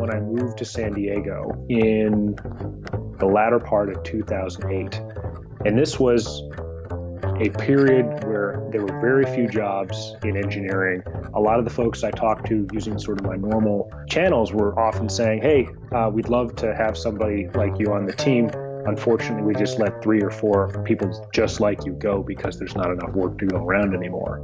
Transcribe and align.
when 0.00 0.10
I 0.10 0.18
moved 0.18 0.58
to 0.58 0.64
San 0.64 0.94
Diego 0.94 1.66
in 1.68 2.34
the 3.18 3.26
latter 3.26 3.60
part 3.60 3.90
of 3.90 4.02
2008. 4.02 5.00
And 5.66 5.78
this 5.78 6.00
was 6.00 6.42
a 7.38 7.50
period 7.50 8.24
where 8.24 8.66
there 8.72 8.80
were 8.80 9.00
very 9.00 9.26
few 9.34 9.46
jobs 9.46 10.14
in 10.24 10.36
engineering. 10.36 11.02
A 11.34 11.40
lot 11.40 11.58
of 11.58 11.64
the 11.66 11.70
folks 11.70 12.02
I 12.02 12.10
talked 12.10 12.46
to 12.48 12.66
using 12.72 12.98
sort 12.98 13.20
of 13.20 13.26
my 13.26 13.36
normal 13.36 13.92
channels 14.08 14.52
were 14.52 14.78
often 14.78 15.08
saying, 15.08 15.42
Hey, 15.42 15.68
uh, 15.92 16.10
we'd 16.12 16.28
love 16.28 16.56
to 16.56 16.74
have 16.74 16.96
somebody 16.96 17.48
like 17.54 17.78
you 17.78 17.92
on 17.92 18.06
the 18.06 18.12
team. 18.12 18.50
Unfortunately, 18.86 19.42
we 19.42 19.54
just 19.54 19.78
let 19.78 20.02
three 20.02 20.22
or 20.22 20.30
four 20.30 20.82
people 20.84 21.28
just 21.34 21.60
like 21.60 21.84
you 21.84 21.92
go 21.92 22.22
because 22.22 22.58
there's 22.58 22.74
not 22.74 22.90
enough 22.90 23.12
work 23.12 23.38
to 23.38 23.46
go 23.46 23.58
around 23.58 23.94
anymore. 23.94 24.40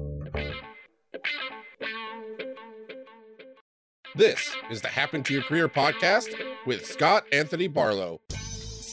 This 4.16 4.56
is 4.70 4.80
the 4.80 4.88
Happen 4.88 5.22
to 5.24 5.34
Your 5.34 5.42
Career 5.42 5.68
podcast 5.68 6.28
with 6.64 6.86
Scott 6.86 7.26
Anthony 7.32 7.68
Barlow. 7.68 8.22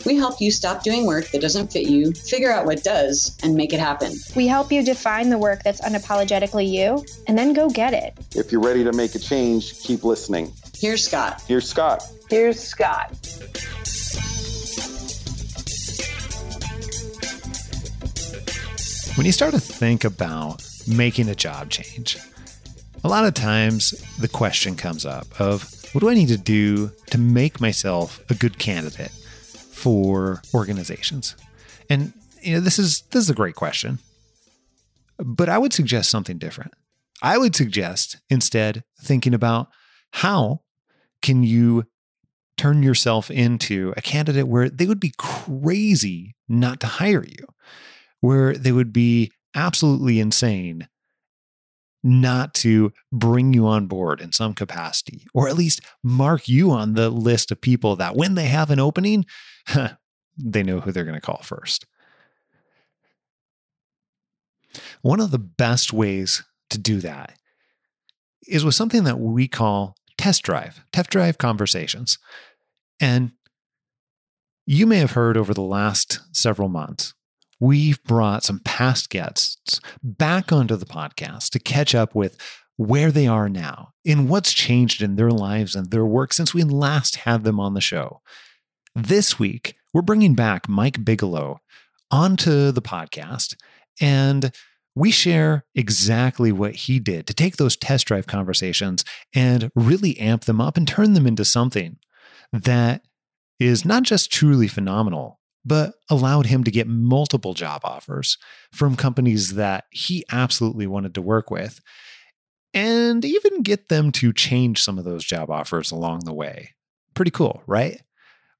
We 0.05 0.17
help 0.17 0.41
you 0.41 0.51
stop 0.51 0.83
doing 0.83 1.05
work 1.05 1.29
that 1.29 1.39
doesn't 1.39 1.71
fit 1.71 1.87
you, 1.87 2.11
figure 2.11 2.51
out 2.51 2.65
what 2.65 2.83
does, 2.83 3.37
and 3.41 3.55
make 3.55 3.71
it 3.71 3.79
happen. 3.79 4.11
We 4.35 4.47
help 4.47 4.69
you 4.69 4.83
define 4.83 5.29
the 5.29 5.37
work 5.37 5.63
that's 5.63 5.79
unapologetically 5.79 6.69
you, 6.69 7.05
and 7.25 7.37
then 7.37 7.53
go 7.53 7.69
get 7.69 7.93
it. 7.93 8.17
If 8.35 8.51
you're 8.51 8.59
ready 8.59 8.83
to 8.83 8.91
make 8.91 9.15
a 9.15 9.19
change, 9.19 9.79
keep 9.79 10.03
listening. 10.03 10.51
Here's 10.77 11.05
Scott. 11.05 11.41
Here's 11.47 11.69
Scott. 11.69 12.03
Here's 12.29 12.59
Scott. 12.59 13.11
When 19.15 19.25
you 19.25 19.31
start 19.31 19.53
to 19.53 19.61
think 19.61 20.03
about 20.03 20.61
making 20.85 21.29
a 21.29 21.35
job 21.35 21.69
change, 21.69 22.17
a 23.03 23.09
lot 23.09 23.25
of 23.25 23.33
times 23.33 23.91
the 24.19 24.27
question 24.27 24.75
comes 24.75 25.05
up 25.05 25.39
of 25.39 25.69
what 25.93 26.01
do 26.01 26.09
I 26.09 26.13
need 26.13 26.29
to 26.29 26.37
do 26.37 26.91
to 27.11 27.17
make 27.17 27.59
myself 27.59 28.19
a 28.29 28.33
good 28.33 28.57
candidate 28.57 29.11
for 29.11 30.41
organizations? 30.53 31.35
And 31.89 32.13
you 32.41 32.55
know, 32.55 32.59
this 32.59 32.79
is 32.79 33.01
this 33.11 33.23
is 33.23 33.29
a 33.29 33.35
great 33.35 33.55
question. 33.55 33.99
But 35.17 35.49
I 35.49 35.57
would 35.57 35.73
suggest 35.73 36.09
something 36.09 36.37
different. 36.37 36.73
I 37.21 37.37
would 37.37 37.55
suggest 37.55 38.19
instead 38.29 38.83
thinking 38.99 39.33
about 39.33 39.67
how 40.11 40.61
can 41.21 41.43
you 41.43 41.85
turn 42.57 42.83
yourself 42.83 43.31
into 43.31 43.93
a 43.95 44.01
candidate 44.01 44.47
where 44.47 44.69
they 44.69 44.85
would 44.85 44.99
be 44.99 45.13
crazy 45.17 46.35
not 46.47 46.79
to 46.81 46.87
hire 46.87 47.23
you, 47.23 47.45
where 48.19 48.53
they 48.55 48.71
would 48.71 48.93
be 48.93 49.31
absolutely 49.55 50.19
insane 50.19 50.87
not 52.03 52.53
to 52.53 52.91
bring 53.11 53.53
you 53.53 53.65
on 53.65 53.87
board 53.87 54.19
in 54.19 54.31
some 54.31 54.53
capacity, 54.53 55.25
or 55.33 55.47
at 55.47 55.55
least 55.55 55.81
mark 56.03 56.49
you 56.49 56.71
on 56.71 56.93
the 56.93 57.09
list 57.09 57.51
of 57.51 57.61
people 57.61 57.95
that 57.95 58.15
when 58.15 58.35
they 58.35 58.47
have 58.47 58.69
an 58.69 58.79
opening, 58.79 59.25
they 60.37 60.63
know 60.63 60.81
who 60.81 60.91
they're 60.91 61.05
going 61.05 61.15
to 61.15 61.21
call 61.21 61.41
first. 61.43 61.85
One 65.01 65.19
of 65.19 65.31
the 65.31 65.39
best 65.39 65.93
ways 65.93 66.43
to 66.69 66.77
do 66.77 66.99
that 67.01 67.37
is 68.47 68.65
with 68.65 68.75
something 68.75 69.03
that 69.05 69.19
we 69.19 69.47
call 69.47 69.95
test 70.17 70.43
drive, 70.43 70.83
test 70.91 71.09
drive 71.09 71.37
conversations. 71.37 72.17
And 72.99 73.31
you 74.65 74.87
may 74.87 74.97
have 74.97 75.11
heard 75.11 75.37
over 75.37 75.53
the 75.53 75.61
last 75.61 76.19
several 76.31 76.69
months 76.69 77.13
we've 77.63 78.03
brought 78.03 78.43
some 78.43 78.59
past 78.59 79.09
guests 79.09 79.79
back 80.03 80.51
onto 80.51 80.75
the 80.75 80.85
podcast 80.85 81.49
to 81.49 81.59
catch 81.59 81.95
up 81.95 82.13
with 82.13 82.37
where 82.75 83.09
they 83.09 83.25
are 83.25 83.47
now, 83.47 83.93
in 84.03 84.27
what's 84.27 84.51
changed 84.51 85.01
in 85.01 85.15
their 85.15 85.31
lives 85.31 85.73
and 85.73 85.89
their 85.89 86.05
work 86.05 86.33
since 86.33 86.53
we 86.53 86.61
last 86.61 87.15
had 87.15 87.45
them 87.45 87.61
on 87.61 87.73
the 87.73 87.79
show. 87.79 88.19
This 88.93 89.39
week, 89.39 89.75
we're 89.93 90.01
bringing 90.01 90.35
back 90.35 90.67
Mike 90.67 91.05
Bigelow 91.05 91.61
onto 92.11 92.73
the 92.73 92.81
podcast, 92.81 93.55
and 94.01 94.51
we 94.93 95.09
share 95.09 95.63
exactly 95.73 96.51
what 96.51 96.75
he 96.75 96.99
did 96.99 97.27
to 97.27 97.33
take 97.33 97.55
those 97.55 97.77
test 97.77 98.07
drive 98.07 98.27
conversations 98.27 99.05
and 99.33 99.71
really 99.73 100.19
amp 100.19 100.43
them 100.43 100.59
up 100.59 100.75
and 100.75 100.85
turn 100.85 101.13
them 101.13 101.25
into 101.25 101.45
something 101.45 101.97
that 102.51 103.05
is 103.57 103.85
not 103.85 104.03
just 104.03 104.29
truly 104.29 104.67
phenomenal, 104.67 105.39
but 105.65 105.93
allowed 106.09 106.45
him 106.45 106.63
to 106.63 106.71
get 106.71 106.87
multiple 106.87 107.53
job 107.53 107.81
offers 107.83 108.37
from 108.71 108.95
companies 108.95 109.55
that 109.55 109.85
he 109.91 110.25
absolutely 110.31 110.87
wanted 110.87 111.13
to 111.15 111.21
work 111.21 111.49
with 111.49 111.79
and 112.73 113.23
even 113.23 113.61
get 113.61 113.89
them 113.89 114.11
to 114.11 114.33
change 114.33 114.81
some 114.81 114.97
of 114.97 115.05
those 115.05 115.23
job 115.23 115.49
offers 115.49 115.91
along 115.91 116.21
the 116.25 116.33
way. 116.33 116.73
Pretty 117.13 117.31
cool, 117.31 117.61
right? 117.67 118.01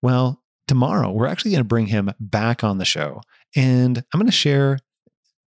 Well, 0.01 0.41
tomorrow 0.67 1.11
we're 1.11 1.27
actually 1.27 1.51
going 1.51 1.63
to 1.63 1.67
bring 1.67 1.87
him 1.87 2.11
back 2.19 2.63
on 2.63 2.77
the 2.77 2.85
show 2.85 3.21
and 3.55 3.97
I'm 3.97 4.19
going 4.19 4.27
to 4.27 4.31
share 4.31 4.79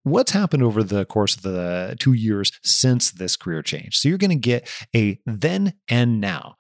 what's 0.03 0.31
happened 0.31 0.63
over 0.63 0.83
the 0.85 1.05
course 1.05 1.35
of 1.35 1.43
the 1.43 1.97
two 1.99 2.13
years 2.13 2.53
since 2.63 3.11
this 3.11 3.37
career 3.37 3.63
change. 3.63 3.97
So 3.97 4.09
you're 4.09 4.19
going 4.19 4.31
to 4.31 4.37
get 4.37 4.69
a 4.95 5.19
then 5.27 5.75
and 5.89 6.21
now. 6.21 6.57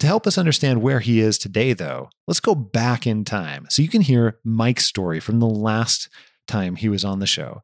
To 0.00 0.06
help 0.06 0.26
us 0.26 0.36
understand 0.36 0.82
where 0.82 1.00
he 1.00 1.20
is 1.20 1.38
today, 1.38 1.72
though, 1.72 2.10
let's 2.26 2.40
go 2.40 2.54
back 2.54 3.06
in 3.06 3.24
time 3.24 3.66
so 3.70 3.80
you 3.82 3.88
can 3.88 4.02
hear 4.02 4.38
Mike's 4.44 4.84
story 4.84 5.20
from 5.20 5.40
the 5.40 5.46
last 5.46 6.10
time 6.46 6.76
he 6.76 6.88
was 6.88 7.04
on 7.04 7.18
the 7.18 7.26
show. 7.26 7.62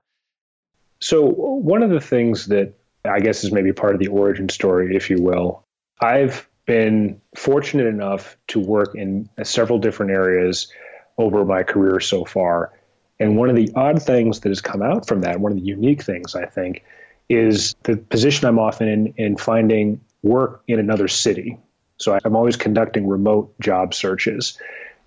So, 1.00 1.24
one 1.24 1.82
of 1.82 1.90
the 1.90 2.00
things 2.00 2.46
that 2.46 2.74
I 3.04 3.20
guess 3.20 3.44
is 3.44 3.52
maybe 3.52 3.72
part 3.72 3.94
of 3.94 4.00
the 4.00 4.08
origin 4.08 4.48
story, 4.48 4.96
if 4.96 5.10
you 5.10 5.20
will, 5.20 5.66
I've 6.00 6.48
been 6.64 7.20
fortunate 7.36 7.86
enough 7.86 8.36
to 8.48 8.60
work 8.60 8.94
in 8.94 9.28
uh, 9.36 9.44
several 9.44 9.78
different 9.78 10.12
areas 10.12 10.72
over 11.18 11.44
my 11.44 11.64
career 11.64 12.00
so 12.00 12.24
far. 12.24 12.72
And 13.18 13.36
one 13.36 13.50
of 13.50 13.56
the 13.56 13.72
odd 13.74 14.02
things 14.02 14.40
that 14.40 14.48
has 14.48 14.60
come 14.60 14.82
out 14.82 15.06
from 15.06 15.22
that, 15.22 15.40
one 15.40 15.52
of 15.52 15.58
the 15.58 15.64
unique 15.64 16.02
things, 16.02 16.34
I 16.34 16.46
think, 16.46 16.84
is 17.28 17.74
the 17.82 17.96
position 17.96 18.48
I'm 18.48 18.58
often 18.58 18.88
in 18.88 19.14
in 19.16 19.36
finding 19.36 20.00
work 20.22 20.62
in 20.66 20.78
another 20.78 21.08
city. 21.08 21.58
So 22.02 22.18
I'm 22.24 22.36
always 22.36 22.56
conducting 22.56 23.06
remote 23.06 23.54
job 23.60 23.94
searches. 23.94 24.58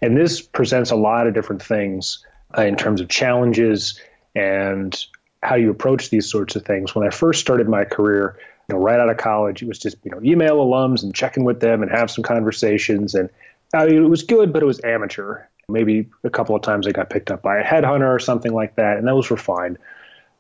And 0.01 0.17
this 0.17 0.41
presents 0.41 0.91
a 0.91 0.95
lot 0.95 1.28
of 1.28 1.33
different 1.33 1.61
things 1.61 2.25
uh, 2.57 2.63
in 2.63 2.75
terms 2.75 3.01
of 3.01 3.09
challenges 3.09 4.00
and 4.35 4.95
how 5.44 5.56
you 5.56 5.69
approach 5.69 6.09
these 6.09 6.29
sorts 6.29 6.56
of 6.56 6.66
things. 6.66 6.95
When 6.95 7.06
I 7.06 7.11
first 7.11 7.41
started 7.41 7.69
my 7.69 7.85
career, 7.85 8.38
you 8.67 8.75
know, 8.75 8.81
right 8.81 9.00
out 9.00 9.09
of 9.09 9.17
college, 9.17 9.61
it 9.61 9.67
was 9.67 9.79
just 9.79 9.97
you 10.03 10.11
know 10.11 10.19
email 10.23 10.57
alums 10.57 11.03
and 11.03 11.13
checking 11.13 11.44
with 11.44 11.59
them 11.59 11.83
and 11.83 11.91
have 11.91 12.09
some 12.09 12.23
conversations, 12.23 13.13
and 13.13 13.29
uh, 13.75 13.85
it 13.85 14.00
was 14.00 14.23
good, 14.23 14.51
but 14.51 14.63
it 14.63 14.66
was 14.66 14.83
amateur. 14.83 15.44
Maybe 15.69 16.09
a 16.23 16.29
couple 16.29 16.56
of 16.56 16.62
times 16.62 16.88
I 16.88 16.91
got 16.91 17.09
picked 17.09 17.31
up 17.31 17.41
by 17.41 17.59
a 17.59 17.63
headhunter 17.63 18.07
or 18.07 18.19
something 18.19 18.53
like 18.53 18.75
that, 18.75 18.97
and 18.97 19.07
those 19.07 19.29
were 19.29 19.38
fine. 19.38 19.77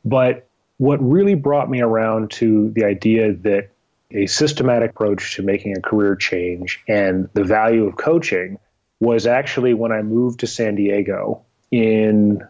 But 0.03 0.47
what 0.77 0.97
really 1.01 1.35
brought 1.35 1.69
me 1.69 1.81
around 1.81 2.31
to 2.31 2.69
the 2.71 2.83
idea 2.83 3.33
that 3.33 3.69
a 4.11 4.27
systematic 4.27 4.91
approach 4.91 5.35
to 5.35 5.43
making 5.43 5.77
a 5.77 5.81
career 5.81 6.15
change 6.15 6.81
and 6.87 7.29
the 7.33 7.43
value 7.43 7.85
of 7.85 7.97
coaching 7.97 8.59
was 8.99 9.27
actually 9.27 9.73
when 9.73 9.91
I 9.91 10.01
moved 10.01 10.41
to 10.41 10.47
San 10.47 10.75
Diego 10.75 11.41
in 11.71 12.41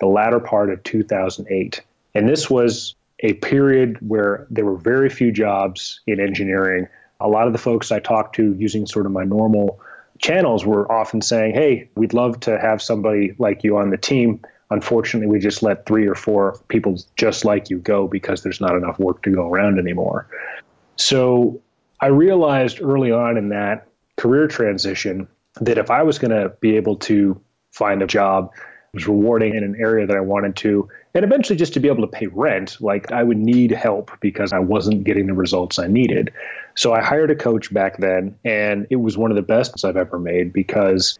the 0.00 0.06
latter 0.06 0.40
part 0.40 0.70
of 0.70 0.82
2008. 0.82 1.82
And 2.14 2.28
this 2.28 2.50
was 2.50 2.94
a 3.20 3.34
period 3.34 3.98
where 4.06 4.46
there 4.50 4.64
were 4.64 4.76
very 4.76 5.08
few 5.08 5.30
jobs 5.30 6.00
in 6.06 6.18
engineering. 6.18 6.88
A 7.20 7.28
lot 7.28 7.46
of 7.46 7.52
the 7.52 7.58
folks 7.58 7.92
I 7.92 8.00
talked 8.00 8.36
to 8.36 8.54
using 8.54 8.86
sort 8.86 9.06
of 9.06 9.12
my 9.12 9.24
normal 9.24 9.80
channels 10.18 10.66
were 10.66 10.90
often 10.90 11.22
saying, 11.22 11.54
Hey, 11.54 11.88
we'd 11.94 12.14
love 12.14 12.40
to 12.40 12.58
have 12.58 12.82
somebody 12.82 13.34
like 13.38 13.62
you 13.62 13.78
on 13.78 13.90
the 13.90 13.96
team. 13.96 14.40
Unfortunately, 14.70 15.28
we 15.28 15.38
just 15.38 15.62
let 15.62 15.86
three 15.86 16.06
or 16.06 16.14
four 16.14 16.58
people 16.68 16.98
just 17.16 17.44
like 17.44 17.70
you 17.70 17.78
go 17.78 18.08
because 18.08 18.42
there's 18.42 18.60
not 18.60 18.74
enough 18.74 18.98
work 18.98 19.22
to 19.22 19.30
go 19.30 19.48
around 19.48 19.78
anymore. 19.78 20.26
So 20.96 21.60
I 22.00 22.06
realized 22.06 22.80
early 22.82 23.12
on 23.12 23.36
in 23.36 23.50
that 23.50 23.88
career 24.16 24.48
transition 24.48 25.28
that 25.60 25.78
if 25.78 25.90
I 25.90 26.02
was 26.02 26.18
going 26.18 26.30
to 26.30 26.50
be 26.60 26.76
able 26.76 26.96
to 26.96 27.40
find 27.70 28.02
a 28.02 28.06
job 28.06 28.52
that 28.54 28.94
was 28.94 29.06
rewarding 29.06 29.54
in 29.54 29.64
an 29.64 29.76
area 29.78 30.06
that 30.06 30.16
I 30.16 30.20
wanted 30.20 30.56
to, 30.56 30.88
and 31.14 31.24
eventually 31.24 31.56
just 31.56 31.74
to 31.74 31.80
be 31.80 31.88
able 31.88 32.02
to 32.02 32.08
pay 32.08 32.26
rent, 32.26 32.78
like 32.80 33.12
I 33.12 33.22
would 33.22 33.38
need 33.38 33.70
help 33.70 34.10
because 34.20 34.52
I 34.52 34.58
wasn't 34.58 35.04
getting 35.04 35.26
the 35.26 35.34
results 35.34 35.78
I 35.78 35.86
needed. 35.86 36.32
So 36.74 36.92
I 36.92 37.02
hired 37.02 37.30
a 37.30 37.36
coach 37.36 37.72
back 37.72 37.98
then, 37.98 38.36
and 38.44 38.86
it 38.90 38.96
was 38.96 39.16
one 39.16 39.30
of 39.30 39.36
the 39.36 39.42
best 39.42 39.84
I've 39.84 39.96
ever 39.96 40.18
made 40.18 40.52
because 40.52 41.18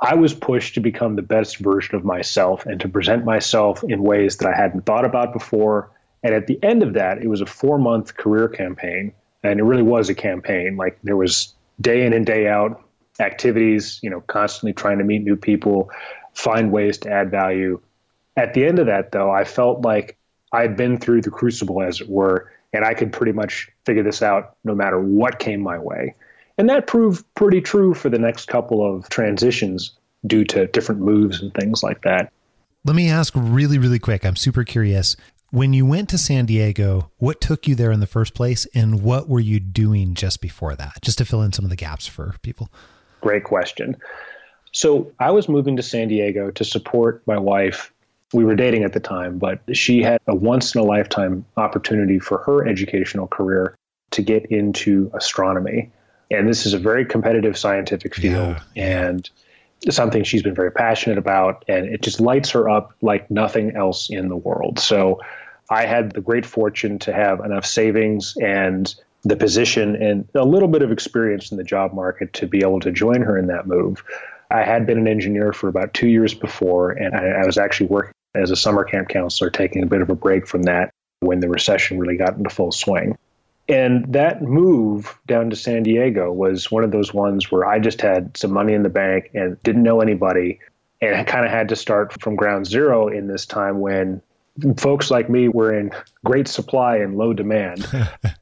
I 0.00 0.14
was 0.14 0.34
pushed 0.34 0.74
to 0.74 0.80
become 0.80 1.16
the 1.16 1.22
best 1.22 1.58
version 1.58 1.94
of 1.94 2.04
myself 2.04 2.66
and 2.66 2.80
to 2.80 2.88
present 2.88 3.24
myself 3.24 3.84
in 3.84 4.02
ways 4.02 4.38
that 4.38 4.52
I 4.52 4.56
hadn't 4.56 4.84
thought 4.84 5.04
about 5.04 5.32
before 5.32 5.90
and 6.24 6.34
at 6.34 6.46
the 6.46 6.58
end 6.62 6.82
of 6.82 6.94
that, 6.94 7.18
it 7.18 7.28
was 7.28 7.42
a 7.42 7.46
four 7.46 7.78
month 7.78 8.16
career 8.16 8.48
campaign. 8.48 9.12
And 9.42 9.60
it 9.60 9.62
really 9.62 9.82
was 9.82 10.08
a 10.08 10.14
campaign. 10.14 10.76
Like 10.76 10.98
there 11.02 11.18
was 11.18 11.54
day 11.78 12.06
in 12.06 12.14
and 12.14 12.24
day 12.24 12.48
out 12.48 12.82
activities, 13.20 14.00
you 14.02 14.08
know, 14.08 14.22
constantly 14.22 14.72
trying 14.72 14.98
to 14.98 15.04
meet 15.04 15.22
new 15.22 15.36
people, 15.36 15.90
find 16.32 16.72
ways 16.72 16.98
to 16.98 17.10
add 17.10 17.30
value. 17.30 17.78
At 18.36 18.54
the 18.54 18.64
end 18.64 18.78
of 18.78 18.86
that, 18.86 19.12
though, 19.12 19.30
I 19.30 19.44
felt 19.44 19.82
like 19.82 20.16
I'd 20.50 20.76
been 20.76 20.98
through 20.98 21.20
the 21.20 21.30
crucible, 21.30 21.82
as 21.82 22.00
it 22.00 22.08
were, 22.08 22.50
and 22.72 22.84
I 22.84 22.94
could 22.94 23.12
pretty 23.12 23.32
much 23.32 23.68
figure 23.84 24.02
this 24.02 24.22
out 24.22 24.56
no 24.64 24.74
matter 24.74 24.98
what 24.98 25.38
came 25.38 25.60
my 25.60 25.78
way. 25.78 26.16
And 26.56 26.70
that 26.70 26.86
proved 26.86 27.24
pretty 27.34 27.60
true 27.60 27.94
for 27.94 28.08
the 28.08 28.18
next 28.18 28.46
couple 28.46 28.84
of 28.84 29.08
transitions 29.10 29.92
due 30.26 30.44
to 30.46 30.66
different 30.68 31.02
moves 31.02 31.42
and 31.42 31.52
things 31.52 31.82
like 31.82 32.02
that. 32.02 32.32
Let 32.84 32.96
me 32.96 33.08
ask 33.08 33.32
really, 33.34 33.78
really 33.78 33.98
quick. 33.98 34.26
I'm 34.26 34.36
super 34.36 34.62
curious. 34.62 35.16
When 35.54 35.72
you 35.72 35.86
went 35.86 36.08
to 36.08 36.18
San 36.18 36.46
Diego, 36.46 37.12
what 37.18 37.40
took 37.40 37.68
you 37.68 37.76
there 37.76 37.92
in 37.92 38.00
the 38.00 38.08
first 38.08 38.34
place, 38.34 38.66
and 38.74 39.04
what 39.04 39.28
were 39.28 39.38
you 39.38 39.60
doing 39.60 40.14
just 40.14 40.40
before 40.40 40.74
that? 40.74 40.98
Just 41.00 41.18
to 41.18 41.24
fill 41.24 41.42
in 41.42 41.52
some 41.52 41.64
of 41.64 41.70
the 41.70 41.76
gaps 41.76 42.08
for 42.08 42.34
people. 42.42 42.70
Great 43.20 43.44
question. 43.44 43.96
So 44.72 45.12
I 45.20 45.30
was 45.30 45.48
moving 45.48 45.76
to 45.76 45.82
San 45.84 46.08
Diego 46.08 46.50
to 46.50 46.64
support 46.64 47.22
my 47.28 47.38
wife. 47.38 47.92
We 48.32 48.44
were 48.44 48.56
dating 48.56 48.82
at 48.82 48.94
the 48.94 48.98
time, 48.98 49.38
but 49.38 49.60
she 49.76 50.02
had 50.02 50.20
a 50.26 50.34
once 50.34 50.74
in 50.74 50.80
a 50.80 50.84
lifetime 50.84 51.44
opportunity 51.56 52.18
for 52.18 52.38
her 52.38 52.66
educational 52.66 53.28
career 53.28 53.76
to 54.10 54.22
get 54.22 54.46
into 54.46 55.08
astronomy. 55.14 55.92
And 56.32 56.48
this 56.48 56.66
is 56.66 56.72
a 56.74 56.80
very 56.80 57.04
competitive 57.04 57.56
scientific 57.56 58.16
field 58.16 58.60
yeah. 58.74 59.04
and 59.06 59.30
something 59.88 60.24
she's 60.24 60.42
been 60.42 60.56
very 60.56 60.72
passionate 60.72 61.18
about. 61.18 61.64
And 61.68 61.86
it 61.86 62.02
just 62.02 62.18
lights 62.18 62.50
her 62.50 62.68
up 62.68 62.92
like 63.02 63.30
nothing 63.30 63.76
else 63.76 64.10
in 64.10 64.28
the 64.28 64.36
world. 64.36 64.80
So 64.80 65.20
I 65.70 65.86
had 65.86 66.12
the 66.12 66.20
great 66.20 66.46
fortune 66.46 66.98
to 67.00 67.12
have 67.12 67.40
enough 67.40 67.66
savings 67.66 68.36
and 68.40 68.92
the 69.22 69.36
position 69.36 69.96
and 69.96 70.28
a 70.34 70.44
little 70.44 70.68
bit 70.68 70.82
of 70.82 70.92
experience 70.92 71.50
in 71.50 71.56
the 71.56 71.64
job 71.64 71.94
market 71.94 72.34
to 72.34 72.46
be 72.46 72.58
able 72.58 72.80
to 72.80 72.92
join 72.92 73.22
her 73.22 73.38
in 73.38 73.46
that 73.46 73.66
move. 73.66 74.04
I 74.50 74.62
had 74.62 74.86
been 74.86 74.98
an 74.98 75.08
engineer 75.08 75.52
for 75.52 75.68
about 75.68 75.94
two 75.94 76.08
years 76.08 76.34
before, 76.34 76.90
and 76.90 77.14
I, 77.14 77.42
I 77.42 77.46
was 77.46 77.56
actually 77.56 77.86
working 77.86 78.12
as 78.34 78.50
a 78.50 78.56
summer 78.56 78.84
camp 78.84 79.08
counselor, 79.08 79.50
taking 79.50 79.82
a 79.82 79.86
bit 79.86 80.02
of 80.02 80.10
a 80.10 80.14
break 80.14 80.46
from 80.46 80.64
that 80.64 80.92
when 81.20 81.40
the 81.40 81.48
recession 81.48 81.98
really 81.98 82.16
got 82.16 82.36
into 82.36 82.50
full 82.50 82.72
swing. 82.72 83.16
And 83.66 84.12
that 84.12 84.42
move 84.42 85.18
down 85.26 85.50
to 85.50 85.56
San 85.56 85.84
Diego 85.84 86.30
was 86.30 86.70
one 86.70 86.84
of 86.84 86.90
those 86.90 87.14
ones 87.14 87.50
where 87.50 87.64
I 87.64 87.78
just 87.78 88.02
had 88.02 88.36
some 88.36 88.52
money 88.52 88.74
in 88.74 88.82
the 88.82 88.90
bank 88.90 89.30
and 89.32 89.60
didn't 89.62 89.82
know 89.82 90.02
anybody. 90.02 90.60
And 91.00 91.14
I 91.14 91.24
kind 91.24 91.46
of 91.46 91.50
had 91.50 91.70
to 91.70 91.76
start 91.76 92.20
from 92.20 92.36
ground 92.36 92.66
zero 92.66 93.08
in 93.08 93.26
this 93.26 93.46
time 93.46 93.80
when 93.80 94.20
folks 94.76 95.10
like 95.10 95.28
me 95.28 95.48
were 95.48 95.76
in 95.76 95.90
great 96.24 96.48
supply 96.48 96.96
and 96.96 97.16
low 97.16 97.32
demand. 97.32 97.86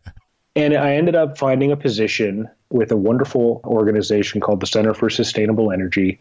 and 0.56 0.75
I 0.75 0.94
ended 0.94 1.14
up 1.14 1.38
finding 1.38 1.73
a 1.73 1.76
position 1.76 2.49
with 2.70 2.93
a 2.93 2.97
wonderful 2.97 3.61
organization 3.64 4.41
called 4.41 4.61
the 4.61 4.67
Center 4.67 4.94
for 4.94 5.11
Sustainable 5.11 5.73
Energy. 5.73 6.20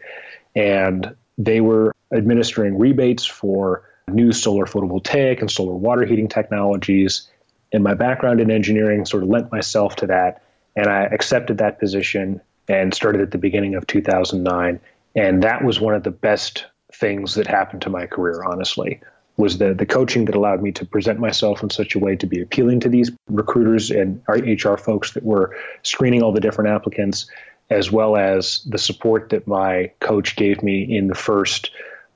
And 0.55 1.15
they 1.37 1.61
were 1.61 1.93
administering 2.13 2.77
rebates 2.77 3.25
for 3.25 3.83
new 4.09 4.31
solar 4.31 4.65
photovoltaic 4.65 5.39
and 5.39 5.49
solar 5.49 5.73
water 5.73 6.05
heating 6.05 6.27
technologies. 6.27 7.29
And 7.73 7.83
my 7.83 7.93
background 7.93 8.41
in 8.41 8.51
engineering 8.51 9.05
sort 9.05 9.23
of 9.23 9.29
lent 9.29 9.51
myself 9.51 9.95
to 9.97 10.07
that. 10.07 10.43
And 10.75 10.87
I 10.87 11.03
accepted 11.03 11.57
that 11.59 11.79
position 11.79 12.41
and 12.67 12.93
started 12.93 13.21
at 13.21 13.31
the 13.31 13.37
beginning 13.37 13.75
of 13.75 13.87
2009. 13.87 14.79
And 15.15 15.43
that 15.43 15.63
was 15.63 15.79
one 15.79 15.95
of 15.95 16.03
the 16.03 16.11
best 16.11 16.65
things 16.93 17.35
that 17.35 17.47
happened 17.47 17.81
to 17.83 17.89
my 17.89 18.05
career, 18.05 18.43
honestly 18.43 19.01
was 19.41 19.57
the 19.57 19.73
the 19.73 19.87
coaching 19.87 20.25
that 20.25 20.35
allowed 20.35 20.61
me 20.61 20.71
to 20.71 20.85
present 20.85 21.19
myself 21.19 21.63
in 21.63 21.69
such 21.71 21.95
a 21.95 21.99
way 21.99 22.15
to 22.15 22.27
be 22.27 22.41
appealing 22.41 22.79
to 22.81 22.89
these 22.89 23.11
recruiters 23.27 23.89
and 23.89 24.21
HR 24.27 24.75
folks 24.75 25.13
that 25.13 25.23
were 25.23 25.57
screening 25.81 26.21
all 26.21 26.31
the 26.31 26.39
different 26.39 26.69
applicants, 26.69 27.29
as 27.69 27.91
well 27.91 28.15
as 28.15 28.63
the 28.69 28.77
support 28.77 29.29
that 29.29 29.47
my 29.47 29.91
coach 29.99 30.35
gave 30.35 30.61
me 30.61 30.95
in 30.95 31.07
the 31.07 31.15
first 31.15 31.71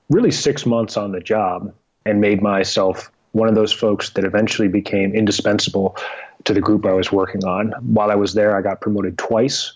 really 0.09 0.29
six 0.29 0.67
months 0.67 0.97
on 0.97 1.11
the 1.11 1.19
job 1.19 1.73
and 2.05 2.21
made 2.21 2.43
myself 2.43 3.11
one 3.31 3.49
of 3.49 3.55
those 3.55 3.73
folks 3.73 4.11
that 4.11 4.23
eventually 4.23 4.67
became 4.67 5.15
indispensable 5.15 5.97
to 6.43 6.53
the 6.53 6.61
group 6.61 6.85
I 6.85 6.93
was 6.93 7.11
working 7.11 7.43
on. 7.43 7.71
While 7.81 8.11
I 8.11 8.15
was 8.15 8.35
there, 8.35 8.55
I 8.55 8.61
got 8.61 8.81
promoted 8.81 9.17
twice. 9.17 9.75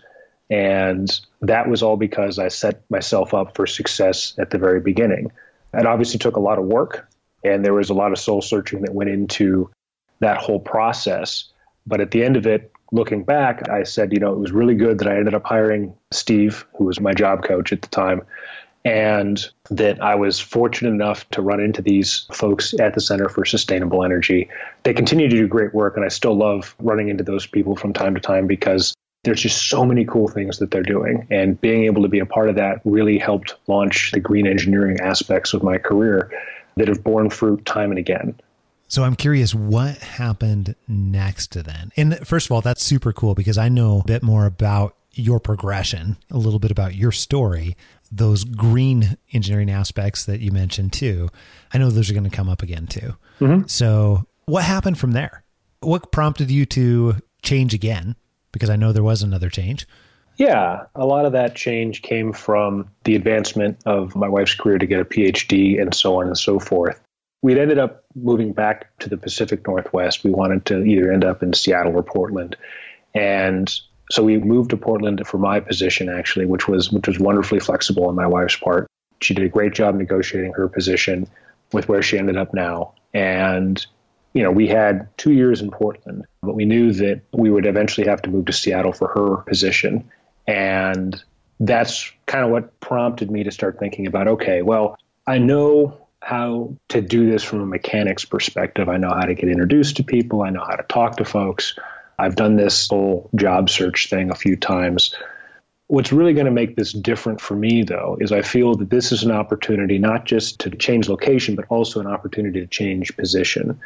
And 0.52 1.10
that 1.42 1.68
was 1.68 1.82
all 1.82 1.98
because 1.98 2.38
I 2.38 2.50
set 2.50 2.84
myself 2.90 3.34
up 3.34 3.56
for 3.56 3.66
success 3.66 4.36
at 4.38 4.52
the 4.52 4.60
very 4.60 4.80
beginning. 4.80 5.32
It 5.74 5.86
obviously 5.86 6.20
took 6.20 6.36
a 6.36 6.40
lot 6.40 6.60
of 6.60 6.66
work 6.66 7.10
and 7.44 7.64
there 7.64 7.74
was 7.74 7.90
a 7.90 7.94
lot 7.94 8.12
of 8.12 8.20
soul 8.20 8.42
searching 8.42 8.82
that 8.82 8.94
went 8.94 9.10
into 9.10 9.70
that 10.20 10.38
whole 10.38 10.60
process. 10.60 11.46
But 11.88 12.02
at 12.02 12.12
the 12.12 12.24
end 12.24 12.38
of 12.38 12.46
it, 12.46 12.72
looking 12.92 13.24
back, 13.24 13.70
I 13.70 13.84
said, 13.84 14.14
you 14.14 14.20
know, 14.20 14.34
it 14.34 14.40
was 14.40 14.52
really 14.52 14.76
good 14.76 15.00
that 15.00 15.08
I 15.08 15.18
ended 15.18 15.34
up 15.34 15.46
hiring 15.46 15.94
Steve, 16.12 16.66
who 16.78 16.86
was 16.86 17.00
my 17.00 17.14
job 17.14 17.44
coach 17.44 17.72
at 17.72 17.82
the 17.82 17.88
time, 17.88 18.22
and 18.86 19.44
that 19.70 20.02
I 20.02 20.16
was 20.16 20.40
fortunate 20.40 20.92
enough 20.92 21.30
to 21.32 21.42
run 21.42 21.60
into 21.60 21.82
these 21.82 22.28
folks 22.32 22.74
at 22.80 22.94
the 22.94 23.02
Center 23.02 23.30
for 23.30 23.46
Sustainable 23.46 24.04
Energy. 24.04 24.50
They 24.84 24.94
continue 24.94 25.30
to 25.30 25.36
do 25.36 25.48
great 25.48 25.74
work, 25.74 25.96
and 25.96 26.06
I 26.06 26.10
still 26.10 26.36
love 26.36 26.76
running 26.80 27.10
into 27.10 27.24
those 27.24 27.46
people 27.46 27.76
from 27.76 27.94
time 27.94 28.16
to 28.16 28.22
time 28.22 28.48
because 28.48 28.94
there's 29.24 29.42
just 29.42 29.70
so 29.70 29.86
many 29.86 30.06
cool 30.06 30.30
things 30.30 30.60
that 30.60 30.72
they're 30.72 30.82
doing. 30.82 31.28
And 31.30 31.60
being 31.60 31.84
able 31.84 32.04
to 32.04 32.08
be 32.08 32.20
a 32.20 32.26
part 32.26 32.50
of 32.50 32.56
that 32.56 32.82
really 32.86 33.18
helped 33.18 33.56
launch 33.68 34.12
the 34.12 34.20
green 34.20 34.48
engineering 34.48 35.02
aspects 35.02 35.54
of 35.54 35.62
my 35.62 35.78
career 35.78 36.32
that 36.80 36.88
have 36.88 37.04
borne 37.04 37.30
fruit 37.30 37.64
time 37.66 37.92
and 37.92 38.00
again. 38.00 38.40
So 38.88 39.04
I'm 39.04 39.16
curious 39.16 39.54
what 39.54 39.98
happened 39.98 40.76
next 40.88 41.52
to 41.52 41.62
then. 41.62 41.92
And 41.96 42.28
first 42.28 42.48
of 42.48 42.52
all, 42.52 42.62
that's 42.62 42.84
super 42.84 43.14
cool 43.14 43.36
because 43.36 43.58
I 43.58 43.70
know 43.70 44.00
a 44.00 44.04
bit 44.04 44.24
more 44.24 44.48
about 44.48 44.96
your 45.14 45.40
progression, 45.40 46.18
a 46.32 46.38
little 46.38 46.60
bit 46.60 46.72
about 46.72 46.96
your 46.96 47.12
story, 47.12 47.78
those 48.12 48.44
green 48.44 49.18
engineering 49.32 49.70
aspects 49.70 50.26
that 50.26 50.40
you 50.40 50.52
mentioned 50.52 50.94
too. 50.94 51.30
I 51.72 51.78
know 51.78 51.92
those 51.92 52.10
are 52.10 52.14
going 52.14 52.24
to 52.24 52.36
come 52.36 52.50
up 52.50 52.64
again 52.64 52.88
too. 52.88 53.16
Mm-hmm. 53.40 53.68
So 53.68 54.26
what 54.46 54.64
happened 54.64 54.98
from 54.98 55.12
there? 55.12 55.44
What 55.82 56.12
prompted 56.12 56.50
you 56.50 56.66
to 56.68 57.18
change 57.44 57.76
again? 57.76 58.16
Because 58.52 58.72
I 58.72 58.76
know 58.76 58.92
there 58.92 59.04
was 59.04 59.22
another 59.22 59.50
change. 59.50 59.88
Yeah, 60.40 60.86
a 60.96 61.06
lot 61.06 61.26
of 61.26 61.34
that 61.34 61.54
change 61.54 62.02
came 62.02 62.32
from 62.32 62.90
the 63.04 63.18
advancement 63.18 63.80
of 63.86 64.16
my 64.16 64.30
wife's 64.30 64.54
career 64.54 64.78
to 64.78 64.86
get 64.86 65.02
a 65.02 65.06
PhD 65.06 65.82
and 65.82 65.94
so 65.94 66.22
on 66.22 66.28
and 66.28 66.38
so 66.38 66.60
forth. 66.60 66.98
We'd 67.42 67.58
ended 67.58 67.78
up 67.78 68.06
moving 68.16 68.54
back 68.54 68.98
to 69.00 69.10
the 69.10 69.18
Pacific 69.18 69.68
Northwest. 69.68 70.24
We 70.24 70.32
wanted 70.32 70.66
to 70.68 70.82
either 70.82 71.12
end 71.12 71.26
up 71.26 71.44
in 71.44 71.52
Seattle 71.52 71.98
or 71.98 72.04
Portland. 72.04 72.56
And 73.14 73.70
so 74.12 74.24
we 74.24 74.38
moved 74.38 74.70
to 74.70 74.78
Portland 74.78 75.28
for 75.28 75.38
my 75.38 75.60
position 75.60 76.08
actually, 76.08 76.46
which 76.46 76.70
was 76.70 76.90
which 76.90 77.10
was 77.10 77.20
wonderfully 77.20 77.60
flexible 77.60 78.08
on 78.08 78.16
my 78.16 78.28
wife's 78.28 78.56
part. 78.56 78.88
She 79.22 79.34
did 79.34 79.44
a 79.44 79.50
great 79.50 79.74
job 79.74 79.96
negotiating 79.96 80.54
her 80.54 80.70
position 80.70 81.28
with 81.74 81.90
where 81.90 82.02
she 82.02 82.18
ended 82.18 82.38
up 82.38 82.54
now. 82.54 82.94
And 83.14 83.86
you 84.34 84.44
know, 84.44 84.52
we 84.52 84.68
had 84.68 85.10
two 85.18 85.34
years 85.34 85.60
in 85.60 85.70
Portland, 85.70 86.26
but 86.42 86.56
we 86.56 86.64
knew 86.64 86.94
that 86.94 87.24
we 87.34 87.50
would 87.50 87.66
eventually 87.66 88.08
have 88.08 88.22
to 88.22 88.30
move 88.30 88.46
to 88.46 88.54
Seattle 88.54 88.94
for 88.94 89.10
her 89.10 89.44
position. 89.44 90.10
And 90.50 91.24
that's 91.60 92.12
kind 92.26 92.44
of 92.44 92.50
what 92.50 92.80
prompted 92.80 93.30
me 93.30 93.44
to 93.44 93.52
start 93.52 93.78
thinking 93.78 94.08
about 94.08 94.28
okay, 94.28 94.64
well, 94.64 94.98
I 95.28 95.38
know 95.38 96.08
how 96.24 96.74
to 96.88 97.02
do 97.02 97.30
this 97.30 97.44
from 97.44 97.62
a 97.62 97.66
mechanics 97.68 98.26
perspective. 98.26 98.90
I 98.90 98.98
know 98.98 99.10
how 99.10 99.28
to 99.28 99.36
get 99.36 99.48
introduced 99.48 99.98
to 99.98 100.04
people, 100.04 100.42
I 100.42 100.50
know 100.50 100.66
how 100.66 100.76
to 100.76 100.84
talk 100.84 101.18
to 101.18 101.26
folks. 101.26 101.78
I've 102.18 102.36
done 102.36 102.56
this 102.56 102.88
whole 102.88 103.30
job 103.36 103.70
search 103.70 104.10
thing 104.10 104.32
a 104.32 104.36
few 104.36 104.56
times. 104.56 105.14
What's 105.86 106.12
really 106.12 106.34
going 106.34 106.48
to 106.48 106.52
make 106.52 106.76
this 106.76 106.94
different 106.94 107.42
for 107.42 107.56
me, 107.56 107.84
though, 107.84 108.18
is 108.20 108.32
I 108.32 108.42
feel 108.42 108.74
that 108.76 108.90
this 108.90 109.12
is 109.12 109.22
an 109.22 109.32
opportunity 109.32 110.00
not 110.00 110.26
just 110.26 110.62
to 110.62 110.72
change 110.72 111.10
location, 111.10 111.56
but 111.56 111.66
also 111.70 112.00
an 112.00 112.08
opportunity 112.08 112.60
to 112.60 112.68
change 112.68 113.16
position. 113.16 113.80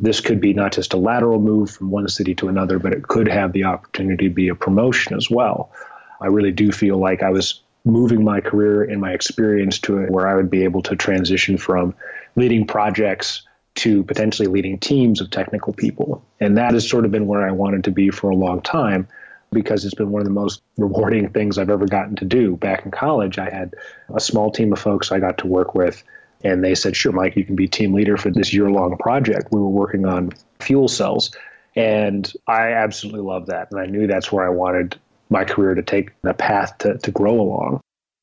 This 0.00 0.20
could 0.20 0.40
be 0.40 0.52
not 0.52 0.72
just 0.72 0.94
a 0.94 0.96
lateral 0.96 1.40
move 1.40 1.70
from 1.70 1.90
one 1.90 2.08
city 2.08 2.34
to 2.36 2.48
another, 2.48 2.80
but 2.80 2.92
it 2.92 3.06
could 3.06 3.28
have 3.28 3.52
the 3.52 3.64
opportunity 3.64 4.28
to 4.28 4.34
be 4.34 4.48
a 4.48 4.54
promotion 4.56 5.16
as 5.16 5.30
well. 5.30 5.70
I 6.20 6.26
really 6.26 6.52
do 6.52 6.72
feel 6.72 6.98
like 6.98 7.22
I 7.22 7.30
was 7.30 7.62
moving 7.84 8.24
my 8.24 8.40
career 8.40 8.82
and 8.82 9.00
my 9.00 9.12
experience 9.12 9.78
to 9.80 9.98
it 9.98 10.10
where 10.10 10.28
I 10.28 10.34
would 10.34 10.50
be 10.50 10.64
able 10.64 10.82
to 10.82 10.96
transition 10.96 11.56
from 11.58 11.94
leading 12.36 12.66
projects 12.66 13.42
to 13.76 14.02
potentially 14.02 14.48
leading 14.48 14.78
teams 14.78 15.20
of 15.20 15.30
technical 15.30 15.72
people. 15.72 16.24
And 16.40 16.58
that 16.58 16.74
has 16.74 16.88
sort 16.88 17.04
of 17.04 17.12
been 17.12 17.26
where 17.26 17.46
I 17.46 17.52
wanted 17.52 17.84
to 17.84 17.90
be 17.90 18.10
for 18.10 18.30
a 18.30 18.36
long 18.36 18.60
time 18.60 19.06
because 19.52 19.84
it's 19.84 19.94
been 19.94 20.10
one 20.10 20.20
of 20.20 20.26
the 20.26 20.32
most 20.32 20.62
rewarding 20.76 21.30
things 21.30 21.58
I've 21.58 21.70
ever 21.70 21.86
gotten 21.86 22.16
to 22.16 22.24
do. 22.24 22.56
Back 22.56 22.84
in 22.84 22.90
college, 22.90 23.38
I 23.38 23.50
had 23.50 23.74
a 24.12 24.20
small 24.20 24.50
team 24.50 24.72
of 24.72 24.78
folks 24.78 25.12
I 25.12 25.20
got 25.20 25.38
to 25.38 25.46
work 25.46 25.74
with, 25.74 26.02
and 26.42 26.62
they 26.62 26.74
said, 26.74 26.96
Sure, 26.96 27.12
Mike, 27.12 27.36
you 27.36 27.44
can 27.44 27.56
be 27.56 27.68
team 27.68 27.94
leader 27.94 28.16
for 28.16 28.30
this 28.30 28.52
year 28.52 28.68
long 28.68 28.96
project. 28.98 29.48
We 29.50 29.60
were 29.60 29.68
working 29.68 30.04
on 30.04 30.32
fuel 30.60 30.88
cells. 30.88 31.34
And 31.76 32.30
I 32.46 32.72
absolutely 32.72 33.20
love 33.20 33.46
that. 33.46 33.70
And 33.70 33.80
I 33.80 33.86
knew 33.86 34.08
that's 34.08 34.32
where 34.32 34.44
I 34.44 34.50
wanted 34.50 34.98
my 35.30 35.44
career 35.44 35.74
to 35.74 35.82
take 35.82 36.10
the 36.22 36.34
path 36.34 36.78
to, 36.78 36.98
to 36.98 37.10
grow 37.10 37.40
along. 37.40 37.80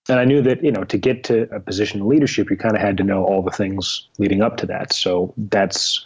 And 0.08 0.20
I 0.20 0.26
knew 0.26 0.42
that, 0.44 0.64
you 0.64 0.72
know, 0.72 0.84
to 0.86 0.98
get 0.98 1.26
to 1.26 1.44
a 1.54 1.60
position 1.60 2.02
of 2.02 2.08
leadership, 2.08 2.50
you 2.50 2.58
kind 2.58 2.76
of 2.76 2.82
had 2.82 2.98
to 2.98 3.04
know 3.04 3.24
all 3.24 3.42
the 3.42 3.52
things 3.52 4.08
leading 4.20 4.42
up 4.42 4.58
to 4.58 4.68
that. 4.68 4.94
So 4.94 5.34
that's 5.38 6.06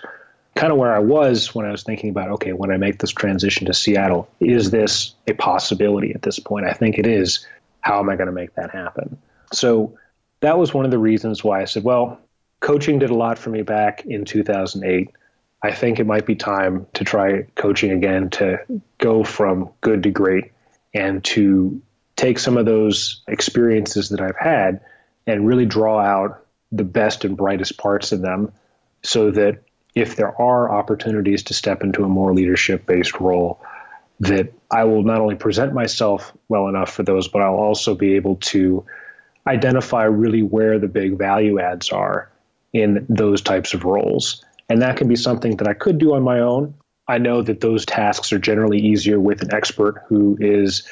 kind 0.55 0.71
of 0.71 0.77
where 0.79 0.93
I 0.93 0.99
was 0.99 1.53
when 1.53 1.65
I 1.65 1.71
was 1.71 1.83
thinking 1.83 2.09
about, 2.09 2.31
okay, 2.31 2.53
when 2.53 2.71
I 2.71 2.77
make 2.77 2.99
this 2.99 3.11
transition 3.11 3.67
to 3.67 3.73
Seattle, 3.73 4.29
is 4.39 4.71
this 4.71 5.15
a 5.27 5.33
possibility 5.33 6.13
at 6.13 6.21
this 6.21 6.39
point? 6.39 6.65
I 6.65 6.73
think 6.73 6.97
it 6.97 7.07
is. 7.07 7.45
How 7.81 7.99
am 7.99 8.09
I 8.09 8.15
going 8.15 8.27
to 8.27 8.33
make 8.33 8.55
that 8.55 8.71
happen? 8.71 9.17
So 9.53 9.97
that 10.41 10.57
was 10.57 10.73
one 10.73 10.85
of 10.85 10.91
the 10.91 10.97
reasons 10.97 11.43
why 11.43 11.61
I 11.61 11.65
said, 11.65 11.83
well, 11.83 12.19
coaching 12.59 12.99
did 12.99 13.09
a 13.09 13.15
lot 13.15 13.37
for 13.37 13.49
me 13.49 13.61
back 13.61 14.05
in 14.05 14.25
2008. 14.25 15.09
I 15.61 15.71
think 15.71 15.99
it 15.99 16.05
might 16.05 16.25
be 16.25 16.35
time 16.35 16.87
to 16.93 17.03
try 17.03 17.43
coaching 17.55 17.91
again 17.91 18.29
to 18.31 18.59
go 18.97 19.23
from 19.23 19.71
good 19.81 20.03
to 20.03 20.09
great 20.09 20.51
and 20.93 21.23
to 21.23 21.81
take 22.15 22.39
some 22.39 22.57
of 22.57 22.65
those 22.65 23.21
experiences 23.27 24.09
that 24.09 24.21
I've 24.21 24.37
had 24.37 24.81
and 25.25 25.47
really 25.47 25.65
draw 25.65 25.99
out 25.99 26.45
the 26.71 26.83
best 26.83 27.25
and 27.25 27.37
brightest 27.37 27.77
parts 27.77 28.11
of 28.11 28.21
them 28.21 28.51
so 29.03 29.31
that 29.31 29.63
if 29.95 30.15
there 30.15 30.39
are 30.39 30.71
opportunities 30.71 31.43
to 31.43 31.53
step 31.53 31.81
into 31.81 32.03
a 32.03 32.07
more 32.07 32.33
leadership 32.33 32.85
based 32.85 33.19
role, 33.19 33.61
that 34.19 34.53
I 34.69 34.83
will 34.83 35.03
not 35.03 35.21
only 35.21 35.35
present 35.35 35.73
myself 35.73 36.33
well 36.47 36.67
enough 36.67 36.91
for 36.91 37.03
those, 37.03 37.27
but 37.27 37.41
I'll 37.41 37.55
also 37.55 37.95
be 37.95 38.15
able 38.15 38.35
to 38.37 38.85
identify 39.47 40.03
really 40.03 40.43
where 40.43 40.79
the 40.79 40.87
big 40.87 41.17
value 41.17 41.59
adds 41.59 41.89
are 41.89 42.31
in 42.73 43.05
those 43.09 43.41
types 43.41 43.73
of 43.73 43.85
roles. 43.85 44.43
And 44.67 44.81
that 44.81 44.97
can 44.97 45.07
be 45.07 45.15
something 45.15 45.57
that 45.57 45.67
I 45.67 45.73
could 45.73 45.97
do 45.97 46.13
on 46.13 46.21
my 46.21 46.39
own. 46.39 46.75
I 47.09 47.17
know 47.17 47.41
that 47.41 47.59
those 47.59 47.85
tasks 47.85 48.31
are 48.31 48.39
generally 48.39 48.79
easier 48.79 49.19
with 49.19 49.41
an 49.41 49.53
expert 49.53 50.03
who 50.07 50.37
is 50.39 50.87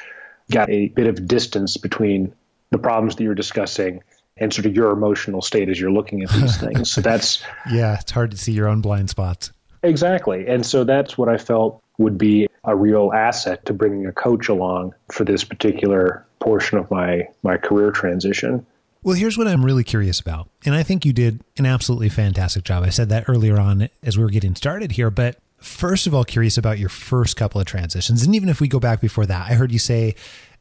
got 0.50 0.68
a 0.68 0.88
bit 0.88 1.06
of 1.06 1.28
distance 1.28 1.76
between 1.76 2.34
the 2.70 2.78
problems 2.78 3.16
that 3.16 3.22
you're 3.22 3.36
discussing 3.36 4.02
and 4.36 4.52
sort 4.52 4.66
of 4.66 4.74
your 4.74 4.90
emotional 4.90 5.42
state 5.42 5.68
as 5.68 5.78
you're 5.78 5.92
looking 5.92 6.24
at 6.24 6.30
these 6.30 6.56
things. 6.60 6.90
So 6.90 7.00
that's 7.00 7.42
yeah, 7.70 7.98
it's 8.00 8.10
hard 8.10 8.32
to 8.32 8.36
see 8.36 8.52
your 8.52 8.68
own 8.68 8.80
blind 8.80 9.10
spots. 9.10 9.52
Exactly. 9.84 10.48
And 10.48 10.66
so 10.66 10.82
that's 10.82 11.16
what 11.16 11.28
I 11.28 11.38
felt 11.38 11.82
would 11.98 12.18
be 12.18 12.48
a 12.64 12.74
real 12.74 13.12
asset 13.14 13.64
to 13.66 13.72
bringing 13.72 14.06
a 14.06 14.12
coach 14.12 14.48
along 14.48 14.94
for 15.12 15.24
this 15.24 15.44
particular 15.44 16.26
portion 16.40 16.78
of 16.78 16.90
my 16.90 17.28
my 17.44 17.56
career 17.58 17.92
transition. 17.92 18.66
Well, 19.04 19.14
here's 19.14 19.38
what 19.38 19.46
I'm 19.46 19.64
really 19.64 19.84
curious 19.84 20.18
about. 20.18 20.48
And 20.64 20.74
I 20.74 20.82
think 20.82 21.04
you 21.04 21.12
did 21.12 21.40
an 21.56 21.66
absolutely 21.66 22.08
fantastic 22.08 22.64
job. 22.64 22.82
I 22.82 22.88
said 22.88 23.08
that 23.10 23.28
earlier 23.28 23.58
on 23.58 23.88
as 24.02 24.18
we 24.18 24.24
were 24.24 24.30
getting 24.30 24.56
started 24.56 24.92
here, 24.92 25.10
but 25.10 25.38
first 25.60 26.06
of 26.06 26.14
all 26.14 26.24
curious 26.24 26.56
about 26.58 26.78
your 26.78 26.88
first 26.88 27.36
couple 27.36 27.60
of 27.60 27.66
transitions. 27.66 28.22
And 28.22 28.34
even 28.34 28.48
if 28.48 28.60
we 28.60 28.68
go 28.68 28.80
back 28.80 29.00
before 29.00 29.26
that, 29.26 29.50
I 29.50 29.54
heard 29.54 29.72
you 29.72 29.78
say 29.78 30.14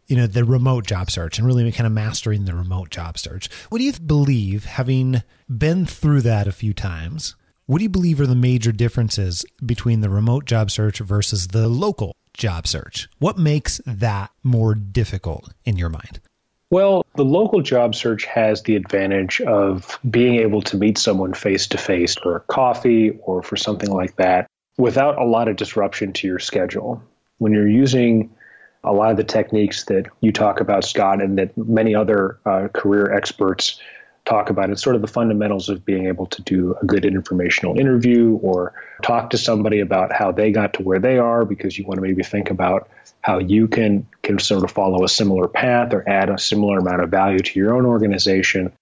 you 0.07 0.15
know, 0.15 0.25
the 0.25 0.45
remote 0.45 0.87
job 0.87 1.11
search 1.11 1.37
and 1.37 1.45
really 1.45 1.69
kind 1.71 1.85
of 1.85 1.93
mastering 1.93 2.45
the 2.45 2.55
remote 2.55 2.89
job 2.89 3.17
search. 3.17 3.49
What 3.69 3.79
do 3.79 3.83
you 3.83 3.93
believe, 3.93 4.65
having 4.65 5.21
been 5.49 5.85
through 5.85 6.21
that 6.21 6.47
a 6.47 6.51
few 6.51 6.73
times, 6.73 7.35
what 7.65 7.79
do 7.79 7.83
you 7.83 7.89
believe 7.89 8.21
are 8.21 8.27
the 8.27 8.35
major 8.35 8.71
differences 8.71 9.45
between 9.65 9.99
the 9.99 10.09
remote 10.09 10.45
job 10.45 10.71
search 10.71 10.99
versus 10.99 11.49
the 11.49 11.67
local 11.67 12.15
job 12.33 12.65
search? 12.67 13.09
What 13.19 13.37
makes 13.37 13.81
that 13.85 14.31
more 14.43 14.73
difficult 14.73 15.53
in 15.65 15.75
your 15.75 15.89
mind? 15.89 16.21
Well, 16.69 17.05
the 17.15 17.25
local 17.25 17.61
job 17.61 17.95
search 17.95 18.25
has 18.25 18.63
the 18.63 18.75
advantage 18.75 19.41
of 19.41 19.99
being 20.09 20.35
able 20.35 20.61
to 20.63 20.77
meet 20.77 20.97
someone 20.97 21.33
face 21.33 21.67
to 21.67 21.77
face 21.77 22.15
for 22.15 22.37
a 22.37 22.41
coffee 22.41 23.17
or 23.23 23.41
for 23.41 23.55
something 23.55 23.91
like 23.91 24.15
that 24.17 24.47
without 24.77 25.19
a 25.19 25.25
lot 25.25 25.47
of 25.47 25.55
disruption 25.55 26.13
to 26.13 26.27
your 26.27 26.39
schedule. 26.39 27.03
When 27.37 27.53
you're 27.53 27.67
using 27.67 28.35
a 28.83 28.93
lot 28.93 29.11
of 29.11 29.17
the 29.17 29.23
techniques 29.23 29.85
that 29.85 30.07
you 30.21 30.31
talk 30.31 30.61
about, 30.61 30.85
Scott, 30.85 31.21
and 31.21 31.37
that 31.37 31.57
many 31.57 31.95
other 31.95 32.39
uh, 32.45 32.67
career 32.69 33.11
experts 33.13 33.79
talk 34.27 34.49
about. 34.49 34.69
It's 34.69 34.83
sort 34.83 34.95
of 34.95 35.01
the 35.01 35.07
fundamentals 35.07 35.69
of 35.69 35.85
being 35.85 36.07
able 36.07 36.27
to 36.27 36.41
do 36.41 36.75
a 36.81 36.85
good 36.85 37.05
informational 37.05 37.79
interview 37.79 38.37
or 38.41 38.73
talk 39.01 39.31
to 39.31 39.37
somebody 39.37 39.79
about 39.79 40.11
how 40.11 40.31
they 40.31 40.51
got 40.51 40.73
to 40.73 40.83
where 40.83 40.99
they 40.99 41.17
are 41.17 41.45
because 41.45 41.77
you 41.77 41.85
want 41.85 41.97
to 41.97 42.01
maybe 42.01 42.23
think 42.23 42.49
about 42.49 42.89
how 43.21 43.39
you 43.39 43.67
can 43.67 44.05
can 44.21 44.37
sort 44.37 44.63
of 44.63 44.71
follow 44.71 45.03
a 45.03 45.09
similar 45.09 45.47
path 45.47 45.93
or 45.93 46.07
add 46.07 46.29
a 46.29 46.37
similar 46.37 46.77
amount 46.79 47.01
of 47.01 47.09
value 47.09 47.39
to 47.39 47.59
your 47.59 47.75
own 47.75 47.85
organization. 47.85 48.73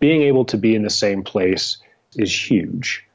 Being 0.00 0.22
able 0.22 0.46
to 0.46 0.56
be 0.56 0.74
in 0.74 0.82
the 0.82 0.90
same 0.90 1.22
place 1.22 1.78
is 2.16 2.32
huge. 2.32 3.06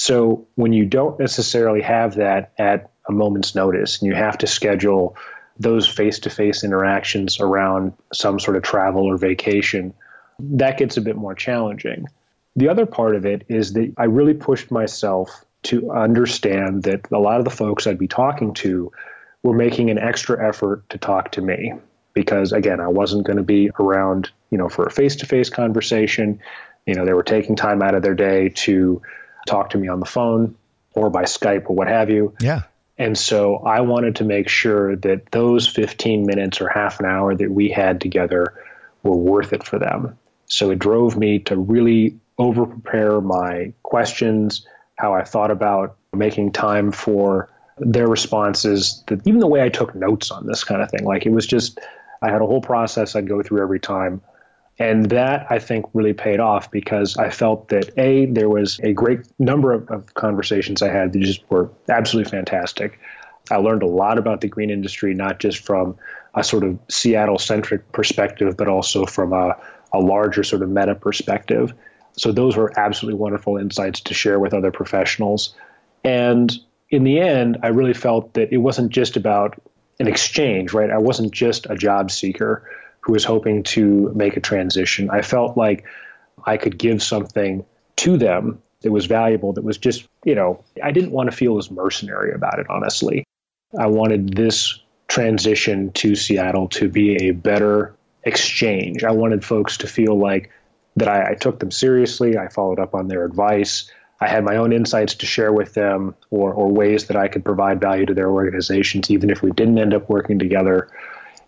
So 0.00 0.46
when 0.54 0.72
you 0.72 0.86
don't 0.86 1.18
necessarily 1.18 1.82
have 1.82 2.14
that 2.14 2.52
at 2.56 2.92
a 3.08 3.10
moment's 3.10 3.56
notice 3.56 3.98
and 3.98 4.06
you 4.06 4.14
have 4.14 4.38
to 4.38 4.46
schedule 4.46 5.16
those 5.58 5.88
face 5.88 6.20
to 6.20 6.30
face 6.30 6.62
interactions 6.62 7.40
around 7.40 7.94
some 8.12 8.38
sort 8.38 8.56
of 8.56 8.62
travel 8.62 9.06
or 9.06 9.16
vacation, 9.16 9.92
that 10.38 10.78
gets 10.78 10.98
a 10.98 11.00
bit 11.00 11.16
more 11.16 11.34
challenging. 11.34 12.06
The 12.54 12.68
other 12.68 12.86
part 12.86 13.16
of 13.16 13.26
it 13.26 13.46
is 13.48 13.72
that 13.72 13.92
I 13.96 14.04
really 14.04 14.34
pushed 14.34 14.70
myself 14.70 15.44
to 15.64 15.90
understand 15.90 16.84
that 16.84 17.10
a 17.10 17.18
lot 17.18 17.40
of 17.40 17.44
the 17.44 17.50
folks 17.50 17.88
I'd 17.88 17.98
be 17.98 18.06
talking 18.06 18.54
to 18.54 18.92
were 19.42 19.52
making 19.52 19.90
an 19.90 19.98
extra 19.98 20.46
effort 20.48 20.88
to 20.90 20.98
talk 20.98 21.32
to 21.32 21.42
me 21.42 21.72
because 22.14 22.52
again, 22.52 22.78
I 22.78 22.86
wasn't 22.86 23.26
going 23.26 23.38
to 23.38 23.42
be 23.42 23.72
around, 23.80 24.30
you 24.50 24.58
know, 24.58 24.68
for 24.68 24.86
a 24.86 24.92
face-to-face 24.92 25.50
conversation. 25.50 26.38
You 26.86 26.94
know, 26.94 27.04
they 27.04 27.14
were 27.14 27.24
taking 27.24 27.56
time 27.56 27.82
out 27.82 27.96
of 27.96 28.04
their 28.04 28.14
day 28.14 28.50
to 28.50 29.02
talk 29.48 29.70
to 29.70 29.78
me 29.78 29.88
on 29.88 30.00
the 30.00 30.06
phone 30.06 30.56
or 30.94 31.10
by 31.10 31.24
Skype 31.24 31.68
or 31.68 31.76
what 31.76 31.88
have 31.88 32.10
you. 32.10 32.34
Yeah. 32.40 32.62
And 32.96 33.16
so 33.16 33.56
I 33.56 33.82
wanted 33.82 34.16
to 34.16 34.24
make 34.24 34.48
sure 34.48 34.96
that 34.96 35.30
those 35.30 35.68
15 35.68 36.26
minutes 36.26 36.60
or 36.60 36.68
half 36.68 36.98
an 36.98 37.06
hour 37.06 37.34
that 37.34 37.50
we 37.50 37.68
had 37.68 38.00
together 38.00 38.54
were 39.02 39.16
worth 39.16 39.52
it 39.52 39.62
for 39.62 39.78
them. 39.78 40.18
So 40.46 40.70
it 40.70 40.78
drove 40.78 41.16
me 41.16 41.38
to 41.40 41.56
really 41.56 42.18
over 42.38 42.66
prepare 42.66 43.20
my 43.20 43.72
questions, 43.82 44.66
how 44.96 45.14
I 45.14 45.22
thought 45.22 45.50
about 45.50 45.96
making 46.12 46.52
time 46.52 46.90
for 46.90 47.50
their 47.78 48.08
responses, 48.08 49.04
that 49.06 49.26
even 49.26 49.38
the 49.38 49.46
way 49.46 49.62
I 49.62 49.68
took 49.68 49.94
notes 49.94 50.32
on 50.32 50.46
this 50.46 50.64
kind 50.64 50.82
of 50.82 50.90
thing. 50.90 51.04
Like 51.04 51.26
it 51.26 51.30
was 51.30 51.46
just, 51.46 51.78
I 52.20 52.30
had 52.30 52.42
a 52.42 52.46
whole 52.46 52.60
process 52.60 53.14
I'd 53.14 53.28
go 53.28 53.42
through 53.42 53.62
every 53.62 53.80
time. 53.80 54.22
And 54.78 55.10
that 55.10 55.46
I 55.50 55.58
think 55.58 55.86
really 55.92 56.12
paid 56.12 56.38
off 56.38 56.70
because 56.70 57.16
I 57.16 57.30
felt 57.30 57.68
that 57.68 57.90
A, 57.98 58.26
there 58.26 58.48
was 58.48 58.78
a 58.80 58.92
great 58.92 59.20
number 59.38 59.72
of, 59.72 59.90
of 59.90 60.14
conversations 60.14 60.82
I 60.82 60.88
had 60.88 61.12
that 61.12 61.18
just 61.18 61.42
were 61.50 61.70
absolutely 61.88 62.30
fantastic. 62.30 63.00
I 63.50 63.56
learned 63.56 63.82
a 63.82 63.86
lot 63.86 64.18
about 64.18 64.40
the 64.40 64.48
green 64.48 64.70
industry, 64.70 65.14
not 65.14 65.40
just 65.40 65.64
from 65.64 65.96
a 66.34 66.44
sort 66.44 66.62
of 66.62 66.78
Seattle 66.88 67.38
centric 67.38 67.90
perspective, 67.90 68.56
but 68.56 68.68
also 68.68 69.04
from 69.04 69.32
a, 69.32 69.56
a 69.92 69.98
larger 69.98 70.44
sort 70.44 70.62
of 70.62 70.68
meta 70.68 70.94
perspective. 70.94 71.72
So 72.12 72.30
those 72.30 72.56
were 72.56 72.72
absolutely 72.78 73.18
wonderful 73.18 73.56
insights 73.56 74.00
to 74.02 74.14
share 74.14 74.38
with 74.38 74.54
other 74.54 74.70
professionals. 74.70 75.54
And 76.04 76.52
in 76.90 77.04
the 77.04 77.20
end, 77.20 77.58
I 77.62 77.68
really 77.68 77.94
felt 77.94 78.34
that 78.34 78.52
it 78.52 78.58
wasn't 78.58 78.90
just 78.92 79.16
about 79.16 79.60
an 79.98 80.06
exchange, 80.06 80.72
right? 80.72 80.90
I 80.90 80.98
wasn't 80.98 81.32
just 81.32 81.66
a 81.68 81.74
job 81.74 82.10
seeker 82.10 82.68
who 83.08 83.14
was 83.14 83.24
hoping 83.24 83.62
to 83.62 84.12
make 84.14 84.36
a 84.36 84.40
transition. 84.40 85.08
I 85.08 85.22
felt 85.22 85.56
like 85.56 85.86
I 86.44 86.58
could 86.58 86.76
give 86.76 87.02
something 87.02 87.64
to 87.96 88.18
them 88.18 88.60
that 88.82 88.92
was 88.92 89.06
valuable, 89.06 89.54
that 89.54 89.64
was 89.64 89.78
just, 89.78 90.06
you 90.26 90.34
know, 90.34 90.62
I 90.84 90.92
didn't 90.92 91.12
want 91.12 91.30
to 91.30 91.36
feel 91.36 91.56
as 91.56 91.70
mercenary 91.70 92.34
about 92.34 92.58
it, 92.58 92.66
honestly. 92.68 93.24
I 93.76 93.86
wanted 93.86 94.36
this 94.36 94.78
transition 95.08 95.90
to 95.92 96.14
Seattle 96.14 96.68
to 96.68 96.90
be 96.90 97.28
a 97.28 97.30
better 97.30 97.96
exchange. 98.24 99.04
I 99.04 99.12
wanted 99.12 99.42
folks 99.42 99.78
to 99.78 99.86
feel 99.86 100.18
like 100.18 100.50
that 100.96 101.08
I, 101.08 101.30
I 101.30 101.34
took 101.34 101.60
them 101.60 101.70
seriously. 101.70 102.36
I 102.36 102.48
followed 102.48 102.78
up 102.78 102.94
on 102.94 103.08
their 103.08 103.24
advice. 103.24 103.90
I 104.20 104.28
had 104.28 104.44
my 104.44 104.56
own 104.56 104.74
insights 104.74 105.14
to 105.14 105.26
share 105.26 105.52
with 105.52 105.72
them 105.72 106.14
or, 106.28 106.52
or 106.52 106.70
ways 106.70 107.06
that 107.06 107.16
I 107.16 107.28
could 107.28 107.42
provide 107.42 107.80
value 107.80 108.04
to 108.04 108.12
their 108.14 108.30
organizations, 108.30 109.10
even 109.10 109.30
if 109.30 109.40
we 109.40 109.50
didn't 109.50 109.78
end 109.78 109.94
up 109.94 110.10
working 110.10 110.38
together. 110.38 110.90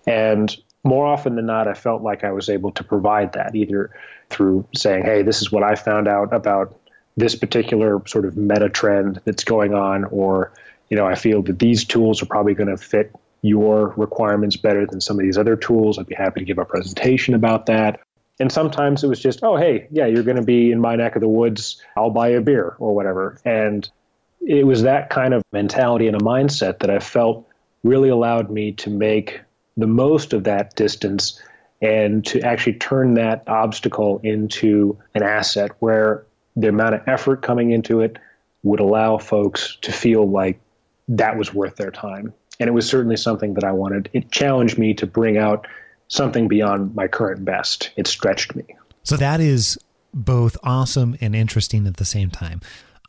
And 0.07 0.57
more 0.85 1.07
often 1.07 1.37
than 1.37 1.47
not, 1.47 1.69
I 1.69 1.75
felt 1.75 2.03
like 2.03 2.25
I 2.25 2.33
was 2.33 2.49
able 2.49 2.71
to 2.73 2.85
provide 2.85 3.35
that 3.35 3.55
either 3.55 3.91
through 4.31 4.67
saying, 4.75 5.05
hey, 5.05 5.23
this 5.23 5.43
is 5.43 5.53
what 5.53 5.63
I 5.63 5.75
found 5.75 6.09
out 6.09 6.33
about 6.33 6.79
this 7.17 7.35
particular 7.35 8.01
sort 8.07 8.25
of 8.25 8.37
meta 8.37 8.69
trend 8.69 9.21
that's 9.25 9.45
going 9.45 9.75
on, 9.75 10.05
or, 10.05 10.53
you 10.89 10.97
know, 10.97 11.07
I 11.07 11.17
feel 11.17 11.43
that 11.43 11.59
these 11.59 11.85
tools 11.85 12.23
are 12.23 12.27
probably 12.27 12.55
going 12.55 12.71
to 12.71 12.77
fit 12.77 13.15
your 13.43 13.89
requirements 13.97 14.57
better 14.57 14.87
than 14.87 15.01
some 15.01 15.19
of 15.19 15.25
these 15.25 15.37
other 15.37 15.57
tools. 15.57 15.99
I'd 15.99 16.07
be 16.07 16.15
happy 16.15 16.41
to 16.41 16.47
give 16.47 16.59
a 16.59 16.65
presentation 16.65 17.35
about 17.35 17.67
that. 17.67 18.01
And 18.39 18.51
sometimes 18.51 19.05
it 19.05 19.09
was 19.09 19.21
just, 19.21 19.41
oh, 19.43 19.57
hey, 19.57 19.87
yeah, 19.91 20.07
you're 20.07 20.23
going 20.23 20.37
to 20.37 20.43
be 20.43 20.73
in 20.73 20.81
my 20.81 20.97
neck 20.97 21.15
of 21.15 21.21
the 21.21 21.29
woods. 21.29 21.83
I'll 21.97 22.11
buy 22.11 22.29
a 22.29 22.41
beer 22.41 22.75
or 22.79 22.95
whatever. 22.95 23.39
And 23.45 23.89
it 24.41 24.67
was 24.67 24.83
that 24.83 25.11
kind 25.11 25.35
of 25.35 25.43
mentality 25.53 26.07
and 26.07 26.17
a 26.17 26.25
mindset 26.25 26.79
that 26.79 26.89
I 26.89 27.01
felt 27.01 27.47
really 27.83 28.09
allowed 28.09 28.51
me 28.51 28.73
to 28.73 28.91
make 28.91 29.41
the 29.81 29.87
most 29.87 30.33
of 30.33 30.45
that 30.45 30.77
distance 30.77 31.41
and 31.83 32.25
to 32.27 32.41
actually 32.43 32.75
turn 32.75 33.15
that 33.15 33.45
obstacle 33.49 34.21
into 34.23 34.99
an 35.15 35.23
asset 35.23 35.73
where 35.79 36.27
the 36.57 36.69
amount 36.69 36.95
of 36.95 37.09
effort 37.09 37.43
coming 37.43 37.71
into 37.71 38.01
it 38.01 38.19
would 38.63 38.81
allow 38.81 39.17
folks 39.17 39.79
to 39.83 39.93
feel 39.93 40.29
like 40.29 40.61
that 41.09 41.39
was 41.39 41.55
worth 41.55 41.77
their 41.77 41.91
time. 41.91 42.35
And 42.59 42.69
it 42.69 42.73
was 42.73 42.89
certainly 42.89 43.17
something 43.17 43.55
that 43.55 43.65
I 43.65 43.73
wanted. 43.73 44.11
It 44.13 44.31
challenged 44.31 44.77
me 44.77 44.95
to 44.95 45.07
bring 45.07 45.39
out 45.39 45.67
something 46.09 46.49
beyond 46.49 46.95
my 46.95 47.09
current 47.09 47.45
best. 47.45 47.91
It 47.97 48.07
stretched 48.07 48.55
me. 48.55 48.65
So 49.03 49.17
that 49.17 49.41
is 49.41 49.79
both 50.13 50.59
awesome 50.63 51.17
and 51.21 51.35
interesting 51.35 51.87
at 51.87 51.97
the 51.97 52.05
same 52.05 52.31
time. 52.31 52.61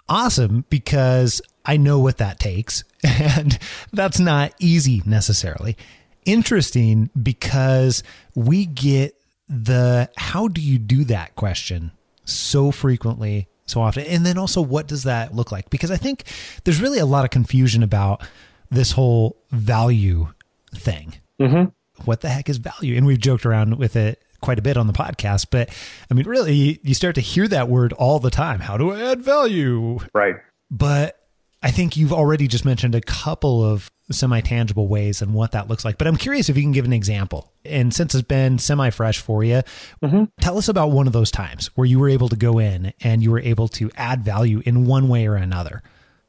Awesome 0.07 0.65
because 0.69 1.41
I 1.65 1.77
know 1.77 1.99
what 1.99 2.17
that 2.17 2.39
takes, 2.39 2.83
and 3.03 3.57
that's 3.91 4.19
not 4.19 4.53
easy 4.59 5.01
necessarily 5.05 5.77
interesting 6.25 7.09
because 7.21 8.03
we 8.35 8.65
get 8.65 9.15
the 9.49 10.09
how 10.15 10.47
do 10.47 10.61
you 10.61 10.77
do 10.77 11.03
that 11.03 11.35
question 11.35 11.91
so 12.23 12.71
frequently 12.71 13.47
so 13.65 13.81
often 13.81 14.05
and 14.05 14.25
then 14.25 14.37
also 14.37 14.61
what 14.61 14.87
does 14.87 15.03
that 15.03 15.33
look 15.33 15.51
like 15.51 15.69
because 15.69 15.91
i 15.91 15.97
think 15.97 16.23
there's 16.63 16.81
really 16.81 16.99
a 16.99 17.05
lot 17.05 17.25
of 17.25 17.31
confusion 17.31 17.83
about 17.83 18.21
this 18.69 18.91
whole 18.91 19.35
value 19.51 20.27
thing 20.73 21.15
Mm-hmm. 21.41 22.05
What 22.05 22.21
the 22.21 22.29
heck 22.29 22.49
is 22.49 22.57
value? 22.57 22.95
And 22.95 23.05
we've 23.05 23.19
joked 23.19 23.45
around 23.45 23.77
with 23.77 23.95
it 23.95 24.21
quite 24.41 24.59
a 24.59 24.61
bit 24.61 24.77
on 24.77 24.87
the 24.87 24.93
podcast, 24.93 25.47
but 25.51 25.69
I 26.09 26.13
mean, 26.13 26.25
really, 26.25 26.79
you 26.83 26.93
start 26.93 27.15
to 27.15 27.21
hear 27.21 27.47
that 27.47 27.67
word 27.67 27.93
all 27.93 28.19
the 28.19 28.31
time. 28.31 28.59
How 28.59 28.77
do 28.77 28.91
I 28.91 29.11
add 29.11 29.21
value? 29.21 29.99
Right. 30.13 30.35
But 30.69 31.19
I 31.61 31.71
think 31.71 31.97
you've 31.97 32.13
already 32.13 32.47
just 32.47 32.65
mentioned 32.65 32.95
a 32.95 33.01
couple 33.01 33.63
of 33.63 33.91
semi 34.13 34.41
tangible 34.41 34.87
ways 34.87 35.21
and 35.21 35.33
what 35.33 35.51
that 35.51 35.67
looks 35.67 35.85
like. 35.85 35.97
But 35.97 36.07
I'm 36.07 36.17
curious 36.17 36.49
if 36.49 36.57
you 36.57 36.63
can 36.63 36.71
give 36.71 36.85
an 36.85 36.93
example. 36.93 37.51
And 37.63 37.93
since 37.93 38.15
it's 38.15 38.27
been 38.27 38.59
semi 38.59 38.89
fresh 38.89 39.19
for 39.19 39.43
you, 39.43 39.61
mm-hmm. 40.03 40.25
tell 40.39 40.57
us 40.57 40.67
about 40.67 40.91
one 40.91 41.07
of 41.07 41.13
those 41.13 41.31
times 41.31 41.67
where 41.75 41.85
you 41.85 41.99
were 41.99 42.09
able 42.09 42.29
to 42.29 42.35
go 42.35 42.59
in 42.59 42.93
and 43.01 43.21
you 43.21 43.31
were 43.31 43.39
able 43.39 43.67
to 43.69 43.89
add 43.95 44.23
value 44.23 44.61
in 44.65 44.85
one 44.85 45.07
way 45.07 45.27
or 45.27 45.35
another. 45.35 45.83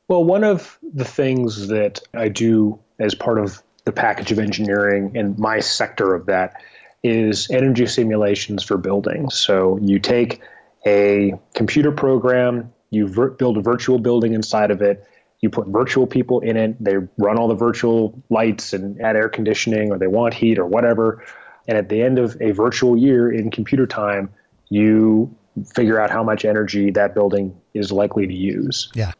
Well, 0.08 0.24
one 0.24 0.44
of 0.44 0.78
the 0.82 1.04
things 1.04 1.68
that 1.68 2.00
I 2.14 2.28
do 2.28 2.78
as 2.98 3.14
part 3.14 3.38
of 3.38 3.62
the 3.84 3.92
package 3.92 4.30
of 4.30 4.38
engineering 4.38 5.16
and 5.16 5.38
my 5.38 5.60
sector 5.60 6.14
of 6.14 6.26
that 6.26 6.62
is 7.02 7.50
energy 7.50 7.86
simulations 7.86 8.62
for 8.62 8.76
buildings. 8.76 9.38
So 9.38 9.78
you 9.82 9.98
take 9.98 10.40
a 10.86 11.34
computer 11.54 11.92
program, 11.92 12.72
you 12.90 13.08
ver- 13.08 13.30
build 13.30 13.56
a 13.56 13.60
virtual 13.60 13.98
building 13.98 14.34
inside 14.34 14.70
of 14.70 14.82
it, 14.82 15.04
you 15.42 15.50
put 15.50 15.66
virtual 15.66 16.06
people 16.06 16.40
in 16.40 16.56
it, 16.56 16.82
they 16.82 16.96
run 17.18 17.36
all 17.36 17.48
the 17.48 17.54
virtual 17.54 18.22
lights 18.30 18.72
and 18.72 19.00
add 19.02 19.16
air 19.16 19.28
conditioning, 19.28 19.90
or 19.90 19.98
they 19.98 20.06
want 20.06 20.32
heat 20.32 20.58
or 20.58 20.64
whatever. 20.64 21.24
And 21.66 21.76
at 21.76 21.88
the 21.88 22.00
end 22.00 22.18
of 22.18 22.40
a 22.40 22.52
virtual 22.52 22.96
year 22.96 23.30
in 23.30 23.50
computer 23.50 23.86
time, 23.86 24.30
you 24.68 25.36
figure 25.74 26.00
out 26.00 26.10
how 26.10 26.22
much 26.22 26.44
energy 26.44 26.92
that 26.92 27.12
building 27.12 27.60
is 27.74 27.90
likely 27.90 28.26
to 28.26 28.32
use. 28.32 28.90
Yeah. 28.94 29.12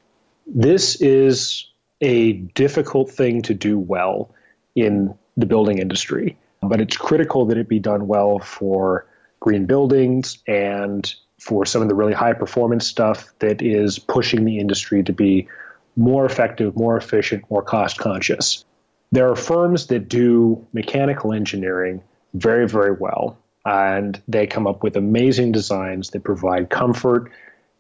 This 0.47 1.01
is 1.01 1.69
a 2.01 2.33
difficult 2.33 3.11
thing 3.11 3.43
to 3.43 3.55
do 3.55 3.79
well 3.79 4.35
in 4.75 5.15
the 5.37 5.47
building 5.47 5.79
industry, 5.79 6.39
but 6.63 6.81
it's 6.81 6.97
critical 6.97 7.47
that 7.47 7.59
it 7.59 7.69
be 7.69 7.81
done 7.81 8.07
well 8.07 8.39
for 8.39 9.07
green 9.41 9.67
buildings 9.67 10.39
and 10.47 11.15
for 11.41 11.67
some 11.67 11.83
of 11.83 11.89
the 11.89 11.95
really 11.95 12.13
high 12.13 12.33
performance 12.33 12.87
stuff 12.87 13.33
that 13.41 13.61
is 13.61 13.99
pushing 13.99 14.45
the 14.45 14.59
industry 14.59 15.03
to 15.03 15.13
be 15.13 15.49
more 15.97 16.25
effective, 16.25 16.77
more 16.77 16.97
efficient, 16.97 17.45
more 17.51 17.63
cost 17.63 17.99
conscious. 17.99 18.65
There 19.11 19.31
are 19.31 19.37
firms 19.37 19.89
that 19.89 20.09
do 20.09 20.67
mechanical 20.73 21.33
engineering 21.33 22.03
very, 22.35 22.67
very 22.67 22.93
well, 22.93 23.39
and 23.65 24.21
they 24.27 24.47
come 24.47 24.67
up 24.67 24.83
with 24.83 24.97
amazing 24.97 25.53
designs 25.53 26.11
that 26.11 26.25
provide 26.25 26.71
comfort. 26.71 27.31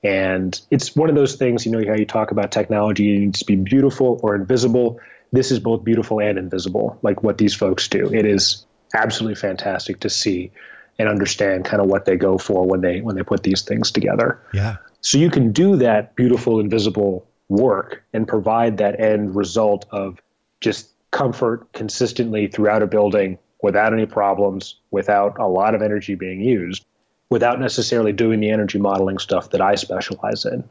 And 0.04 0.60
it's 0.70 0.94
one 0.94 1.08
of 1.08 1.14
those 1.14 1.36
things, 1.36 1.64
you 1.64 1.72
know, 1.72 1.82
how 1.86 1.94
you 1.94 2.04
talk 2.04 2.32
about 2.32 2.52
technology, 2.52 3.16
it 3.16 3.20
needs 3.20 3.38
to 3.38 3.46
be 3.46 3.56
beautiful 3.56 4.20
or 4.22 4.34
invisible. 4.34 5.00
This 5.32 5.50
is 5.50 5.58
both 5.58 5.84
beautiful 5.84 6.20
and 6.20 6.36
invisible, 6.38 6.98
like 7.02 7.22
what 7.22 7.38
these 7.38 7.54
folks 7.54 7.88
do. 7.88 8.12
It 8.12 8.26
is 8.26 8.66
absolutely 8.94 9.36
fantastic 9.36 10.00
to 10.00 10.10
see 10.10 10.50
and 10.98 11.08
understand 11.08 11.64
kind 11.64 11.80
of 11.80 11.88
what 11.88 12.04
they 12.04 12.16
go 12.16 12.36
for 12.36 12.66
when 12.66 12.80
they 12.80 13.00
when 13.00 13.16
they 13.16 13.22
put 13.22 13.42
these 13.42 13.62
things 13.62 13.90
together. 13.90 14.40
Yeah. 14.52 14.76
So 15.00 15.18
you 15.18 15.30
can 15.30 15.52
do 15.52 15.76
that 15.76 16.14
beautiful 16.14 16.60
invisible 16.60 17.26
work 17.52 18.02
and 18.12 18.26
provide 18.26 18.78
that 18.78 18.98
end 18.98 19.36
result 19.36 19.86
of 19.90 20.20
just 20.60 20.88
comfort 21.10 21.72
consistently 21.72 22.46
throughout 22.46 22.82
a 22.82 22.86
building 22.86 23.38
without 23.62 23.92
any 23.92 24.06
problems, 24.06 24.76
without 24.90 25.38
a 25.38 25.46
lot 25.46 25.74
of 25.74 25.82
energy 25.82 26.14
being 26.14 26.40
used, 26.40 26.84
without 27.30 27.60
necessarily 27.60 28.12
doing 28.12 28.40
the 28.40 28.50
energy 28.50 28.78
modeling 28.78 29.18
stuff 29.18 29.50
that 29.50 29.60
I 29.60 29.76
specialize 29.76 30.44
in. 30.44 30.64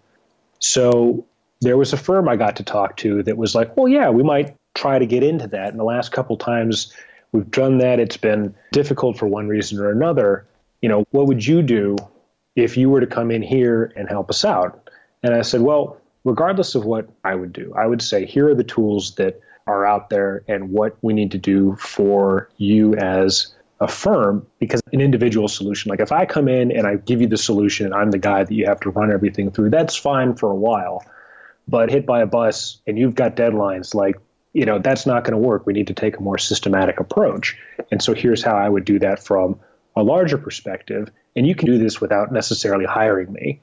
So 0.59 1.25
there 1.61 1.77
was 1.77 1.93
a 1.93 1.97
firm 1.97 2.27
I 2.27 2.35
got 2.35 2.57
to 2.57 2.63
talk 2.63 2.97
to 2.97 3.23
that 3.23 3.37
was 3.37 3.55
like, 3.55 3.77
well, 3.77 3.87
yeah, 3.87 4.09
we 4.09 4.23
might 4.23 4.55
try 4.73 4.99
to 4.99 5.05
get 5.05 5.23
into 5.23 5.47
that. 5.47 5.69
And 5.69 5.79
the 5.79 5.83
last 5.83 6.11
couple 6.11 6.35
times 6.37 6.93
we've 7.31 7.49
done 7.49 7.77
that, 7.77 7.99
it's 7.99 8.17
been 8.17 8.55
difficult 8.71 9.17
for 9.17 9.27
one 9.27 9.47
reason 9.47 9.79
or 9.79 9.91
another. 9.91 10.47
You 10.81 10.89
know, 10.89 11.05
what 11.11 11.27
would 11.27 11.45
you 11.45 11.61
do 11.61 11.95
if 12.55 12.75
you 12.75 12.89
were 12.89 13.01
to 13.01 13.07
come 13.07 13.31
in 13.31 13.43
here 13.43 13.93
and 13.95 14.09
help 14.09 14.29
us 14.29 14.43
out? 14.43 14.89
And 15.23 15.33
I 15.33 15.43
said, 15.43 15.61
well, 15.61 16.00
regardless 16.23 16.75
of 16.75 16.85
what 16.85 17.09
I 17.23 17.35
would 17.35 17.53
do, 17.53 17.73
I 17.77 17.85
would 17.85 18.01
say, 18.01 18.25
here 18.25 18.49
are 18.49 18.55
the 18.55 18.63
tools 18.63 19.15
that 19.15 19.39
are 19.67 19.85
out 19.85 20.09
there 20.09 20.43
and 20.47 20.71
what 20.71 20.97
we 21.01 21.13
need 21.13 21.31
to 21.31 21.37
do 21.37 21.75
for 21.75 22.49
you 22.57 22.95
as 22.95 23.53
a 23.79 23.87
firm 23.87 24.45
because 24.59 24.81
an 24.91 25.01
individual 25.01 25.47
solution 25.47 25.89
like 25.89 25.99
if 25.99 26.11
i 26.11 26.23
come 26.25 26.47
in 26.47 26.71
and 26.71 26.85
i 26.85 26.95
give 26.97 27.19
you 27.19 27.27
the 27.27 27.37
solution 27.37 27.87
and 27.87 27.95
i'm 27.95 28.11
the 28.11 28.19
guy 28.19 28.43
that 28.43 28.53
you 28.53 28.65
have 28.67 28.79
to 28.79 28.91
run 28.91 29.11
everything 29.11 29.49
through 29.49 29.71
that's 29.71 29.95
fine 29.95 30.35
for 30.35 30.51
a 30.51 30.55
while 30.55 31.03
but 31.67 31.89
hit 31.89 32.05
by 32.05 32.21
a 32.21 32.27
bus 32.27 32.79
and 32.85 32.99
you've 32.99 33.15
got 33.15 33.35
deadlines 33.35 33.95
like 33.95 34.17
you 34.53 34.65
know 34.65 34.79
that's 34.79 35.05
not 35.05 35.23
going 35.23 35.33
to 35.33 35.37
work. 35.37 35.65
We 35.65 35.73
need 35.73 35.87
to 35.87 35.93
take 35.93 36.17
a 36.17 36.21
more 36.21 36.37
systematic 36.37 36.99
approach. 36.99 37.57
And 37.91 38.01
so 38.01 38.13
here's 38.13 38.43
how 38.43 38.55
i 38.55 38.67
would 38.67 38.85
do 38.85 38.99
that 38.99 39.23
from 39.23 39.59
a 39.95 40.03
larger 40.03 40.37
perspective. 40.37 41.09
And 41.35 41.47
you 41.47 41.55
can 41.55 41.67
do 41.67 41.77
this 41.77 42.01
without 42.01 42.31
necessarily 42.31 42.85
hiring 42.85 43.31
me 43.31 43.61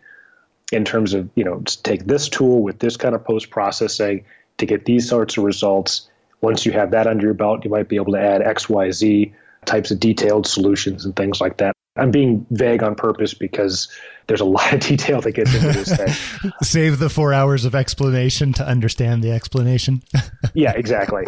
in 0.73 0.85
terms 0.85 1.15
of 1.15 1.29
you 1.35 1.45
know 1.45 1.63
take 1.83 2.05
this 2.07 2.29
tool 2.29 2.63
with 2.63 2.79
this 2.79 2.97
kind 2.97 3.15
of 3.15 3.25
post 3.25 3.51
processing 3.51 4.25
to 4.59 4.67
get 4.67 4.85
these 4.85 5.09
sorts 5.09 5.37
of 5.37 5.45
results. 5.45 6.09
Once 6.41 6.65
you 6.65 6.73
have 6.73 6.93
that 6.93 7.07
under 7.07 7.27
your 7.27 7.35
belt 7.35 7.65
you 7.65 7.71
might 7.71 7.89
be 7.89 7.97
able 7.97 8.13
to 8.13 8.21
add 8.21 8.41
xyz 8.43 9.33
types 9.65 9.91
of 9.91 9.99
detailed 9.99 10.47
solutions 10.47 11.05
and 11.05 11.17
things 11.17 11.41
like 11.41 11.59
that. 11.59 11.73
I'm 11.97 12.13
being 12.13 12.47
vague 12.51 12.83
on 12.85 12.95
purpose 12.95 13.35
because 13.35 13.89
there's 14.29 14.41
a 14.41 14.45
lot 14.59 14.73
of 14.73 14.81
detail 14.81 15.21
that 15.21 15.33
gets 15.33 15.53
into 15.53 15.73
this 15.73 15.97
thing. 15.97 16.53
Save 16.63 17.01
the 17.01 17.11
four 17.11 17.35
hours 17.35 17.65
of 17.65 17.75
explanation 17.75 18.53
to 18.55 18.67
understand 18.67 19.23
the 19.23 19.33
explanation. 19.33 20.03
Yeah 20.55 20.73
exactly. 20.73 21.25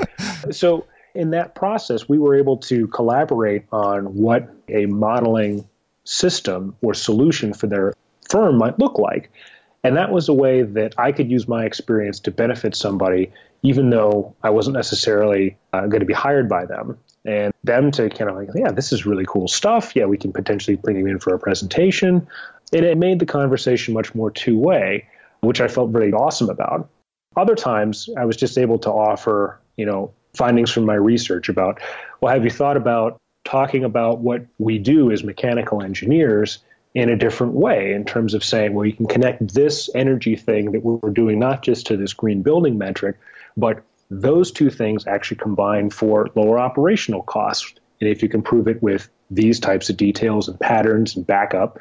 So 0.50 0.86
in 1.14 1.30
that 1.30 1.54
process 1.54 2.08
we 2.08 2.18
were 2.18 2.36
able 2.36 2.58
to 2.58 2.86
collaborate 2.88 3.64
on 3.72 4.14
what 4.14 4.48
a 4.68 4.86
modeling 4.86 5.68
system 6.04 6.76
or 6.80 6.94
solution 6.94 7.52
for 7.52 7.66
their 7.66 7.94
firm 8.30 8.56
might 8.56 8.78
look 8.78 8.98
like. 8.98 9.30
And 9.82 9.96
that 9.96 10.12
was 10.12 10.28
a 10.28 10.34
way 10.34 10.62
that 10.62 10.94
I 10.98 11.12
could 11.12 11.30
use 11.30 11.48
my 11.48 11.64
experience 11.64 12.20
to 12.20 12.30
benefit 12.30 12.74
somebody, 12.74 13.32
even 13.62 13.90
though 13.90 14.34
I 14.42 14.50
wasn't 14.50 14.76
necessarily 14.76 15.56
uh, 15.72 15.86
going 15.86 16.00
to 16.00 16.06
be 16.06 16.14
hired 16.14 16.48
by 16.48 16.66
them. 16.66 16.98
And 17.24 17.52
them 17.64 17.90
to 17.92 18.08
kind 18.10 18.30
of 18.30 18.36
like, 18.36 18.48
yeah, 18.54 18.72
this 18.72 18.92
is 18.92 19.06
really 19.06 19.24
cool 19.26 19.48
stuff. 19.48 19.94
Yeah, 19.94 20.06
we 20.06 20.18
can 20.18 20.32
potentially 20.32 20.76
bring 20.76 20.96
you 20.96 21.06
in 21.06 21.18
for 21.18 21.34
a 21.34 21.38
presentation. 21.38 22.26
And 22.72 22.84
it 22.84 22.98
made 22.98 23.18
the 23.18 23.26
conversation 23.26 23.94
much 23.94 24.14
more 24.14 24.30
two 24.30 24.58
way, 24.58 25.08
which 25.40 25.60
I 25.60 25.68
felt 25.68 25.90
very 25.90 26.12
awesome 26.12 26.50
about. 26.50 26.88
Other 27.36 27.54
times, 27.54 28.08
I 28.16 28.24
was 28.24 28.36
just 28.36 28.58
able 28.58 28.78
to 28.80 28.90
offer, 28.90 29.60
you 29.76 29.86
know, 29.86 30.12
findings 30.34 30.70
from 30.70 30.84
my 30.84 30.94
research 30.94 31.48
about, 31.48 31.80
well, 32.20 32.32
have 32.32 32.44
you 32.44 32.50
thought 32.50 32.76
about 32.76 33.18
talking 33.44 33.84
about 33.84 34.18
what 34.18 34.46
we 34.58 34.78
do 34.78 35.10
as 35.10 35.24
mechanical 35.24 35.82
engineers 35.82 36.58
in 36.94 37.08
a 37.08 37.16
different 37.16 37.52
way 37.52 37.92
in 37.92 38.04
terms 38.04 38.34
of 38.34 38.42
saying, 38.42 38.74
well, 38.74 38.84
you 38.84 38.92
can 38.92 39.06
connect 39.06 39.54
this 39.54 39.88
energy 39.94 40.36
thing 40.36 40.72
that 40.72 40.84
we're 40.84 41.10
doing 41.10 41.38
not 41.38 41.62
just 41.62 41.86
to 41.86 41.96
this 41.96 42.12
green 42.12 42.42
building 42.42 42.78
metric, 42.78 43.18
but 43.56 43.82
those 44.10 44.50
two 44.50 44.70
things 44.70 45.06
actually 45.06 45.36
combine 45.36 45.90
for 45.90 46.28
lower 46.34 46.58
operational 46.58 47.22
costs. 47.22 47.74
And 48.00 48.10
if 48.10 48.22
you 48.22 48.28
can 48.28 48.42
prove 48.42 48.66
it 48.66 48.82
with 48.82 49.08
these 49.30 49.60
types 49.60 49.88
of 49.88 49.96
details 49.96 50.48
and 50.48 50.58
patterns 50.58 51.14
and 51.14 51.24
backup, 51.24 51.78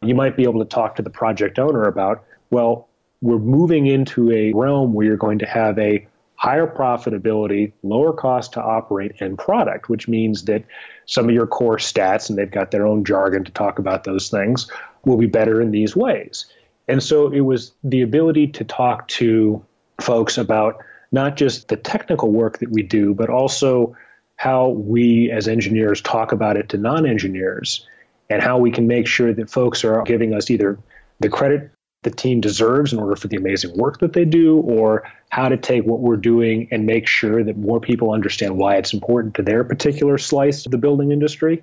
you 0.00 0.14
might 0.14 0.36
be 0.36 0.44
able 0.44 0.60
to 0.60 0.68
talk 0.68 0.96
to 0.96 1.02
the 1.02 1.10
project 1.10 1.58
owner 1.58 1.82
about, 1.82 2.24
well, 2.50 2.88
we're 3.20 3.38
moving 3.38 3.86
into 3.86 4.30
a 4.32 4.52
realm 4.52 4.92
where 4.92 5.06
you're 5.06 5.16
going 5.16 5.38
to 5.40 5.46
have 5.46 5.78
a 5.78 6.06
higher 6.42 6.66
profitability, 6.66 7.72
lower 7.84 8.12
cost 8.12 8.54
to 8.54 8.60
operate 8.60 9.12
and 9.20 9.38
product, 9.38 9.88
which 9.88 10.08
means 10.08 10.46
that 10.46 10.64
some 11.06 11.28
of 11.28 11.34
your 11.34 11.46
core 11.46 11.76
stats, 11.76 12.28
and 12.28 12.36
they've 12.36 12.50
got 12.50 12.72
their 12.72 12.84
own 12.84 13.04
jargon 13.04 13.44
to 13.44 13.52
talk 13.52 13.78
about 13.78 14.02
those 14.02 14.28
things, 14.28 14.68
will 15.04 15.16
be 15.16 15.26
better 15.26 15.62
in 15.62 15.70
these 15.70 15.94
ways. 15.94 16.46
And 16.88 17.00
so 17.00 17.28
it 17.32 17.42
was 17.42 17.72
the 17.84 18.02
ability 18.02 18.48
to 18.48 18.64
talk 18.64 19.06
to 19.08 19.64
folks 20.00 20.36
about 20.36 20.82
not 21.12 21.36
just 21.36 21.68
the 21.68 21.76
technical 21.76 22.32
work 22.32 22.58
that 22.58 22.70
we 22.72 22.82
do, 22.82 23.14
but 23.14 23.30
also 23.30 23.96
how 24.34 24.70
we 24.70 25.30
as 25.30 25.46
engineers 25.46 26.00
talk 26.00 26.32
about 26.32 26.56
it 26.56 26.70
to 26.70 26.76
non 26.76 27.06
engineers 27.06 27.86
and 28.28 28.42
how 28.42 28.58
we 28.58 28.72
can 28.72 28.88
make 28.88 29.06
sure 29.06 29.32
that 29.32 29.48
folks 29.48 29.84
are 29.84 30.02
giving 30.02 30.34
us 30.34 30.50
either 30.50 30.76
the 31.20 31.28
credit 31.28 31.70
the 32.02 32.10
team 32.10 32.40
deserves 32.40 32.92
in 32.92 32.98
order 32.98 33.16
for 33.16 33.28
the 33.28 33.36
amazing 33.36 33.76
work 33.76 34.00
that 34.00 34.12
they 34.12 34.24
do, 34.24 34.58
or 34.58 35.04
how 35.30 35.48
to 35.48 35.56
take 35.56 35.84
what 35.84 36.00
we're 36.00 36.16
doing 36.16 36.68
and 36.70 36.84
make 36.84 37.06
sure 37.06 37.44
that 37.44 37.56
more 37.56 37.80
people 37.80 38.12
understand 38.12 38.56
why 38.56 38.76
it's 38.76 38.92
important 38.92 39.34
to 39.34 39.42
their 39.42 39.64
particular 39.64 40.18
slice 40.18 40.66
of 40.66 40.72
the 40.72 40.78
building 40.78 41.12
industry. 41.12 41.62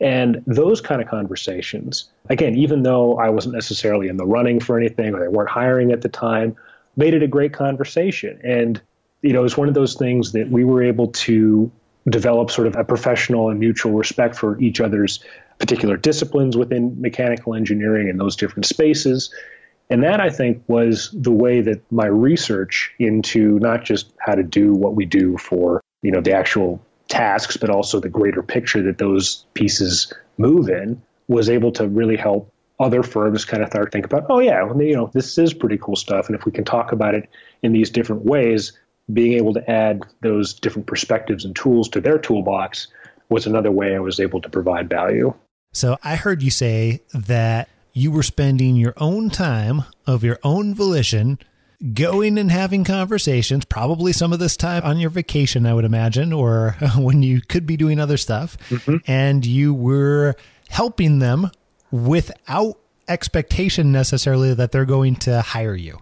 And 0.00 0.42
those 0.46 0.80
kind 0.80 1.02
of 1.02 1.08
conversations, 1.08 2.08
again, 2.30 2.54
even 2.54 2.82
though 2.82 3.18
I 3.18 3.30
wasn't 3.30 3.54
necessarily 3.54 4.08
in 4.08 4.16
the 4.16 4.26
running 4.26 4.60
for 4.60 4.78
anything 4.78 5.14
or 5.14 5.20
they 5.20 5.28
weren't 5.28 5.50
hiring 5.50 5.92
at 5.92 6.02
the 6.02 6.08
time, 6.08 6.56
made 6.96 7.14
it 7.14 7.22
a 7.22 7.26
great 7.26 7.52
conversation. 7.52 8.40
And, 8.44 8.80
you 9.22 9.32
know, 9.32 9.44
it's 9.44 9.56
one 9.56 9.68
of 9.68 9.74
those 9.74 9.94
things 9.94 10.32
that 10.32 10.50
we 10.50 10.64
were 10.64 10.82
able 10.82 11.08
to 11.08 11.70
develop 12.08 12.50
sort 12.50 12.68
of 12.68 12.76
a 12.76 12.84
professional 12.84 13.50
and 13.50 13.60
mutual 13.60 13.92
respect 13.92 14.36
for 14.36 14.58
each 14.60 14.80
other's 14.80 15.22
particular 15.58 15.96
disciplines 15.96 16.56
within 16.56 17.00
mechanical 17.00 17.54
engineering 17.54 18.08
and 18.08 18.18
those 18.18 18.36
different 18.36 18.66
spaces 18.66 19.34
and 19.90 20.02
that 20.02 20.20
I 20.20 20.30
think 20.30 20.62
was 20.68 21.10
the 21.12 21.32
way 21.32 21.60
that 21.62 21.80
my 21.90 22.06
research 22.06 22.92
into 22.98 23.58
not 23.58 23.84
just 23.84 24.12
how 24.18 24.34
to 24.34 24.42
do 24.42 24.72
what 24.72 24.94
we 24.94 25.06
do 25.06 25.38
for, 25.38 25.80
you 26.02 26.10
know, 26.10 26.20
the 26.20 26.32
actual 26.32 26.80
tasks, 27.08 27.56
but 27.56 27.70
also 27.70 28.00
the 28.00 28.08
greater 28.08 28.42
picture 28.42 28.82
that 28.82 28.98
those 28.98 29.46
pieces 29.54 30.12
move 30.36 30.68
in, 30.68 31.02
was 31.26 31.48
able 31.48 31.72
to 31.72 31.88
really 31.88 32.16
help 32.16 32.52
other 32.80 33.02
firms 33.02 33.44
kind 33.44 33.62
of 33.62 33.68
start 33.70 33.90
think 33.90 34.04
about, 34.04 34.26
oh 34.28 34.38
yeah, 34.38 34.62
you 34.78 34.94
know, 34.94 35.10
this 35.12 35.36
is 35.36 35.52
pretty 35.52 35.78
cool 35.78 35.96
stuff, 35.96 36.28
and 36.28 36.36
if 36.36 36.44
we 36.44 36.52
can 36.52 36.64
talk 36.64 36.92
about 36.92 37.14
it 37.14 37.28
in 37.62 37.72
these 37.72 37.90
different 37.90 38.24
ways, 38.24 38.78
being 39.12 39.32
able 39.32 39.54
to 39.54 39.70
add 39.70 40.02
those 40.20 40.54
different 40.54 40.86
perspectives 40.86 41.44
and 41.44 41.56
tools 41.56 41.88
to 41.88 42.00
their 42.00 42.18
toolbox 42.18 42.88
was 43.30 43.46
another 43.46 43.72
way 43.72 43.94
I 43.96 43.98
was 43.98 44.20
able 44.20 44.40
to 44.42 44.48
provide 44.48 44.88
value. 44.88 45.34
So 45.72 45.98
I 46.04 46.16
heard 46.16 46.42
you 46.42 46.50
say 46.50 47.02
that 47.12 47.68
you 47.98 48.12
were 48.12 48.22
spending 48.22 48.76
your 48.76 48.94
own 48.96 49.28
time 49.28 49.82
of 50.06 50.22
your 50.22 50.38
own 50.44 50.72
volition 50.74 51.38
going 51.94 52.38
and 52.38 52.50
having 52.50 52.84
conversations, 52.84 53.64
probably 53.64 54.12
some 54.12 54.32
of 54.32 54.38
this 54.38 54.56
time 54.56 54.82
on 54.84 54.98
your 54.98 55.10
vacation, 55.10 55.66
I 55.66 55.74
would 55.74 55.84
imagine, 55.84 56.32
or 56.32 56.76
when 56.96 57.22
you 57.22 57.40
could 57.40 57.66
be 57.66 57.76
doing 57.76 57.98
other 57.98 58.16
stuff. 58.16 58.56
Mm-hmm. 58.68 58.96
And 59.10 59.44
you 59.44 59.74
were 59.74 60.36
helping 60.68 61.18
them 61.18 61.50
without 61.90 62.78
expectation 63.08 63.90
necessarily 63.90 64.54
that 64.54 64.70
they're 64.70 64.84
going 64.84 65.16
to 65.16 65.40
hire 65.40 65.74
you. 65.74 65.98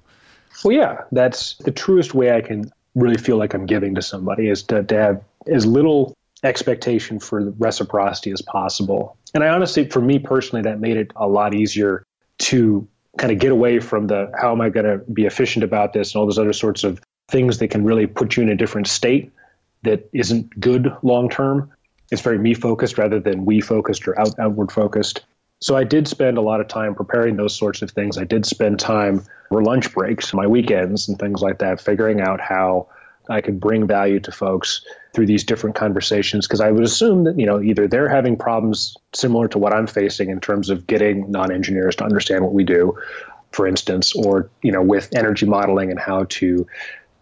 Well, 0.64 0.76
yeah, 0.76 1.02
that's 1.12 1.54
the 1.59 1.70
truest 1.70 2.14
way 2.14 2.35
I 2.35 2.40
can 2.42 2.70
really 2.94 3.18
feel 3.18 3.37
like 3.37 3.54
I'm 3.54 3.66
giving 3.66 3.94
to 3.94 4.02
somebody 4.02 4.48
is 4.48 4.64
to, 4.64 4.82
to 4.82 4.94
have 4.94 5.24
as 5.46 5.66
little 5.66 6.14
expectation 6.42 7.20
for 7.20 7.50
reciprocity 7.59 8.32
as 8.32 8.42
possible. 8.42 9.16
And 9.34 9.44
I 9.44 9.48
honestly, 9.48 9.88
for 9.88 10.00
me 10.00 10.18
personally, 10.18 10.62
that 10.62 10.80
made 10.80 10.96
it 10.96 11.12
a 11.16 11.26
lot 11.26 11.54
easier 11.54 12.04
to 12.38 12.88
kind 13.18 13.32
of 13.32 13.38
get 13.38 13.50
away 13.50 13.80
from 13.80 14.06
the 14.06 14.30
how 14.38 14.52
am 14.52 14.60
I 14.60 14.68
going 14.68 14.86
to 14.86 14.98
be 15.10 15.26
efficient 15.26 15.64
about 15.64 15.92
this 15.92 16.14
and 16.14 16.20
all 16.20 16.26
those 16.26 16.38
other 16.38 16.52
sorts 16.52 16.84
of 16.84 17.00
things 17.28 17.58
that 17.58 17.68
can 17.68 17.84
really 17.84 18.06
put 18.06 18.36
you 18.36 18.42
in 18.42 18.48
a 18.48 18.54
different 18.54 18.86
state 18.86 19.32
that 19.82 20.08
isn't 20.12 20.58
good 20.60 20.94
long 21.02 21.28
term. 21.28 21.72
It's 22.10 22.22
very 22.22 22.38
me 22.38 22.54
focused 22.54 22.98
rather 22.98 23.18
than 23.18 23.44
we 23.44 23.60
focused 23.60 24.06
or 24.06 24.18
out, 24.18 24.38
outward 24.38 24.70
focused. 24.70 25.24
So 25.60 25.74
I 25.74 25.84
did 25.84 26.06
spend 26.06 26.38
a 26.38 26.42
lot 26.42 26.60
of 26.60 26.68
time 26.68 26.94
preparing 26.94 27.36
those 27.36 27.56
sorts 27.56 27.82
of 27.82 27.90
things. 27.90 28.18
I 28.18 28.24
did 28.24 28.44
spend 28.44 28.78
time 28.78 29.24
for 29.48 29.62
lunch 29.62 29.92
breaks, 29.92 30.34
my 30.34 30.46
weekends, 30.46 31.08
and 31.08 31.18
things 31.18 31.40
like 31.40 31.58
that, 31.58 31.80
figuring 31.80 32.20
out 32.20 32.40
how 32.40 32.88
I 33.28 33.40
could 33.40 33.58
bring 33.58 33.86
value 33.86 34.20
to 34.20 34.32
folks 34.32 34.84
through 35.16 35.26
these 35.26 35.44
different 35.44 35.74
conversations 35.74 36.46
because 36.46 36.61
I 36.61 36.70
would 36.70 36.85
assume 36.85 37.24
that 37.24 37.38
you 37.38 37.46
know 37.46 37.61
either 37.61 37.88
they're 37.88 38.09
having 38.09 38.37
problems 38.37 38.94
similar 39.14 39.48
to 39.48 39.59
what 39.59 39.72
I'm 39.72 39.87
facing 39.87 40.29
in 40.29 40.40
terms 40.40 40.68
of 40.68 40.87
getting 40.87 41.31
non-engineers 41.31 41.96
to 41.96 42.05
understand 42.05 42.44
what 42.44 42.52
we 42.52 42.64
do, 42.64 42.98
for 43.50 43.66
instance, 43.66 44.14
or 44.14 44.50
you 44.62 44.72
know 44.72 44.83
with 44.83 45.09
energy 45.16 45.46
modeling 45.46 45.90
and 45.90 45.98
how 45.98 46.24
to 46.29 46.66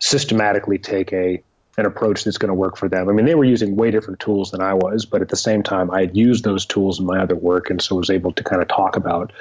systematically 0.00 0.78
take 0.78 1.12
a 1.12 1.40
an 1.78 1.86
approach 1.86 2.24
that's 2.24 2.38
going 2.38 2.48
to 2.48 2.54
work 2.54 2.76
for 2.76 2.88
them. 2.88 3.08
I 3.08 3.12
mean, 3.12 3.26
they 3.26 3.34
were 3.36 3.44
using 3.44 3.76
way 3.76 3.92
different 3.92 4.20
tools 4.20 4.50
than 4.50 4.60
I 4.60 4.74
was, 4.74 5.06
but 5.06 5.22
at 5.22 5.28
the 5.28 5.36
same 5.36 5.62
time, 5.62 5.90
I 5.90 6.00
had 6.00 6.16
used 6.16 6.44
those 6.44 6.66
tools 6.66 6.98
in 6.98 7.06
my 7.06 7.20
other 7.20 7.36
work, 7.36 7.70
and 7.70 7.80
so 7.80 7.94
was 7.94 8.10
able 8.10 8.32
to 8.32 8.42
kind 8.42 8.60
of 8.60 8.66
talk 8.66 8.96
about 8.96 9.32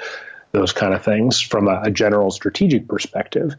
those 0.52 0.72
kind 0.72 0.94
of 0.94 1.04
things 1.04 1.40
from 1.40 1.66
a, 1.66 1.82
a 1.82 1.90
general 1.90 2.30
strategic 2.30 2.86
perspective. 2.86 3.56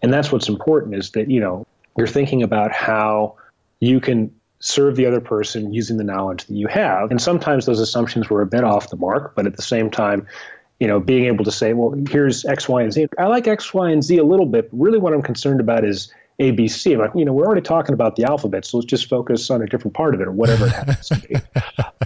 And 0.00 0.10
that's 0.10 0.32
what's 0.32 0.48
important 0.48 0.94
is 0.94 1.10
that 1.10 1.30
you 1.30 1.40
know 1.40 1.66
you're 1.98 2.06
thinking 2.06 2.42
about 2.42 2.72
how 2.72 3.36
you 3.80 4.00
can 4.00 4.32
serve 4.60 4.96
the 4.96 5.06
other 5.06 5.20
person 5.20 5.72
using 5.72 5.96
the 5.96 6.04
knowledge 6.04 6.44
that 6.46 6.54
you 6.54 6.66
have. 6.66 7.10
And 7.10 7.20
sometimes 7.20 7.66
those 7.66 7.80
assumptions 7.80 8.28
were 8.28 8.42
a 8.42 8.46
bit 8.46 8.64
off 8.64 8.90
the 8.90 8.96
mark, 8.96 9.34
but 9.34 9.46
at 9.46 9.56
the 9.56 9.62
same 9.62 9.90
time, 9.90 10.26
you 10.80 10.86
know, 10.86 11.00
being 11.00 11.26
able 11.26 11.44
to 11.44 11.52
say, 11.52 11.72
well, 11.72 11.94
here's 12.08 12.44
X, 12.44 12.68
Y, 12.68 12.82
and 12.82 12.92
Z. 12.92 13.08
I 13.18 13.26
like 13.26 13.46
X, 13.46 13.72
Y, 13.74 13.90
and 13.90 14.02
Z 14.02 14.16
a 14.18 14.24
little 14.24 14.46
bit, 14.46 14.70
but 14.70 14.78
really 14.78 14.98
what 14.98 15.12
I'm 15.12 15.22
concerned 15.22 15.60
about 15.60 15.84
is 15.84 16.12
A, 16.38 16.52
B, 16.52 16.68
C. 16.68 16.92
I'm 16.92 17.00
like, 17.00 17.10
you 17.14 17.24
know, 17.24 17.32
we're 17.32 17.46
already 17.46 17.62
talking 17.62 17.94
about 17.94 18.16
the 18.16 18.24
alphabet, 18.24 18.64
so 18.64 18.78
let's 18.78 18.86
just 18.86 19.08
focus 19.08 19.50
on 19.50 19.62
a 19.62 19.66
different 19.66 19.94
part 19.94 20.14
of 20.14 20.20
it 20.20 20.28
or 20.28 20.32
whatever 20.32 20.66
it 20.66 20.72
happens 20.72 21.08
to 21.08 21.20
be. 21.20 21.36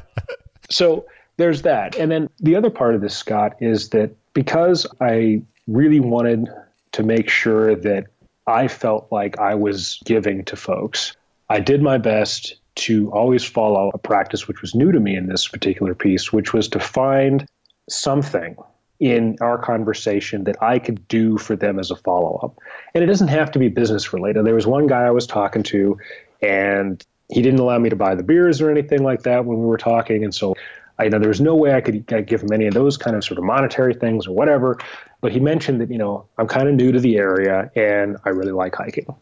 so 0.70 1.06
there's 1.36 1.62
that. 1.62 1.96
And 1.96 2.10
then 2.10 2.28
the 2.40 2.56
other 2.56 2.70
part 2.70 2.94
of 2.94 3.00
this, 3.00 3.16
Scott, 3.16 3.56
is 3.60 3.90
that 3.90 4.14
because 4.32 4.86
I 5.00 5.42
really 5.66 6.00
wanted 6.00 6.48
to 6.92 7.02
make 7.02 7.28
sure 7.28 7.76
that 7.76 8.06
I 8.46 8.68
felt 8.68 9.08
like 9.10 9.38
I 9.38 9.54
was 9.54 10.00
giving 10.04 10.44
to 10.46 10.56
folks. 10.56 11.16
I 11.52 11.60
did 11.60 11.82
my 11.82 11.98
best 11.98 12.54
to 12.76 13.12
always 13.12 13.44
follow 13.44 13.90
a 13.92 13.98
practice 13.98 14.48
which 14.48 14.62
was 14.62 14.74
new 14.74 14.90
to 14.90 14.98
me 14.98 15.14
in 15.14 15.26
this 15.26 15.46
particular 15.46 15.94
piece, 15.94 16.32
which 16.32 16.54
was 16.54 16.66
to 16.68 16.80
find 16.80 17.46
something 17.90 18.56
in 19.00 19.36
our 19.42 19.58
conversation 19.58 20.44
that 20.44 20.62
I 20.62 20.78
could 20.78 21.06
do 21.08 21.36
for 21.36 21.54
them 21.54 21.78
as 21.78 21.90
a 21.90 21.96
follow 21.96 22.36
up. 22.42 22.56
And 22.94 23.04
it 23.04 23.06
doesn't 23.06 23.28
have 23.28 23.50
to 23.50 23.58
be 23.58 23.68
business 23.68 24.14
related. 24.14 24.46
There 24.46 24.54
was 24.54 24.66
one 24.66 24.86
guy 24.86 25.02
I 25.02 25.10
was 25.10 25.26
talking 25.26 25.62
to, 25.64 25.98
and 26.40 27.04
he 27.28 27.42
didn't 27.42 27.60
allow 27.60 27.78
me 27.78 27.90
to 27.90 27.96
buy 27.96 28.14
the 28.14 28.22
beers 28.22 28.62
or 28.62 28.70
anything 28.70 29.02
like 29.02 29.24
that 29.24 29.44
when 29.44 29.58
we 29.58 29.66
were 29.66 29.76
talking. 29.76 30.24
And 30.24 30.34
so 30.34 30.54
I 30.98 31.04
you 31.04 31.10
know 31.10 31.18
there 31.18 31.28
was 31.28 31.42
no 31.42 31.54
way 31.54 31.74
I 31.74 31.82
could 31.82 32.06
give 32.26 32.42
him 32.42 32.52
any 32.54 32.66
of 32.66 32.72
those 32.72 32.96
kind 32.96 33.14
of 33.14 33.24
sort 33.24 33.36
of 33.36 33.44
monetary 33.44 33.92
things 33.92 34.26
or 34.26 34.34
whatever. 34.34 34.78
But 35.20 35.32
he 35.32 35.38
mentioned 35.38 35.82
that, 35.82 35.90
you 35.90 35.98
know, 35.98 36.24
I'm 36.38 36.48
kind 36.48 36.66
of 36.66 36.74
new 36.74 36.92
to 36.92 36.98
the 36.98 37.18
area 37.18 37.70
and 37.76 38.16
I 38.24 38.30
really 38.30 38.52
like 38.52 38.74
hiking. 38.74 39.14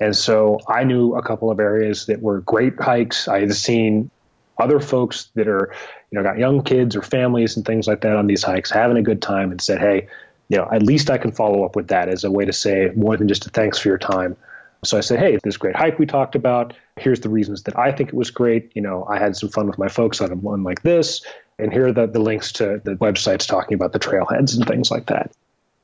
And 0.00 0.16
so 0.16 0.60
I 0.68 0.84
knew 0.84 1.14
a 1.14 1.22
couple 1.22 1.50
of 1.50 1.58
areas 1.58 2.06
that 2.06 2.22
were 2.22 2.40
great 2.40 2.80
hikes. 2.80 3.26
I 3.28 3.40
had 3.40 3.54
seen 3.54 4.10
other 4.58 4.80
folks 4.80 5.30
that 5.34 5.48
are, 5.48 5.74
you 6.10 6.18
know, 6.18 6.22
got 6.22 6.38
young 6.38 6.62
kids 6.62 6.96
or 6.96 7.02
families 7.02 7.56
and 7.56 7.64
things 7.66 7.86
like 7.86 8.00
that 8.02 8.16
on 8.16 8.26
these 8.26 8.42
hikes 8.42 8.70
having 8.70 8.96
a 8.96 9.02
good 9.02 9.22
time 9.22 9.50
and 9.50 9.60
said, 9.60 9.80
hey, 9.80 10.08
you 10.48 10.56
know, 10.56 10.68
at 10.70 10.82
least 10.82 11.10
I 11.10 11.18
can 11.18 11.32
follow 11.32 11.64
up 11.64 11.76
with 11.76 11.88
that 11.88 12.08
as 12.08 12.24
a 12.24 12.30
way 12.30 12.44
to 12.44 12.52
say 12.52 12.90
more 12.96 13.16
than 13.16 13.28
just 13.28 13.46
a 13.46 13.50
thanks 13.50 13.78
for 13.78 13.88
your 13.88 13.98
time. 13.98 14.36
So 14.84 14.96
I 14.96 15.00
said, 15.00 15.18
hey, 15.18 15.38
this 15.42 15.56
great 15.56 15.74
hike 15.74 15.98
we 15.98 16.06
talked 16.06 16.36
about. 16.36 16.72
Here's 16.96 17.20
the 17.20 17.28
reasons 17.28 17.64
that 17.64 17.76
I 17.76 17.90
think 17.90 18.10
it 18.10 18.14
was 18.14 18.30
great. 18.30 18.72
You 18.74 18.82
know, 18.82 19.04
I 19.04 19.18
had 19.18 19.36
some 19.36 19.48
fun 19.48 19.66
with 19.66 19.78
my 19.78 19.88
folks 19.88 20.20
on 20.20 20.30
one 20.40 20.62
like 20.62 20.82
this. 20.82 21.24
And 21.58 21.72
here 21.72 21.88
are 21.88 21.92
the, 21.92 22.06
the 22.06 22.20
links 22.20 22.52
to 22.52 22.80
the 22.84 22.94
websites 22.94 23.46
talking 23.46 23.74
about 23.74 23.92
the 23.92 23.98
trailheads 23.98 24.56
and 24.56 24.66
things 24.66 24.92
like 24.92 25.06
that 25.06 25.32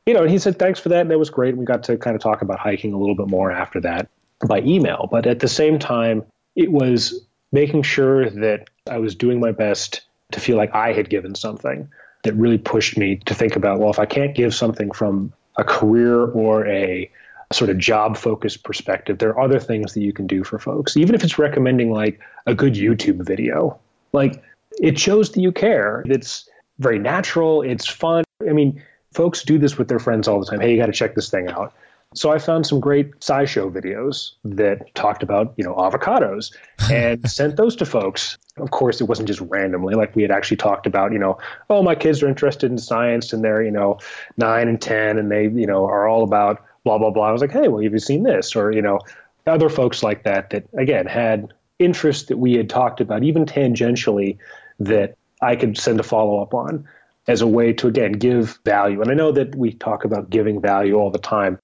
you 0.06 0.14
know, 0.14 0.22
and 0.22 0.30
he 0.30 0.38
said, 0.38 0.58
thanks 0.58 0.80
for 0.80 0.88
that. 0.90 1.02
And 1.02 1.10
that 1.10 1.18
was 1.18 1.30
great. 1.30 1.56
We 1.56 1.64
got 1.64 1.82
to 1.84 1.96
kind 1.96 2.14
of 2.14 2.22
talk 2.22 2.42
about 2.42 2.58
hiking 2.58 2.92
a 2.92 2.98
little 2.98 3.14
bit 3.14 3.28
more 3.28 3.50
after 3.50 3.80
that 3.80 4.08
by 4.46 4.60
email. 4.60 5.08
But 5.10 5.26
at 5.26 5.40
the 5.40 5.48
same 5.48 5.78
time, 5.78 6.24
it 6.56 6.70
was 6.70 7.26
making 7.52 7.82
sure 7.82 8.28
that 8.28 8.68
I 8.90 8.98
was 8.98 9.14
doing 9.14 9.40
my 9.40 9.52
best 9.52 10.02
to 10.32 10.40
feel 10.40 10.56
like 10.56 10.74
I 10.74 10.92
had 10.92 11.08
given 11.08 11.34
something 11.34 11.88
that 12.24 12.34
really 12.34 12.58
pushed 12.58 12.96
me 12.96 13.16
to 13.26 13.34
think 13.34 13.56
about, 13.56 13.78
well, 13.78 13.90
if 13.90 13.98
I 13.98 14.06
can't 14.06 14.34
give 14.34 14.54
something 14.54 14.90
from 14.90 15.32
a 15.56 15.64
career 15.64 16.24
or 16.24 16.66
a 16.66 17.10
sort 17.52 17.70
of 17.70 17.78
job 17.78 18.16
focused 18.16 18.64
perspective, 18.64 19.18
there 19.18 19.30
are 19.30 19.40
other 19.40 19.60
things 19.60 19.94
that 19.94 20.00
you 20.00 20.12
can 20.12 20.26
do 20.26 20.42
for 20.42 20.58
folks, 20.58 20.96
even 20.96 21.14
if 21.14 21.22
it's 21.22 21.38
recommending 21.38 21.92
like 21.92 22.20
a 22.46 22.54
good 22.54 22.74
YouTube 22.74 23.24
video. 23.24 23.78
Like 24.12 24.42
it 24.80 24.98
shows 24.98 25.30
that 25.32 25.40
you 25.40 25.52
care. 25.52 26.02
It's 26.06 26.48
very 26.78 26.98
natural, 26.98 27.62
it's 27.62 27.86
fun. 27.86 28.24
I 28.48 28.52
mean, 28.52 28.82
folks 29.14 29.42
do 29.42 29.58
this 29.58 29.78
with 29.78 29.88
their 29.88 29.98
friends 29.98 30.28
all 30.28 30.40
the 30.40 30.46
time. 30.46 30.60
Hey, 30.60 30.72
you 30.72 30.76
got 30.76 30.86
to 30.86 30.92
check 30.92 31.14
this 31.14 31.30
thing 31.30 31.48
out. 31.48 31.72
So 32.14 32.30
I 32.30 32.38
found 32.38 32.64
some 32.64 32.78
great 32.78 33.10
SciShow 33.20 33.72
videos 33.72 34.32
that 34.44 34.94
talked 34.94 35.24
about, 35.24 35.52
you 35.56 35.64
know, 35.64 35.74
avocados 35.74 36.54
and 36.90 37.28
sent 37.28 37.56
those 37.56 37.74
to 37.76 37.86
folks. 37.86 38.38
Of 38.56 38.70
course, 38.70 39.00
it 39.00 39.04
wasn't 39.04 39.26
just 39.26 39.40
randomly. 39.40 39.94
Like 39.94 40.14
we 40.14 40.22
had 40.22 40.30
actually 40.30 40.58
talked 40.58 40.86
about, 40.86 41.12
you 41.12 41.18
know, 41.18 41.38
oh, 41.70 41.82
my 41.82 41.96
kids 41.96 42.22
are 42.22 42.28
interested 42.28 42.70
in 42.70 42.78
science 42.78 43.32
and 43.32 43.42
they're, 43.42 43.62
you 43.62 43.72
know, 43.72 43.98
nine 44.36 44.68
and 44.68 44.80
10 44.80 45.18
and 45.18 45.30
they, 45.30 45.48
you 45.48 45.66
know, 45.66 45.86
are 45.86 46.06
all 46.06 46.22
about 46.22 46.64
blah, 46.84 46.98
blah, 46.98 47.10
blah. 47.10 47.28
I 47.28 47.32
was 47.32 47.40
like, 47.40 47.50
hey, 47.50 47.66
well, 47.66 47.82
have 47.82 47.92
you 47.92 47.98
seen 47.98 48.22
this? 48.22 48.54
Or, 48.54 48.70
you 48.70 48.82
know, 48.82 49.00
other 49.46 49.68
folks 49.68 50.02
like 50.02 50.22
that, 50.22 50.50
that 50.50 50.66
again 50.78 51.06
had 51.06 51.52
interests 51.80 52.28
that 52.28 52.38
we 52.38 52.54
had 52.54 52.70
talked 52.70 53.00
about, 53.00 53.24
even 53.24 53.44
tangentially, 53.44 54.38
that 54.78 55.16
I 55.42 55.56
could 55.56 55.76
send 55.76 55.98
a 55.98 56.04
follow 56.04 56.40
up 56.40 56.54
on 56.54 56.86
as 57.26 57.40
a 57.40 57.46
way 57.46 57.72
to, 57.72 57.86
again, 57.86 58.12
give 58.12 58.58
value. 58.64 59.00
And 59.00 59.10
I 59.10 59.14
know 59.14 59.32
that 59.32 59.54
we 59.54 59.72
talk 59.72 60.04
about 60.04 60.30
giving 60.30 60.60
value 60.60 60.94
all 60.94 61.10
the 61.10 61.18
time. 61.18 61.58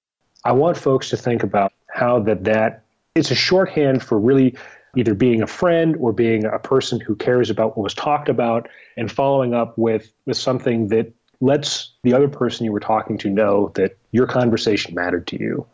I 0.44 0.52
want 0.52 0.76
folks 0.76 1.10
to 1.10 1.16
think 1.16 1.42
about 1.42 1.72
how 1.88 2.20
that 2.20 2.44
that 2.44 2.84
it's 3.14 3.30
a 3.30 3.34
shorthand 3.34 4.02
for 4.02 4.18
really 4.18 4.56
either 4.96 5.14
being 5.14 5.42
a 5.42 5.46
friend 5.46 5.96
or 5.98 6.12
being 6.12 6.44
a 6.44 6.58
person 6.58 6.98
who 6.98 7.14
cares 7.14 7.50
about 7.50 7.76
what 7.76 7.84
was 7.84 7.94
talked 7.94 8.28
about 8.28 8.68
and 8.96 9.10
following 9.10 9.54
up 9.54 9.76
with 9.76 10.12
with 10.26 10.36
something 10.36 10.88
that 10.88 11.12
lets 11.40 11.92
the 12.02 12.14
other 12.14 12.28
person 12.28 12.64
you 12.64 12.72
were 12.72 12.80
talking 12.80 13.18
to 13.18 13.30
know 13.30 13.70
that 13.74 13.96
your 14.12 14.26
conversation 14.26 14.94
mattered 14.94 15.26
to 15.26 15.38
you. 15.38 15.66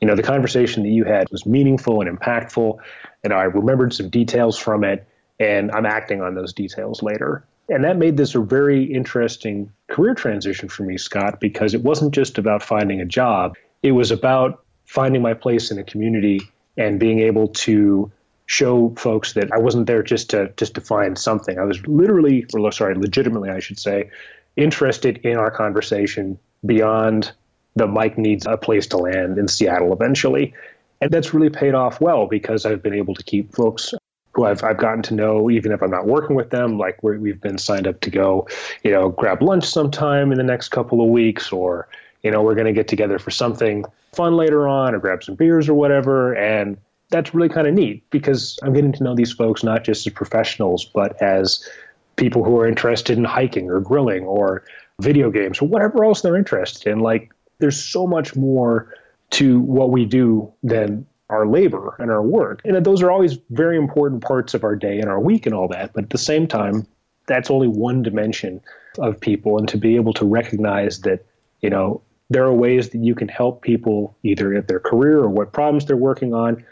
You 0.00 0.08
know, 0.08 0.14
the 0.14 0.22
conversation 0.22 0.82
that 0.82 0.88
you 0.88 1.04
had 1.04 1.30
was 1.30 1.46
meaningful 1.46 2.00
and 2.00 2.18
impactful, 2.18 2.78
and 3.22 3.32
I 3.32 3.44
remembered 3.44 3.94
some 3.94 4.08
details 4.08 4.58
from 4.58 4.84
it, 4.84 5.06
and 5.38 5.70
I'm 5.70 5.86
acting 5.86 6.20
on 6.20 6.34
those 6.34 6.52
details 6.52 7.02
later 7.02 7.44
and 7.74 7.84
that 7.84 7.96
made 7.96 8.16
this 8.16 8.34
a 8.34 8.40
very 8.40 8.84
interesting 8.84 9.72
career 9.88 10.14
transition 10.14 10.68
for 10.68 10.82
me, 10.82 10.98
Scott, 10.98 11.40
because 11.40 11.74
it 11.74 11.82
wasn't 11.82 12.12
just 12.12 12.38
about 12.38 12.62
finding 12.62 13.00
a 13.00 13.04
job. 13.04 13.56
It 13.82 13.92
was 13.92 14.10
about 14.10 14.64
finding 14.84 15.22
my 15.22 15.34
place 15.34 15.70
in 15.70 15.78
a 15.78 15.84
community 15.84 16.40
and 16.76 17.00
being 17.00 17.20
able 17.20 17.48
to 17.48 18.10
show 18.46 18.94
folks 18.96 19.34
that 19.34 19.52
I 19.52 19.58
wasn't 19.58 19.86
there 19.86 20.02
just 20.02 20.30
to 20.30 20.52
just 20.56 20.74
to 20.74 20.80
find 20.80 21.18
something. 21.18 21.58
I 21.58 21.64
was 21.64 21.86
literally, 21.86 22.46
or 22.54 22.72
sorry, 22.72 22.94
legitimately, 22.94 23.50
I 23.50 23.60
should 23.60 23.78
say, 23.78 24.10
interested 24.56 25.18
in 25.18 25.36
our 25.36 25.50
conversation 25.50 26.38
beyond 26.64 27.32
the 27.74 27.86
Mike 27.86 28.18
needs 28.18 28.46
a 28.46 28.56
place 28.56 28.88
to 28.88 28.98
land 28.98 29.38
in 29.38 29.48
Seattle 29.48 29.92
eventually. 29.92 30.54
And 31.00 31.10
that's 31.10 31.32
really 31.34 31.50
paid 31.50 31.74
off 31.74 32.00
well 32.00 32.26
because 32.26 32.66
I've 32.66 32.82
been 32.82 32.94
able 32.94 33.14
to 33.14 33.24
keep 33.24 33.54
folks 33.54 33.94
who 34.32 34.44
I've, 34.44 34.64
I've 34.64 34.78
gotten 34.78 35.02
to 35.02 35.14
know, 35.14 35.50
even 35.50 35.72
if 35.72 35.82
I'm 35.82 35.90
not 35.90 36.06
working 36.06 36.36
with 36.36 36.50
them, 36.50 36.78
like 36.78 37.02
we 37.02 37.28
have 37.30 37.40
been 37.40 37.58
signed 37.58 37.86
up 37.86 38.00
to 38.00 38.10
go, 38.10 38.48
you 38.82 38.90
know, 38.90 39.10
grab 39.10 39.42
lunch 39.42 39.64
sometime 39.64 40.32
in 40.32 40.38
the 40.38 40.44
next 40.44 40.70
couple 40.70 41.02
of 41.02 41.08
weeks, 41.08 41.52
or, 41.52 41.86
you 42.22 42.30
know, 42.30 42.42
we're 42.42 42.54
going 42.54 42.66
to 42.66 42.72
get 42.72 42.88
together 42.88 43.18
for 43.18 43.30
something 43.30 43.84
fun 44.12 44.36
later 44.36 44.66
on 44.66 44.94
or 44.94 44.98
grab 44.98 45.22
some 45.22 45.34
beers 45.34 45.68
or 45.68 45.74
whatever. 45.74 46.34
And 46.34 46.78
that's 47.10 47.34
really 47.34 47.50
kind 47.50 47.66
of 47.66 47.74
neat 47.74 48.08
because 48.10 48.58
I'm 48.62 48.72
getting 48.72 48.92
to 48.92 49.04
know 49.04 49.14
these 49.14 49.32
folks 49.32 49.62
not 49.62 49.84
just 49.84 50.06
as 50.06 50.12
professionals, 50.12 50.84
but 50.84 51.20
as 51.20 51.68
people 52.16 52.42
who 52.42 52.58
are 52.58 52.66
interested 52.66 53.18
in 53.18 53.24
hiking 53.24 53.70
or 53.70 53.80
grilling 53.80 54.24
or 54.24 54.64
video 55.00 55.30
games 55.30 55.60
or 55.60 55.68
whatever 55.68 56.04
else 56.04 56.22
they're 56.22 56.36
interested 56.36 56.90
in. 56.90 57.00
Like, 57.00 57.32
there's 57.58 57.82
so 57.82 58.06
much 58.06 58.34
more 58.34 58.94
to 59.30 59.60
what 59.60 59.90
we 59.90 60.04
do 60.04 60.52
than 60.62 61.06
our 61.32 61.46
labor 61.46 61.96
and 61.98 62.10
our 62.10 62.22
work. 62.22 62.60
And 62.64 62.84
those 62.84 63.02
are 63.02 63.10
always 63.10 63.38
very 63.50 63.78
important 63.78 64.22
parts 64.22 64.52
of 64.52 64.64
our 64.64 64.76
day 64.76 64.98
and 65.00 65.08
our 65.08 65.18
week 65.18 65.46
and 65.46 65.54
all 65.54 65.66
that. 65.68 65.94
But 65.94 66.04
at 66.04 66.10
the 66.10 66.18
same 66.18 66.46
time, 66.46 66.86
that's 67.26 67.50
only 67.50 67.68
one 67.68 68.02
dimension 68.02 68.60
of 68.98 69.18
people. 69.18 69.56
And 69.58 69.66
to 69.68 69.78
be 69.78 69.96
able 69.96 70.12
to 70.14 70.26
recognize 70.26 71.00
that, 71.00 71.24
you 71.62 71.70
know, 71.70 72.02
there 72.28 72.44
are 72.44 72.52
ways 72.52 72.90
that 72.90 72.98
you 72.98 73.14
can 73.14 73.28
help 73.28 73.62
people 73.62 74.14
either 74.22 74.52
at 74.54 74.68
their 74.68 74.78
career 74.78 75.20
or 75.20 75.28
what 75.28 75.52
problems 75.52 75.86
they're 75.86 75.96
working 75.96 76.34
on 76.34 76.62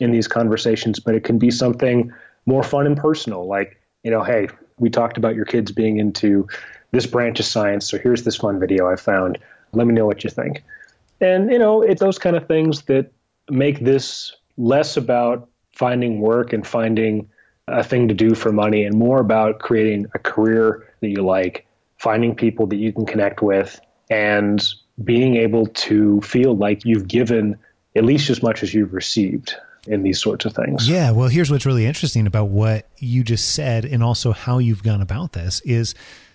in 0.00 0.10
these 0.10 0.26
conversations, 0.26 1.00
but 1.00 1.14
it 1.14 1.24
can 1.24 1.38
be 1.38 1.50
something 1.50 2.10
more 2.46 2.62
fun 2.62 2.86
and 2.86 2.96
personal. 2.96 3.46
Like, 3.46 3.78
you 4.04 4.10
know, 4.10 4.22
hey, 4.22 4.48
we 4.78 4.88
talked 4.88 5.18
about 5.18 5.34
your 5.34 5.44
kids 5.44 5.70
being 5.70 5.98
into 5.98 6.48
this 6.92 7.04
branch 7.04 7.40
of 7.40 7.46
science. 7.46 7.86
So 7.90 7.98
here's 7.98 8.24
this 8.24 8.36
fun 8.36 8.58
video 8.58 8.90
I 8.90 8.96
found. 8.96 9.38
Let 9.72 9.86
me 9.86 9.92
know 9.92 10.06
what 10.06 10.24
you 10.24 10.30
think. 10.30 10.64
And, 11.20 11.50
you 11.50 11.58
know, 11.58 11.82
it's 11.82 12.00
those 12.00 12.18
kind 12.18 12.36
of 12.36 12.46
things 12.46 12.82
that 12.82 13.12
make 13.50 13.80
this 13.80 14.34
less 14.56 14.96
about 14.96 15.48
finding 15.74 16.20
work 16.20 16.52
and 16.52 16.66
finding 16.66 17.28
a 17.68 17.84
thing 17.84 18.08
to 18.08 18.14
do 18.14 18.34
for 18.34 18.50
money 18.50 18.84
and 18.84 18.96
more 18.96 19.20
about 19.20 19.58
creating 19.58 20.06
a 20.14 20.18
career 20.18 20.92
that 21.00 21.08
you 21.08 21.22
like, 21.22 21.66
finding 21.96 22.34
people 22.34 22.66
that 22.66 22.76
you 22.76 22.92
can 22.92 23.06
connect 23.06 23.42
with, 23.42 23.80
and 24.10 24.72
being 25.02 25.36
able 25.36 25.66
to 25.66 26.20
feel 26.22 26.56
like 26.56 26.84
you've 26.84 27.06
given 27.06 27.58
at 27.94 28.04
least 28.04 28.30
as 28.30 28.42
much 28.42 28.62
as 28.62 28.72
you've 28.74 28.92
received 28.92 29.54
in 29.86 30.02
these 30.02 30.20
sorts 30.20 30.44
of 30.44 30.54
things. 30.54 30.88
Yeah, 30.88 31.12
well, 31.12 31.28
here's 31.28 31.50
what's 31.50 31.66
really 31.66 31.86
interesting 31.86 32.26
about 32.26 32.48
what 32.48 32.88
you 32.98 33.22
just 33.22 33.54
said 33.54 33.84
and 33.84 34.02
also 34.02 34.32
how 34.32 34.58
you've 34.58 34.82
gone 34.82 35.00
about 35.00 35.32
this 35.32 35.60
is 35.60 35.94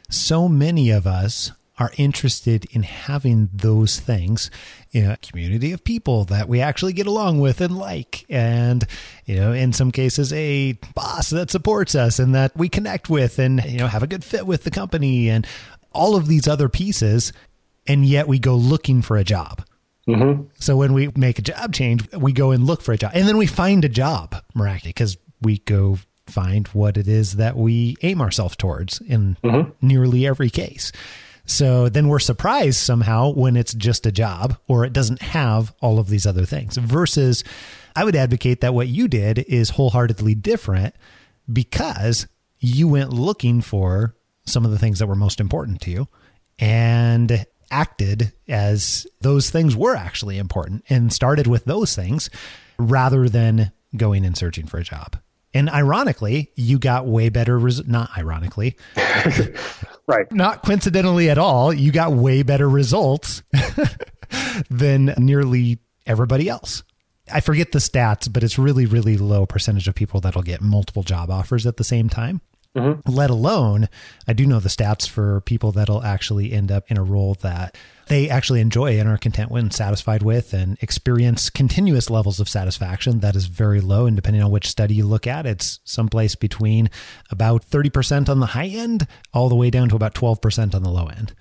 so 0.10 0.47
many 0.47 0.89
of 0.91 1.06
us 1.08 1.52
are 1.79 1.91
interested 1.97 2.65
in 2.71 2.83
having 2.83 3.49
those 3.51 3.99
things 3.99 4.51
in 4.91 5.09
a 5.09 5.17
community 5.17 5.71
of 5.71 5.83
people 5.83 6.23
that 6.25 6.47
we 6.47 6.62
actually 6.62 6.93
get 6.93 7.07
along 7.07 7.39
with 7.39 7.62
and 7.62 7.75
like 7.75 8.25
and 8.29 8.86
you 9.25 9.36
know 9.36 9.51
in 9.51 9.73
some 9.73 9.91
cases 9.91 10.31
a 10.33 10.73
boss 10.93 11.31
that 11.31 11.49
supports 11.49 11.95
us 11.95 12.19
and 12.19 12.36
that 12.36 12.55
we 12.55 12.69
connect 12.69 13.09
with 13.09 13.39
and 13.39 13.63
you 13.65 13.79
know 13.79 13.88
have 13.88 14.03
a 14.03 14.07
good 14.07 14.23
fit 14.23 14.45
with 14.45 14.63
the 14.63 14.71
company 14.71 15.29
and 15.29 15.47
all 15.91 16.15
of 16.15 16.27
these 16.27 16.47
other 16.47 16.69
pieces 16.69 17.33
and 17.88 18.05
yet 18.05 18.27
we 18.27 18.38
go 18.38 18.55
looking 18.55 19.01
for 19.01 19.17
a 19.17 19.23
job 19.23 19.65
mm-hmm. 20.07 20.43
so 20.59 20.77
when 20.77 20.93
we 20.93 21.09
make 21.15 21.39
a 21.39 21.43
job 21.43 21.73
change 21.73 22.07
we 22.13 22.31
go 22.31 22.51
and 22.51 22.65
look 22.65 22.83
for 22.83 22.93
a 22.93 22.97
job 22.97 23.12
and 23.15 23.27
then 23.27 23.38
we 23.38 23.47
find 23.47 23.83
a 23.83 23.89
job 23.89 24.36
miraculously 24.53 24.89
because 24.89 25.17
we 25.41 25.57
go 25.59 25.97
find 26.27 26.67
what 26.67 26.97
it 26.97 27.07
is 27.07 27.33
that 27.33 27.57
we 27.57 27.95
aim 28.03 28.21
ourselves 28.21 28.55
towards 28.55 29.01
in 29.01 29.36
mm-hmm. 29.43 29.69
nearly 29.86 30.25
every 30.27 30.49
case 30.51 30.91
so 31.45 31.89
then 31.89 32.08
we're 32.08 32.19
surprised 32.19 32.77
somehow 32.77 33.32
when 33.32 33.56
it's 33.56 33.73
just 33.73 34.06
a 34.06 34.12
job 34.12 34.58
or 34.67 34.86
it 34.86 34.93
doesn't 34.93 35.21
have 35.21 35.73
all 35.82 35.99
of 35.99 36.08
these 36.08 36.25
other 36.25 36.45
things. 36.45 36.77
Versus, 36.77 37.43
I 37.95 38.06
would 38.06 38.15
advocate 38.15 38.62
that 38.62 38.73
what 38.73 38.88
you 38.88 39.08
did 39.08 39.39
is 39.39 39.71
wholeheartedly 39.71 40.36
different 40.36 40.95
because 41.51 42.27
you 42.60 42.88
went 42.88 43.12
looking 43.12 43.62
for 43.62 44.15
some 44.45 44.63
of 44.63 44.71
the 44.71 44.79
things 44.79 44.99
that 44.99 45.08
were 45.08 45.15
most 45.15 45.39
important 45.39 45.82
to 45.82 45.91
you 45.91 46.08
and 46.60 47.45
acted 47.71 48.32
as 48.47 49.08
those 49.21 49.49
things 49.49 49.75
were 49.75 49.95
actually 49.95 50.38
important 50.38 50.86
and 50.89 51.12
started 51.12 51.47
with 51.47 51.65
those 51.65 51.95
things 51.95 52.29
rather 52.77 53.27
than 53.27 53.71
going 53.97 54.25
and 54.25 54.38
searching 54.38 54.65
for 54.65 54.77
a 54.77 54.84
job. 54.84 55.17
And 55.53 55.69
ironically, 55.69 56.51
you 56.55 56.79
got 56.79 57.05
way 57.05 57.29
better 57.29 57.59
res- 57.59 57.85
not 57.87 58.09
ironically. 58.17 58.75
right. 60.07 60.31
Not 60.31 60.63
coincidentally 60.63 61.29
at 61.29 61.37
all, 61.37 61.71
you 61.71 61.91
got 61.91 62.13
way 62.13 62.43
better 62.43 62.67
results 62.67 63.43
than 64.69 65.13
nearly 65.17 65.79
everybody 66.05 66.49
else. 66.49 66.83
I 67.31 67.39
forget 67.39 67.71
the 67.71 67.79
stats, 67.79 68.31
but 68.31 68.43
it's 68.43 68.59
really 68.59 68.85
really 68.85 69.17
low 69.17 69.45
percentage 69.45 69.87
of 69.87 69.95
people 69.95 70.19
that'll 70.19 70.41
get 70.41 70.61
multiple 70.61 71.03
job 71.03 71.29
offers 71.29 71.65
at 71.65 71.77
the 71.77 71.83
same 71.83 72.09
time. 72.09 72.41
Mm-hmm. 72.75 73.12
Let 73.12 73.29
alone, 73.29 73.88
I 74.27 74.33
do 74.33 74.47
know 74.47 74.59
the 74.59 74.69
stats 74.69 75.07
for 75.07 75.41
people 75.41 75.71
that'll 75.71 76.03
actually 76.03 76.53
end 76.53 76.71
up 76.71 76.89
in 76.89 76.97
a 76.97 77.03
role 77.03 77.36
that 77.41 77.77
they 78.07 78.29
actually 78.29 78.62
enjoy 78.62 78.99
and 78.99 79.07
are 79.07 79.17
content 79.17 79.51
with 79.51 79.62
and 79.62 79.73
satisfied 79.73 80.23
with 80.23 80.53
and 80.53 80.77
experience 80.81 81.49
continuous 81.49 82.09
levels 82.09 82.39
of 82.39 82.49
satisfaction 82.49 83.19
that 83.19 83.36
is 83.36 83.45
very 83.45 83.79
low. 83.79 84.07
And 84.07 84.15
depending 84.15 84.41
on 84.41 84.49
which 84.49 84.67
study 84.67 84.95
you 84.95 85.05
look 85.05 85.27
at, 85.27 85.45
it's 85.45 85.79
someplace 85.83 86.36
between 86.36 86.89
about 87.29 87.63
30% 87.69 88.27
on 88.27 88.39
the 88.39 88.47
high 88.47 88.67
end 88.67 89.07
all 89.33 89.49
the 89.49 89.55
way 89.55 89.69
down 89.69 89.89
to 89.89 89.95
about 89.95 90.15
12% 90.15 90.73
on 90.73 90.83
the 90.83 90.89
low 90.89 91.07
end. 91.07 91.33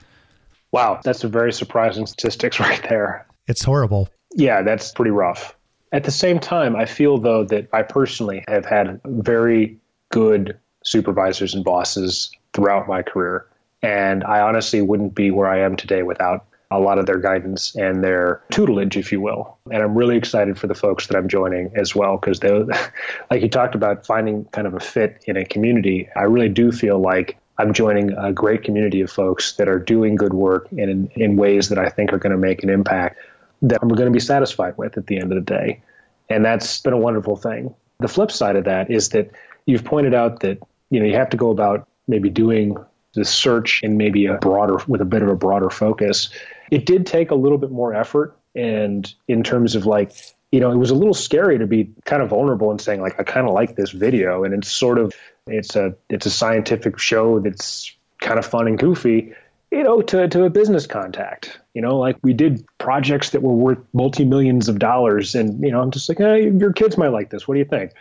Wow, 0.70 1.00
that's 1.02 1.24
a 1.24 1.28
very 1.28 1.52
surprising 1.52 2.06
statistics 2.06 2.60
right 2.60 2.82
there. 2.88 3.26
It's 3.46 3.64
horrible. 3.64 4.08
Yeah, 4.34 4.62
that's 4.62 4.92
pretty 4.92 5.10
rough. 5.10 5.56
At 5.92 6.04
the 6.04 6.10
same 6.10 6.38
time, 6.38 6.76
I 6.76 6.86
feel 6.86 7.18
though 7.18 7.44
that 7.44 7.68
I 7.72 7.82
personally 7.82 8.44
have 8.48 8.64
had 8.64 9.00
very 9.04 9.78
good 10.10 10.58
supervisors 10.82 11.54
and 11.54 11.64
bosses 11.64 12.30
throughout 12.52 12.88
my 12.88 13.02
career. 13.02 13.46
And 13.82 14.22
I 14.24 14.40
honestly 14.40 14.80
wouldn't 14.80 15.14
be 15.14 15.30
where 15.30 15.48
I 15.48 15.60
am 15.60 15.76
today 15.76 16.02
without 16.02 16.46
a 16.70 16.80
lot 16.80 16.98
of 16.98 17.06
their 17.06 17.18
guidance 17.18 17.74
and 17.76 18.02
their 18.02 18.42
tutelage, 18.50 18.96
if 18.96 19.12
you 19.12 19.20
will. 19.20 19.58
And 19.70 19.82
I'm 19.82 19.94
really 19.94 20.16
excited 20.16 20.58
for 20.58 20.66
the 20.66 20.74
folks 20.74 21.06
that 21.06 21.16
I'm 21.16 21.28
joining 21.28 21.76
as 21.76 21.94
well, 21.94 22.16
because 22.16 22.42
like 23.30 23.42
you 23.42 23.48
talked 23.48 23.74
about, 23.74 24.06
finding 24.06 24.44
kind 24.46 24.66
of 24.66 24.74
a 24.74 24.80
fit 24.80 25.22
in 25.26 25.36
a 25.36 25.44
community. 25.44 26.08
I 26.16 26.22
really 26.22 26.48
do 26.48 26.72
feel 26.72 26.98
like 26.98 27.36
I'm 27.58 27.74
joining 27.74 28.12
a 28.12 28.32
great 28.32 28.62
community 28.62 29.02
of 29.02 29.10
folks 29.10 29.52
that 29.56 29.68
are 29.68 29.78
doing 29.78 30.16
good 30.16 30.32
work 30.32 30.68
and 30.70 30.80
in, 30.80 31.06
in 31.14 31.36
ways 31.36 31.68
that 31.68 31.78
I 31.78 31.88
think 31.88 32.12
are 32.12 32.18
going 32.18 32.32
to 32.32 32.38
make 32.38 32.62
an 32.62 32.70
impact 32.70 33.18
that 33.62 33.78
I'm 33.82 33.88
going 33.88 34.06
to 34.06 34.10
be 34.10 34.20
satisfied 34.20 34.76
with 34.76 34.96
at 34.96 35.06
the 35.06 35.18
end 35.18 35.32
of 35.32 35.36
the 35.36 35.54
day. 35.54 35.82
And 36.28 36.44
that's 36.44 36.80
been 36.80 36.94
a 36.94 36.98
wonderful 36.98 37.36
thing. 37.36 37.74
The 38.00 38.08
flip 38.08 38.30
side 38.30 38.56
of 38.56 38.64
that 38.64 38.90
is 38.90 39.10
that 39.10 39.30
you've 39.66 39.84
pointed 39.84 40.14
out 40.14 40.40
that 40.40 40.58
you 40.92 41.00
know 41.00 41.06
you 41.06 41.14
have 41.14 41.30
to 41.30 41.38
go 41.38 41.50
about 41.50 41.88
maybe 42.06 42.28
doing 42.28 42.76
the 43.14 43.24
search 43.24 43.82
in 43.82 43.96
maybe 43.96 44.26
a 44.26 44.34
broader 44.34 44.78
with 44.86 45.00
a 45.00 45.06
bit 45.06 45.22
of 45.22 45.28
a 45.28 45.34
broader 45.34 45.70
focus. 45.70 46.28
It 46.70 46.86
did 46.86 47.06
take 47.06 47.30
a 47.30 47.34
little 47.34 47.58
bit 47.58 47.70
more 47.70 47.94
effort 47.94 48.36
and 48.54 49.12
in 49.26 49.42
terms 49.42 49.74
of 49.74 49.86
like 49.86 50.12
you 50.50 50.60
know 50.60 50.70
it 50.70 50.76
was 50.76 50.90
a 50.90 50.94
little 50.94 51.14
scary 51.14 51.58
to 51.58 51.66
be 51.66 51.90
kind 52.04 52.22
of 52.22 52.28
vulnerable 52.28 52.70
and 52.70 52.78
saying 52.78 53.00
like 53.00 53.18
i 53.18 53.22
kind 53.22 53.48
of 53.48 53.54
like 53.54 53.74
this 53.74 53.90
video. 53.90 54.44
And 54.44 54.52
it's 54.52 54.70
sort 54.70 54.98
of 54.98 55.14
it's 55.46 55.76
a 55.76 55.94
it's 56.10 56.26
a 56.26 56.30
scientific 56.30 56.98
show 56.98 57.40
that's 57.40 57.96
kind 58.20 58.38
of 58.38 58.44
fun 58.44 58.68
and 58.68 58.78
goofy 58.78 59.34
you 59.70 59.82
know 59.82 60.02
to, 60.02 60.28
to 60.28 60.44
a 60.44 60.50
business 60.50 60.86
contact. 60.86 61.58
You 61.72 61.80
know 61.80 61.98
like 61.98 62.18
we 62.22 62.34
did 62.34 62.66
projects 62.76 63.30
that 63.30 63.42
were 63.42 63.54
worth 63.54 63.78
multi-millions 63.94 64.68
of 64.68 64.78
dollars 64.78 65.34
and 65.34 65.64
you 65.64 65.72
know 65.72 65.80
i'm 65.80 65.90
just 65.90 66.08
like 66.08 66.18
hey, 66.18 66.50
your 66.50 66.74
kids 66.74 66.98
might 66.98 67.12
like 67.12 67.30
this. 67.30 67.48
What 67.48 67.54
do 67.54 67.60
you 67.60 67.64
think 67.64 67.92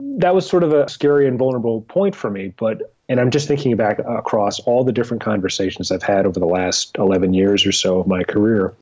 that 0.00 0.34
was 0.34 0.48
sort 0.48 0.62
of 0.62 0.72
a 0.72 0.88
scary 0.88 1.26
and 1.26 1.38
vulnerable 1.38 1.82
point 1.82 2.14
for 2.14 2.30
me. 2.30 2.52
But 2.56 2.94
and 3.08 3.20
I'm 3.20 3.30
just 3.30 3.48
thinking 3.48 3.76
back 3.76 3.98
across 4.00 4.58
all 4.60 4.84
the 4.84 4.92
different 4.92 5.22
conversations 5.22 5.92
I've 5.92 6.02
had 6.02 6.26
over 6.26 6.40
the 6.40 6.46
last 6.46 6.96
11 6.98 7.34
years 7.34 7.64
or 7.64 7.72
so 7.72 8.00
of 8.00 8.06
my 8.06 8.24
career. 8.24 8.74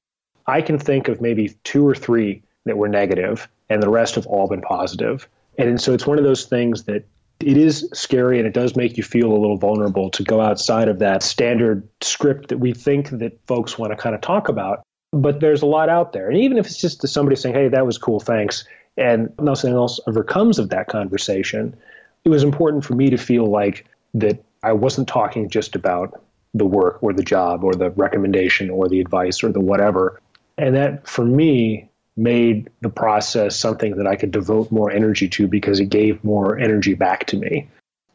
I 0.47 0.63
can 0.63 0.79
think 0.79 1.09
of 1.09 1.21
maybe 1.21 1.55
two 1.65 1.87
or 1.87 1.95
three 1.95 2.43
that 2.65 2.79
were 2.79 2.89
negative, 2.89 3.49
and 3.69 3.83
the 3.83 3.91
rest 3.91 4.15
have 4.15 4.27
all 4.27 4.49
been 4.49 4.63
positive. 4.63 5.29
And 5.59 5.81
so 5.81 5.93
it's 5.93 6.07
one 6.07 6.19
of 6.19 6.25
those 6.25 6.47
things 6.47 6.85
that 6.85 7.07
it 7.41 7.57
is 7.57 7.89
scary 7.93 8.39
and 8.39 8.47
it 8.47 8.55
does 8.55 8.77
make 8.77 8.97
you 8.97 9.03
feel 9.03 9.31
a 9.31 9.37
little 9.39 9.57
vulnerable 9.57 10.11
to 10.11 10.23
go 10.23 10.41
outside 10.41 10.89
of 10.89 11.01
that 11.01 11.23
standard 11.23 11.87
script 12.01 12.49
that 12.49 12.59
we 12.59 12.73
think 12.73 13.11
that 13.11 13.39
folks 13.47 13.79
want 13.79 13.93
to 13.93 13.97
kind 13.97 14.15
of 14.15 14.21
talk 14.21 14.49
about. 14.49 14.83
But 15.13 15.41
there's 15.41 15.63
a 15.63 15.67
lot 15.67 15.89
out 15.89 16.13
there. 16.13 16.29
And 16.29 16.39
even 16.39 16.59
if 16.59 16.67
it's 16.67 16.81
just 16.81 17.07
somebody 17.07 17.37
saying, 17.37 17.55
hey, 17.55 17.69
that 17.69 17.87
was 17.87 17.99
cool, 17.99 18.21
thanks, 18.21 18.65
and 18.97 19.33
nothing 19.41 19.73
else 19.75 20.01
ever 20.07 20.25
comes 20.25 20.59
of 20.59 20.71
that 20.71 20.89
conversation, 20.89 21.77
it 22.25 22.29
was 22.29 22.43
important 22.43 22.85
for 22.85 22.95
me 22.95 23.11
to 23.11 23.17
feel 23.17 23.47
like 23.47 23.87
that 24.15 24.45
I 24.63 24.73
wasn't 24.73 25.09
talking 25.09 25.51
just 25.51 25.75
about 25.75 26.23
the 26.55 26.65
work 26.65 27.03
or 27.03 27.13
the 27.13 27.23
job 27.23 27.65
or 27.65 27.75
the 27.75 27.91
recommendation 27.91 28.71
or 28.71 28.89
the 28.89 29.01
advice 29.01 29.43
or 29.43 29.51
the 29.51 29.61
whatever. 29.61 30.21
And 30.57 30.77
that 30.77 31.07
for 31.09 31.25
me 31.25 31.91
made 32.17 32.71
the 32.81 32.89
process 32.89 33.57
something 33.57 33.97
that 33.97 34.07
I 34.07 34.15
could 34.15 34.31
devote 34.31 34.71
more 34.71 34.91
energy 34.91 35.29
to 35.31 35.49
because 35.49 35.81
it 35.81 35.87
gave 35.87 36.23
more 36.23 36.57
energy 36.59 36.95
back 36.95 37.27
to 37.27 37.37
me. 37.37 37.69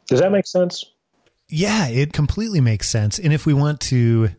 Does 0.08 0.22
that 0.22 0.32
make 0.32 0.48
sense? 0.48 0.86
Yeah, 1.50 1.88
it 1.88 2.14
completely 2.14 2.62
makes 2.62 2.88
sense. 2.88 3.20
And 3.20 3.34
if 3.34 3.46
we 3.46 3.54
want 3.54 3.82
to 3.82 4.30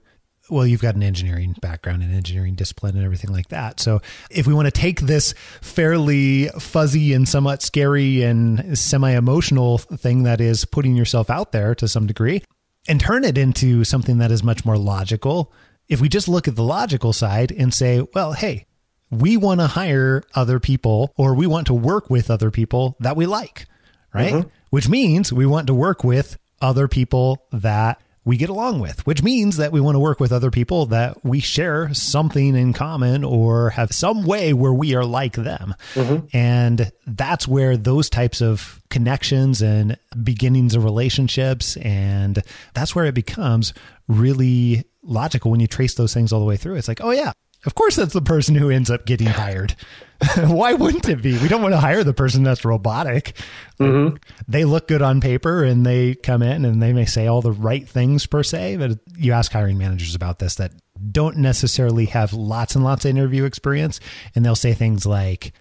well, 0.51 0.67
you've 0.67 0.83
got 0.83 0.95
an 0.95 1.03
engineering 1.03 1.55
background 1.61 2.03
and 2.03 2.15
engineering 2.15 2.55
discipline 2.55 2.97
and 2.97 3.05
everything 3.05 3.33
like 3.33 3.49
that. 3.49 3.81
So, 3.81 4.01
if 4.31 4.47
we 4.47 4.55
want 4.55 4.67
to 4.67 4.73
take 4.73 5.01
this 5.01 5.33
fairly 5.61 6.49
fuzzy 6.59 7.13
and 7.13 7.29
somewhat 7.29 7.63
scary 7.63 8.23
and 8.23 8.79
semi 8.79 9.11
emotional 9.11 9.79
thing 9.79 10.25
that 10.25 10.41
is 10.41 10.65
putting 10.65 10.97
yourself 10.97 11.31
out 11.31 11.53
there 11.53 11.75
to 11.77 11.89
some 11.89 12.07
degree 12.07 12.43
and 12.89 13.01
turn 13.01 13.25
it 13.25 13.39
into 13.39 13.85
something 13.85 14.19
that 14.19 14.31
is 14.31 14.43
much 14.43 14.65
more 14.65 14.79
logical, 14.79 15.53
if 15.89 16.01
we 16.01 16.09
just 16.09 16.29
look 16.29 16.49
at 16.49 16.57
the 16.57 16.63
logical 16.63 17.13
side 17.13 17.53
and 17.53 17.75
say, 17.75 18.07
well, 18.15 18.33
hey, 18.33 18.67
we 19.11 19.37
want 19.37 19.61
to 19.61 19.67
hire 19.67 20.23
other 20.35 20.61
people 20.61 21.13
or 21.17 21.35
we 21.35 21.47
want 21.47 21.67
to 21.67 21.75
work 21.75 22.09
with 22.09 22.31
other 22.31 22.51
people 22.51 22.97
that 23.01 23.17
we 23.17 23.27
like, 23.27 23.67
right? 24.15 24.35
Mm-hmm. 24.35 24.49
Which 24.71 24.89
means 24.89 25.33
we 25.33 25.47
want 25.47 25.67
to 25.67 25.75
work 25.75 26.05
with 26.05 26.39
other 26.61 26.87
people 26.89 27.45
that 27.53 28.01
we 28.25 28.37
get 28.37 28.51
along 28.51 28.81
with, 28.81 29.07
which 29.07 29.23
means 29.23 29.57
that 29.57 29.73
we 29.73 29.81
want 29.81 29.95
to 29.95 30.01
work 30.01 30.21
with 30.21 30.31
other 30.31 30.51
people 30.51 30.87
that 30.87 31.25
we 31.25 31.41
share 31.41 31.93
something 31.95 32.55
in 32.55 32.73
common 32.73 33.25
or 33.25 33.71
have 33.71 33.93
some 33.93 34.25
way 34.25 34.53
where 34.53 34.73
we 34.73 34.95
are 34.95 35.05
like 35.05 35.33
them. 35.35 35.75
Mm-hmm. 35.95 36.27
And 36.37 36.93
that's 37.07 37.49
where 37.49 37.77
those 37.79 38.11
types 38.11 38.43
of 38.43 38.83
connections 38.91 39.63
and 39.63 39.97
beginnings 40.23 40.75
of 40.75 40.85
relationships, 40.85 41.79
and 41.79 42.43
that's 42.75 42.95
where 42.95 43.07
it 43.07 43.15
becomes 43.15 43.73
really 44.07 44.85
logical 45.03 45.51
when 45.51 45.61
you 45.61 45.67
trace 45.67 45.95
those 45.95 46.13
things 46.13 46.33
all 46.33 46.41
the 46.41 46.47
way 46.47 46.57
through. 46.57 46.77
It's 46.77 46.89
like, 46.89 47.03
oh, 47.03 47.13
yeah, 47.13 47.33
of 47.67 47.75
course, 47.75 47.97
that's 47.97 48.15
the 48.15 48.23
person 48.23 48.55
who 48.55 48.71
ends 48.71 48.91
up 48.91 49.05
getting 49.05 49.27
hired. 49.27 49.77
Why 50.37 50.75
wouldn't 50.75 51.09
it 51.09 51.23
be? 51.23 51.39
We 51.39 51.49
don't 51.49 51.63
want 51.63 51.75
to 51.75 51.81
hire 51.81 52.05
the 52.05 52.15
person 52.15 52.43
that's 52.43 52.65
robotic. 52.65 53.37
Mm-hmm. 53.79 54.17
They 54.49 54.65
look 54.65 54.89
good 54.89 55.03
on 55.03 55.21
paper 55.21 55.65
and 55.65 55.85
they 55.85 56.15
come 56.15 56.43
in 56.43 56.65
and 56.65 56.83
they 56.83 56.93
may 56.93 57.07
say 57.07 57.27
all 57.27 57.41
the 57.41 57.53
right 57.53 57.89
things 57.89 58.27
per 58.27 58.43
se. 58.43 58.77
But 58.77 58.99
you 59.17 59.33
ask 59.33 59.53
hiring 59.53 59.79
managers 59.79 60.15
about 60.15 60.39
this 60.39 60.57
that 60.57 60.73
don't 61.11 61.39
necessarily 61.39 62.07
have 62.07 62.33
lots 62.33 62.75
and 62.75 62.85
lots 62.85 63.05
of 63.05 63.11
interview 63.11 63.45
experience, 63.45 64.01
and 64.35 64.45
they'll 64.45 64.55
say 64.55 64.75
things 64.75 65.07
like, 65.07 65.53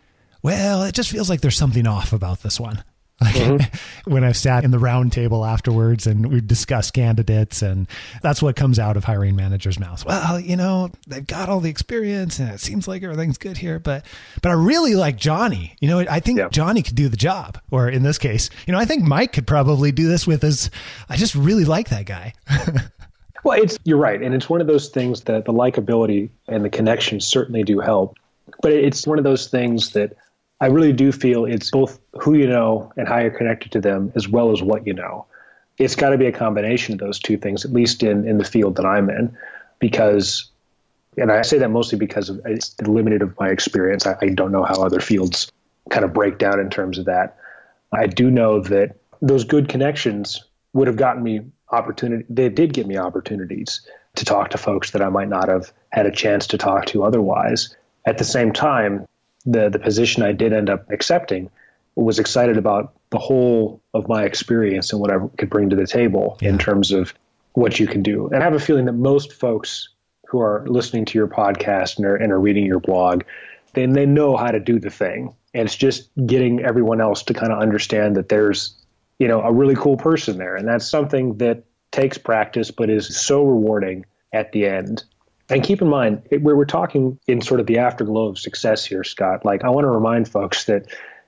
well, 0.42 0.84
it 0.84 0.96
just 0.96 1.10
feels 1.10 1.30
like 1.30 1.42
there's 1.42 1.58
something 1.58 1.88
off 1.88 2.14
about 2.14 2.42
this 2.42 2.60
one. 2.60 2.84
Like 3.22 3.36
mm-hmm. 3.36 4.12
when 4.12 4.24
I've 4.24 4.38
sat 4.38 4.64
in 4.64 4.72
the 4.72 4.80
round 4.80 5.12
table 5.12 5.46
afterwards 5.46 6.08
and 6.08 6.32
we've 6.32 6.48
discussed 6.48 6.94
candidates, 6.94 7.62
and 7.62 7.88
that's 8.22 8.42
what 8.42 8.56
comes 8.56 8.80
out 8.80 8.96
of 8.96 9.04
hiring 9.04 9.36
managers' 9.36 9.80
mouths. 9.80 10.06
Well, 10.06 10.40
you 10.40 10.56
know, 10.56 10.92
they've 11.08 11.26
got 11.26 11.50
all 11.50 11.60
the 11.60 11.70
experience, 11.70 12.40
and 12.40 12.50
it 12.50 12.60
seems 12.60 12.88
like 12.88 13.04
everything's 13.04 13.38
good 13.38 13.58
here. 13.58 13.80
But, 13.80 14.06
but 14.42 14.50
I 14.50 14.54
really 14.54 14.96
like 14.96 15.18
Johnny. 15.18 15.76
You 15.80 15.90
know, 15.90 16.00
I 16.00 16.20
think 16.20 16.40
yeah. 16.40 16.50
Johnny 16.50 16.82
could 16.82 16.96
do 16.96 17.10
the 17.10 17.18
job. 17.18 17.60
Or 17.72 17.90
in 17.90 18.04
this 18.04 18.18
case, 18.18 18.50
you 18.66 18.74
know, 18.74 18.80
I 18.80 18.86
think 18.86 19.04
Mike 19.04 19.34
could 19.34 19.48
probably 19.48 19.92
do 19.92 20.08
this 20.08 20.26
with 20.26 20.42
his. 20.42 20.70
I 21.10 21.18
just 21.18 21.36
really 21.36 21.66
like 21.66 21.90
that 21.90 22.06
guy. 22.06 22.34
well, 23.44 23.62
it's 23.62 23.78
you're 23.84 23.98
right, 23.98 24.22
and 24.22 24.34
it's 24.34 24.50
one 24.50 24.62
of 24.62 24.68
those 24.68 24.90
things 24.90 25.22
that 25.24 25.46
the 25.46 25.54
likability 25.54 26.30
and 26.48 26.64
the 26.64 26.70
connection 26.70 27.20
certainly 27.20 27.64
do 27.64 27.80
help. 27.80 28.18
But 28.62 28.72
it's 28.72 29.06
one 29.06 29.18
of 29.18 29.24
those 29.24 29.48
things 29.48 29.92
that 29.92 30.16
I 30.62 30.68
really 30.68 30.94
do 30.94 31.12
feel 31.12 31.46
it's 31.46 31.72
both 31.72 32.00
who 32.14 32.34
you 32.34 32.48
know 32.48 32.92
and 32.98 33.08
how 33.08 33.20
you're 33.20 33.32
connected 33.32 33.72
to 33.74 33.82
them, 33.82 34.12
as 34.16 34.28
well 34.28 34.52
as 34.52 34.62
what 34.62 34.86
you 34.86 34.94
know. 34.94 35.26
It's 35.78 35.96
got 35.96 36.10
to 36.10 36.18
be 36.18 36.26
a 36.26 36.32
combination 36.32 36.94
of 36.94 37.00
those 37.00 37.20
two 37.20 37.38
things, 37.38 37.64
at 37.64 37.72
least 37.72 38.04
in, 38.04 38.28
in 38.28 38.38
the 38.38 38.44
field 38.44 38.76
that 38.76 38.86
I'm 38.86 39.10
in, 39.10 39.38
because, 39.80 40.50
and 41.18 41.32
I 41.32 41.44
say 41.44 41.60
that 41.60 41.72
mostly 41.72 41.98
because 41.98 42.30
of 42.30 42.42
it's 42.46 42.76
limited 42.82 43.22
of 43.22 43.40
my 43.40 43.50
experience. 43.50 44.06
I, 44.06 44.18
I 44.22 44.30
don't 44.30 44.52
know 44.52 44.66
how 44.66 44.84
other 44.84 45.00
fields 45.00 45.50
kind 45.90 46.04
of 46.04 46.14
break 46.14 46.38
down 46.38 46.60
in 46.60 46.70
terms 46.70 46.98
of 46.98 47.06
that. 47.06 47.38
I 47.94 48.08
do 48.08 48.30
know 48.30 48.62
that 48.62 48.98
those 49.22 49.46
good 49.46 49.70
connections 49.70 50.44
would 50.74 50.88
have 50.88 50.98
gotten 50.98 51.24
me 51.24 51.42
opportunity. 51.72 52.26
They 52.30 52.50
did 52.50 52.74
give 52.74 52.86
me 52.86 52.98
opportunities 52.98 53.82
to 54.16 54.26
talk 54.26 54.50
to 54.50 54.58
folks 54.58 54.92
that 54.92 55.02
I 55.02 55.10
might 55.10 55.30
not 55.30 55.48
have 55.48 55.72
had 55.90 56.06
a 56.06 56.12
chance 56.12 56.48
to 56.48 56.58
talk 56.58 56.88
to 56.88 57.04
otherwise. 57.04 57.76
At 58.06 58.18
the 58.18 58.26
same 58.26 58.54
time, 58.54 59.06
the 59.46 59.70
the 59.70 59.80
position 59.80 60.24
I 60.24 60.32
did 60.32 60.54
end 60.54 60.70
up 60.70 60.90
accepting 60.92 61.50
was 61.96 62.20
excited 62.20 62.58
about 62.58 62.94
the 63.10 63.18
whole 63.18 63.82
of 63.94 64.08
my 64.08 64.24
experience 64.24 64.94
and 64.94 65.02
what 65.02 65.12
I 65.12 65.18
could 65.38 65.50
bring 65.50 65.70
to 65.70 65.76
the 65.76 65.88
table 65.88 66.38
yeah. 66.42 66.50
in 66.50 66.58
terms 66.58 66.92
of 66.92 67.14
what 67.54 67.80
you 67.80 67.88
can 67.88 68.04
do. 68.04 68.28
And 68.28 68.38
I 68.38 68.44
have 68.44 68.54
a 68.54 68.60
feeling 68.60 68.86
that 68.86 68.94
most 68.94 69.34
folks 69.34 69.90
who 70.28 70.40
are 70.40 70.64
listening 70.68 71.06
to 71.06 71.18
your 71.18 71.28
podcast 71.28 71.98
and 71.98 72.06
are, 72.06 72.16
and 72.16 72.32
are 72.32 72.40
reading 72.40 72.66
your 72.66 72.80
blog, 72.80 73.24
they, 73.74 73.86
they 73.86 74.06
know 74.06 74.38
how 74.38 74.52
to 74.52 74.60
do 74.60 74.80
the 74.80 74.92
thing. 74.92 75.36
And 75.54 75.66
it's 75.66 75.76
just 75.76 76.10
getting 76.26 76.64
everyone 76.64 77.02
else 77.02 77.24
to 77.24 77.34
kind 77.34 77.52
of 77.52 77.60
understand 77.60 78.16
that 78.16 78.30
there's, 78.30 78.76
you 79.18 79.28
know, 79.28 79.42
a 79.42 79.52
really 79.52 79.76
cool 79.76 79.98
person 79.98 80.38
there. 80.38 80.56
And 80.56 80.68
that's 80.68 80.88
something 80.88 81.38
that 81.40 81.64
takes 81.92 82.20
practice, 82.20 82.70
but 82.70 82.90
is 82.90 83.20
so 83.20 83.44
rewarding 83.44 84.06
at 84.32 84.52
the 84.52 84.68
end. 84.68 85.04
And 85.50 85.64
keep 85.64 85.82
in 85.82 85.88
mind, 85.88 86.22
where 86.42 86.56
we're 86.56 86.66
talking 86.66 87.20
in 87.28 87.42
sort 87.42 87.60
of 87.60 87.66
the 87.66 87.80
afterglow 87.80 88.28
of 88.28 88.38
success 88.38 88.86
here, 88.86 89.04
Scott, 89.04 89.46
like 89.46 89.64
I 89.64 89.70
want 89.70 89.86
to 89.86 89.90
remind 89.90 90.28
folks 90.30 90.66
that 90.66 90.86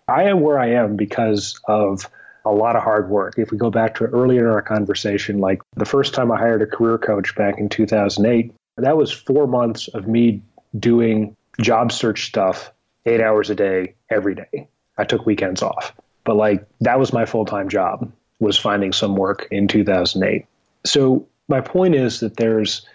I 0.08 0.24
am 0.24 0.42
where 0.42 0.60
I 0.60 0.72
am 0.72 0.96
because 0.96 1.60
of 1.68 2.08
a 2.46 2.52
lot 2.52 2.76
of 2.76 2.84
hard 2.84 3.10
work. 3.10 3.36
If 3.38 3.52
we 3.52 3.58
go 3.58 3.72
back 3.72 3.96
to 3.96 4.06
earlier 4.06 4.48
in 4.48 4.54
our 4.54 4.62
conversation, 4.62 5.40
like 5.40 5.62
the 5.76 5.86
first 5.86 6.14
time 6.14 6.32
I 6.32 6.38
hired 6.38 6.62
a 6.62 6.68
career 6.68 6.98
coach 6.98 7.36
back 7.36 7.58
in 7.58 7.70
2008, 7.70 8.54
that 8.78 8.98
was 8.98 9.12
four 9.12 9.48
months 9.48 9.88
of 9.88 10.08
me 10.08 10.42
doing 10.78 11.36
job 11.60 11.92
search 11.92 12.26
stuff 12.26 12.72
eight 13.06 13.22
hours 13.22 13.50
a 13.50 13.56
day 13.56 13.96
every 14.10 14.36
day. 14.36 14.68
I 14.98 15.04
took 15.04 15.26
weekends 15.26 15.62
off, 15.62 15.94
but 16.24 16.36
like 16.36 16.68
that 16.82 17.00
was 17.00 17.14
my 17.14 17.26
full 17.26 17.46
time 17.46 17.70
job 17.70 18.12
was 18.40 18.58
finding 18.58 18.92
some 18.92 19.16
work 19.16 19.48
in 19.52 19.68
2008. 19.68 20.46
So 20.86 21.28
my 21.48 21.62
point 21.62 21.96
is 21.96 22.22
that 22.22 22.38
there's 22.38 22.86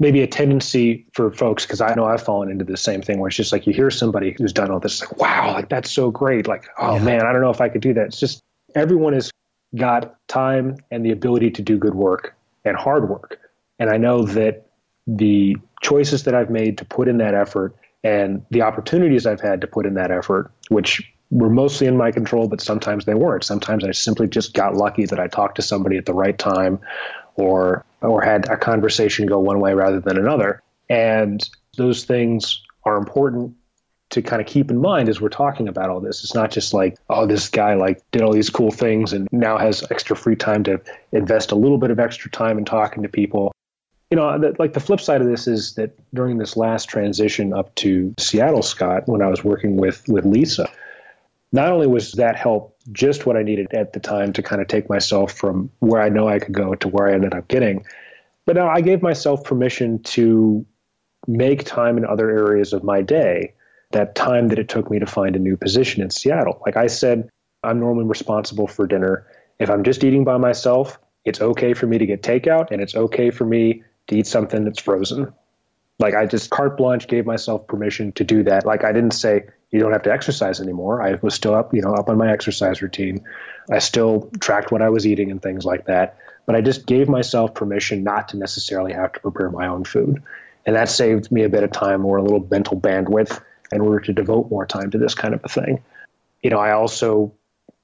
maybe 0.00 0.22
a 0.22 0.26
tendency 0.26 1.06
for 1.12 1.30
folks 1.30 1.64
because 1.64 1.80
I 1.80 1.94
know 1.94 2.04
I've 2.04 2.22
fallen 2.22 2.50
into 2.50 2.64
the 2.64 2.76
same 2.76 3.02
thing 3.02 3.20
where 3.20 3.28
it's 3.28 3.36
just 3.36 3.52
like 3.52 3.66
you 3.66 3.72
hear 3.72 3.90
somebody 3.90 4.34
who's 4.36 4.52
done 4.52 4.70
all 4.70 4.80
this, 4.80 5.00
like 5.00 5.16
wow, 5.18 5.52
like 5.52 5.68
that's 5.68 5.90
so 5.90 6.10
great. 6.10 6.46
Like 6.46 6.66
oh 6.78 6.96
yeah. 6.96 7.02
man, 7.02 7.26
I 7.26 7.32
don't 7.32 7.42
know 7.42 7.50
if 7.50 7.60
I 7.60 7.68
could 7.68 7.80
do 7.80 7.94
that. 7.94 8.06
It's 8.06 8.20
just 8.20 8.40
everyone 8.74 9.12
has 9.12 9.30
got 9.74 10.16
time 10.28 10.76
and 10.90 11.04
the 11.04 11.10
ability 11.10 11.50
to 11.52 11.62
do 11.62 11.78
good 11.78 11.94
work 11.94 12.34
and 12.64 12.76
hard 12.76 13.08
work, 13.08 13.38
and 13.78 13.90
I 13.90 13.96
know 13.96 14.24
that 14.24 14.66
the 15.06 15.56
choices 15.82 16.24
that 16.24 16.34
I've 16.34 16.50
made 16.50 16.78
to 16.78 16.84
put 16.84 17.08
in 17.08 17.18
that 17.18 17.34
effort 17.34 17.76
and 18.02 18.44
the 18.50 18.62
opportunities 18.62 19.26
I've 19.26 19.40
had 19.40 19.60
to 19.60 19.66
put 19.66 19.86
in 19.86 19.94
that 19.94 20.10
effort, 20.10 20.50
which 20.68 21.10
were 21.30 21.50
mostly 21.50 21.86
in 21.86 21.96
my 21.96 22.10
control, 22.10 22.48
but 22.48 22.60
sometimes 22.60 23.04
they 23.04 23.14
weren't. 23.14 23.44
Sometimes 23.44 23.84
I 23.84 23.90
simply 23.92 24.28
just 24.28 24.54
got 24.54 24.74
lucky 24.74 25.06
that 25.06 25.18
I 25.18 25.26
talked 25.26 25.56
to 25.56 25.62
somebody 25.62 25.96
at 25.96 26.06
the 26.06 26.14
right 26.14 26.38
time 26.38 26.80
or 27.34 27.84
or 28.00 28.22
had 28.22 28.48
a 28.48 28.56
conversation 28.56 29.26
go 29.26 29.38
one 29.38 29.60
way 29.60 29.74
rather 29.74 30.00
than 30.00 30.18
another. 30.18 30.62
And 30.88 31.48
those 31.76 32.04
things 32.04 32.62
are 32.84 32.96
important 32.96 33.56
to 34.10 34.22
kind 34.22 34.40
of 34.40 34.46
keep 34.46 34.70
in 34.70 34.80
mind 34.80 35.08
as 35.08 35.20
we're 35.20 35.28
talking 35.28 35.68
about 35.68 35.90
all 35.90 36.00
this. 36.00 36.22
It's 36.22 36.34
not 36.34 36.50
just 36.50 36.72
like, 36.72 36.96
oh, 37.08 37.26
this 37.26 37.48
guy 37.48 37.74
like 37.74 38.02
did 38.12 38.22
all 38.22 38.32
these 38.32 38.50
cool 38.50 38.70
things 38.70 39.12
and 39.12 39.28
now 39.32 39.58
has 39.58 39.84
extra 39.90 40.14
free 40.14 40.36
time 40.36 40.64
to 40.64 40.80
invest 41.10 41.50
a 41.50 41.56
little 41.56 41.78
bit 41.78 41.90
of 41.90 41.98
extra 41.98 42.30
time 42.30 42.58
in 42.58 42.64
talking 42.64 43.02
to 43.02 43.08
people. 43.08 43.52
You 44.10 44.16
know, 44.16 44.38
the, 44.38 44.54
like 44.58 44.74
the 44.74 44.80
flip 44.80 45.00
side 45.00 45.20
of 45.20 45.26
this 45.26 45.48
is 45.48 45.74
that 45.74 45.98
during 46.14 46.38
this 46.38 46.56
last 46.56 46.88
transition 46.88 47.52
up 47.52 47.74
to 47.76 48.14
Seattle, 48.18 48.62
Scott, 48.62 49.08
when 49.08 49.22
I 49.22 49.28
was 49.28 49.42
working 49.42 49.76
with 49.76 50.04
with 50.06 50.24
Lisa, 50.24 50.70
not 51.54 51.70
only 51.70 51.86
was 51.86 52.12
that 52.12 52.34
help 52.34 52.76
just 52.90 53.26
what 53.26 53.36
I 53.36 53.44
needed 53.44 53.68
at 53.72 53.92
the 53.92 54.00
time 54.00 54.32
to 54.32 54.42
kind 54.42 54.60
of 54.60 54.66
take 54.66 54.88
myself 54.88 55.32
from 55.32 55.70
where 55.78 56.02
I 56.02 56.08
know 56.08 56.26
I 56.26 56.40
could 56.40 56.52
go 56.52 56.74
to 56.74 56.88
where 56.88 57.08
I 57.08 57.14
ended 57.14 57.32
up 57.32 57.46
getting, 57.46 57.86
but 58.44 58.56
now 58.56 58.68
I 58.68 58.80
gave 58.80 59.02
myself 59.02 59.44
permission 59.44 60.02
to 60.02 60.66
make 61.28 61.62
time 61.62 61.96
in 61.96 62.04
other 62.04 62.28
areas 62.28 62.72
of 62.72 62.82
my 62.82 63.02
day, 63.02 63.54
that 63.92 64.16
time 64.16 64.48
that 64.48 64.58
it 64.58 64.68
took 64.68 64.90
me 64.90 64.98
to 64.98 65.06
find 65.06 65.36
a 65.36 65.38
new 65.38 65.56
position 65.56 66.02
in 66.02 66.10
Seattle. 66.10 66.60
Like 66.66 66.76
I 66.76 66.88
said, 66.88 67.28
I'm 67.62 67.78
normally 67.78 68.06
responsible 68.06 68.66
for 68.66 68.88
dinner. 68.88 69.24
If 69.60 69.70
I'm 69.70 69.84
just 69.84 70.02
eating 70.02 70.24
by 70.24 70.38
myself, 70.38 70.98
it's 71.24 71.40
okay 71.40 71.72
for 71.72 71.86
me 71.86 71.98
to 71.98 72.04
get 72.04 72.20
takeout 72.20 72.72
and 72.72 72.82
it's 72.82 72.96
okay 72.96 73.30
for 73.30 73.44
me 73.44 73.84
to 74.08 74.16
eat 74.16 74.26
something 74.26 74.64
that's 74.64 74.80
frozen. 74.80 75.32
Like 76.00 76.14
I 76.14 76.26
just 76.26 76.50
carte 76.50 76.76
blanche 76.76 77.06
gave 77.06 77.26
myself 77.26 77.68
permission 77.68 78.10
to 78.14 78.24
do 78.24 78.42
that. 78.42 78.66
Like 78.66 78.82
I 78.82 78.90
didn't 78.90 79.12
say 79.12 79.44
you 79.74 79.80
don't 79.80 79.90
have 79.90 80.04
to 80.04 80.12
exercise 80.12 80.60
anymore. 80.60 81.02
I 81.02 81.18
was 81.20 81.34
still 81.34 81.52
up, 81.52 81.74
you 81.74 81.82
know, 81.82 81.94
up 81.94 82.08
on 82.08 82.16
my 82.16 82.30
exercise 82.30 82.80
routine. 82.80 83.24
I 83.68 83.80
still 83.80 84.30
tracked 84.38 84.70
what 84.70 84.82
I 84.82 84.90
was 84.90 85.04
eating 85.04 85.32
and 85.32 85.42
things 85.42 85.64
like 85.64 85.86
that. 85.86 86.16
But 86.46 86.54
I 86.54 86.60
just 86.60 86.86
gave 86.86 87.08
myself 87.08 87.54
permission 87.54 88.04
not 88.04 88.28
to 88.28 88.36
necessarily 88.36 88.92
have 88.92 89.14
to 89.14 89.20
prepare 89.20 89.50
my 89.50 89.66
own 89.66 89.82
food. 89.82 90.22
And 90.64 90.76
that 90.76 90.88
saved 90.88 91.32
me 91.32 91.42
a 91.42 91.48
bit 91.48 91.64
of 91.64 91.72
time 91.72 92.06
or 92.06 92.18
a 92.18 92.22
little 92.22 92.46
mental 92.48 92.80
bandwidth 92.80 93.42
in 93.72 93.80
order 93.80 93.98
to 93.98 94.12
devote 94.12 94.48
more 94.48 94.64
time 94.64 94.92
to 94.92 94.98
this 94.98 95.16
kind 95.16 95.34
of 95.34 95.40
a 95.42 95.48
thing. 95.48 95.82
You 96.40 96.50
know, 96.50 96.60
I 96.60 96.70
also 96.70 97.32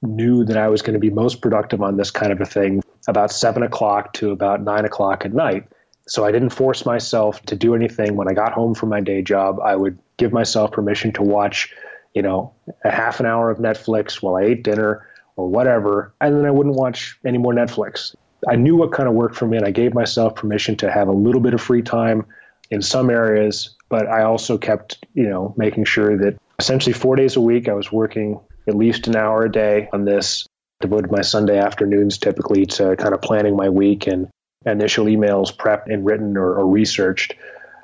knew 0.00 0.44
that 0.44 0.56
I 0.56 0.68
was 0.68 0.82
going 0.82 0.94
to 0.94 1.00
be 1.00 1.10
most 1.10 1.40
productive 1.40 1.82
on 1.82 1.96
this 1.96 2.12
kind 2.12 2.30
of 2.30 2.40
a 2.40 2.46
thing 2.46 2.84
about 3.08 3.32
seven 3.32 3.64
o'clock 3.64 4.12
to 4.12 4.30
about 4.30 4.62
nine 4.62 4.84
o'clock 4.84 5.24
at 5.24 5.34
night 5.34 5.66
so 6.10 6.24
I 6.24 6.32
didn't 6.32 6.50
force 6.50 6.84
myself 6.84 7.40
to 7.42 7.54
do 7.54 7.76
anything. 7.76 8.16
When 8.16 8.28
I 8.28 8.34
got 8.34 8.52
home 8.52 8.74
from 8.74 8.88
my 8.88 9.00
day 9.00 9.22
job, 9.22 9.60
I 9.60 9.76
would 9.76 9.96
give 10.16 10.32
myself 10.32 10.72
permission 10.72 11.12
to 11.12 11.22
watch, 11.22 11.72
you 12.12 12.22
know, 12.22 12.52
a 12.84 12.90
half 12.90 13.20
an 13.20 13.26
hour 13.26 13.48
of 13.48 13.58
Netflix 13.58 14.20
while 14.20 14.34
I 14.34 14.42
ate 14.42 14.64
dinner 14.64 15.06
or 15.36 15.48
whatever, 15.48 16.12
and 16.20 16.36
then 16.36 16.46
I 16.46 16.50
wouldn't 16.50 16.74
watch 16.74 17.16
any 17.24 17.38
more 17.38 17.54
Netflix. 17.54 18.16
I 18.48 18.56
knew 18.56 18.74
what 18.74 18.90
kind 18.90 19.08
of 19.08 19.14
worked 19.14 19.36
for 19.36 19.46
me, 19.46 19.56
and 19.56 19.64
I 19.64 19.70
gave 19.70 19.94
myself 19.94 20.34
permission 20.34 20.76
to 20.78 20.90
have 20.90 21.06
a 21.06 21.12
little 21.12 21.40
bit 21.40 21.54
of 21.54 21.60
free 21.60 21.82
time 21.82 22.26
in 22.72 22.82
some 22.82 23.08
areas, 23.08 23.76
but 23.88 24.08
I 24.08 24.24
also 24.24 24.58
kept, 24.58 25.06
you 25.14 25.28
know, 25.28 25.54
making 25.56 25.84
sure 25.84 26.18
that 26.18 26.38
essentially 26.58 26.92
four 26.92 27.14
days 27.14 27.36
a 27.36 27.40
week 27.40 27.68
I 27.68 27.74
was 27.74 27.92
working 27.92 28.40
at 28.66 28.74
least 28.74 29.06
an 29.06 29.14
hour 29.14 29.44
a 29.44 29.52
day 29.52 29.88
on 29.92 30.04
this. 30.04 30.44
Devoted 30.80 31.12
my 31.12 31.20
Sunday 31.20 31.58
afternoons 31.58 32.18
typically 32.18 32.66
to 32.66 32.96
kind 32.96 33.14
of 33.14 33.20
planning 33.20 33.54
my 33.54 33.68
week 33.68 34.06
and 34.06 34.28
initial 34.66 35.06
emails 35.06 35.54
prepped 35.54 35.92
and 35.92 36.04
written 36.04 36.36
or, 36.36 36.54
or 36.54 36.66
researched. 36.66 37.34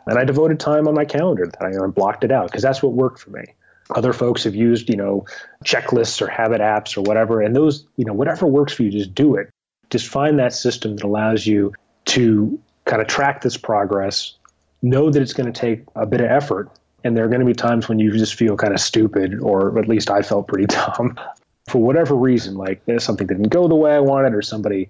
And 0.07 0.19
I 0.19 0.25
devoted 0.25 0.61
time 0.61 0.87
on 0.87 0.95
my 0.95 1.05
calendar. 1.05 1.51
I, 1.61 1.69
I 1.69 1.87
blocked 1.89 2.25
it 2.25 2.31
out 2.31 2.47
because 2.47 2.63
that's 2.63 2.83
what 2.83 2.93
worked 2.93 3.19
for 3.19 3.31
me. 3.31 3.45
Other 3.95 4.13
folks 4.13 4.45
have 4.45 4.55
used, 4.55 4.89
you 4.89 4.97
know, 4.97 5.27
checklists 5.65 6.21
or 6.21 6.29
habit 6.29 6.61
apps 6.61 6.97
or 6.97 7.03
whatever. 7.03 7.41
And 7.41 7.55
those, 7.55 7.87
you 7.97 8.05
know, 8.05 8.13
whatever 8.13 8.47
works 8.47 8.73
for 8.75 8.83
you, 8.83 8.91
just 8.91 9.15
do 9.15 9.37
it. 9.37 9.49
Just 9.91 10.09
find 10.09 10.39
that 10.39 10.53
system 10.53 10.97
that 10.97 11.05
allows 11.05 11.47
you 11.47 11.73
to 12.07 12.61
kind 12.85 13.01
of 13.01 13.09
track 13.09 13.41
this 13.41 13.57
progress, 13.57 14.35
know 14.83 15.11
that 15.11 15.23
it's 15.23 15.33
going 15.33 15.53
to 15.53 15.59
take 15.59 15.85
a 15.95 16.07
bit 16.07 16.21
of 16.21 16.31
effort. 16.31 16.71
And 17.05 17.17
there 17.17 17.25
are 17.25 17.29
going 17.29 17.41
to 17.41 17.47
be 17.47 17.55
times 17.55 17.89
when 17.89 18.01
you 18.01 18.11
just 18.13 18.35
feel 18.35 18.57
kind 18.57 18.75
of 18.75 18.81
stupid, 18.81 19.41
or 19.41 19.79
at 19.79 19.89
least 19.89 20.11
I 20.11 20.23
felt 20.23 20.49
pretty 20.49 20.67
dumb 20.97 21.17
for 21.69 21.81
whatever 21.81 22.15
reason, 22.15 22.55
like 22.55 22.83
eh, 22.89 22.99
something 22.99 23.27
didn't 23.27 23.49
go 23.49 23.69
the 23.69 23.75
way 23.75 23.93
I 23.93 24.01
wanted, 24.01 24.35
or 24.35 24.43
somebody 24.43 24.89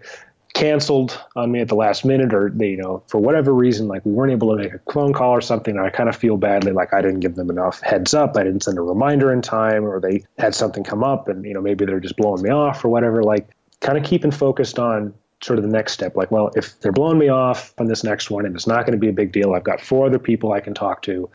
canceled 0.56 1.22
on 1.36 1.52
me 1.52 1.60
at 1.60 1.68
the 1.68 1.74
last 1.74 2.02
minute 2.02 2.32
or 2.32 2.48
they, 2.48 2.68
you 2.68 2.78
know 2.78 3.02
for 3.08 3.18
whatever 3.18 3.52
reason 3.52 3.88
like 3.88 4.02
we 4.06 4.12
weren't 4.12 4.32
able 4.32 4.56
to 4.56 4.62
make 4.62 4.72
a 4.72 4.80
phone 4.90 5.12
call 5.12 5.32
or 5.32 5.42
something 5.42 5.78
i 5.78 5.90
kind 5.90 6.08
of 6.08 6.16
feel 6.16 6.38
badly 6.38 6.72
like 6.72 6.94
i 6.94 7.02
didn't 7.02 7.20
give 7.20 7.34
them 7.34 7.50
enough 7.50 7.82
heads 7.82 8.14
up 8.14 8.38
i 8.38 8.42
didn't 8.42 8.62
send 8.62 8.78
a 8.78 8.80
reminder 8.80 9.30
in 9.30 9.42
time 9.42 9.84
or 9.84 10.00
they 10.00 10.24
had 10.38 10.54
something 10.54 10.82
come 10.82 11.04
up 11.04 11.28
and 11.28 11.44
you 11.44 11.52
know 11.52 11.60
maybe 11.60 11.84
they're 11.84 12.00
just 12.00 12.16
blowing 12.16 12.42
me 12.42 12.48
off 12.48 12.82
or 12.86 12.88
whatever 12.88 13.22
like 13.22 13.50
kind 13.80 13.98
of 13.98 14.04
keeping 14.04 14.30
focused 14.30 14.78
on 14.78 15.12
sort 15.42 15.58
of 15.58 15.62
the 15.62 15.70
next 15.70 15.92
step 15.92 16.16
like 16.16 16.30
well 16.30 16.50
if 16.56 16.80
they're 16.80 16.90
blowing 16.90 17.18
me 17.18 17.28
off 17.28 17.74
on 17.76 17.86
this 17.86 18.02
next 18.02 18.30
one 18.30 18.46
and 18.46 18.54
it's 18.54 18.66
not 18.66 18.86
going 18.86 18.92
to 18.92 18.98
be 18.98 19.10
a 19.10 19.12
big 19.12 19.32
deal 19.32 19.52
i've 19.52 19.62
got 19.62 19.78
four 19.78 20.06
other 20.06 20.18
people 20.18 20.52
i 20.54 20.60
can 20.60 20.72
talk 20.72 21.02
to 21.02 21.28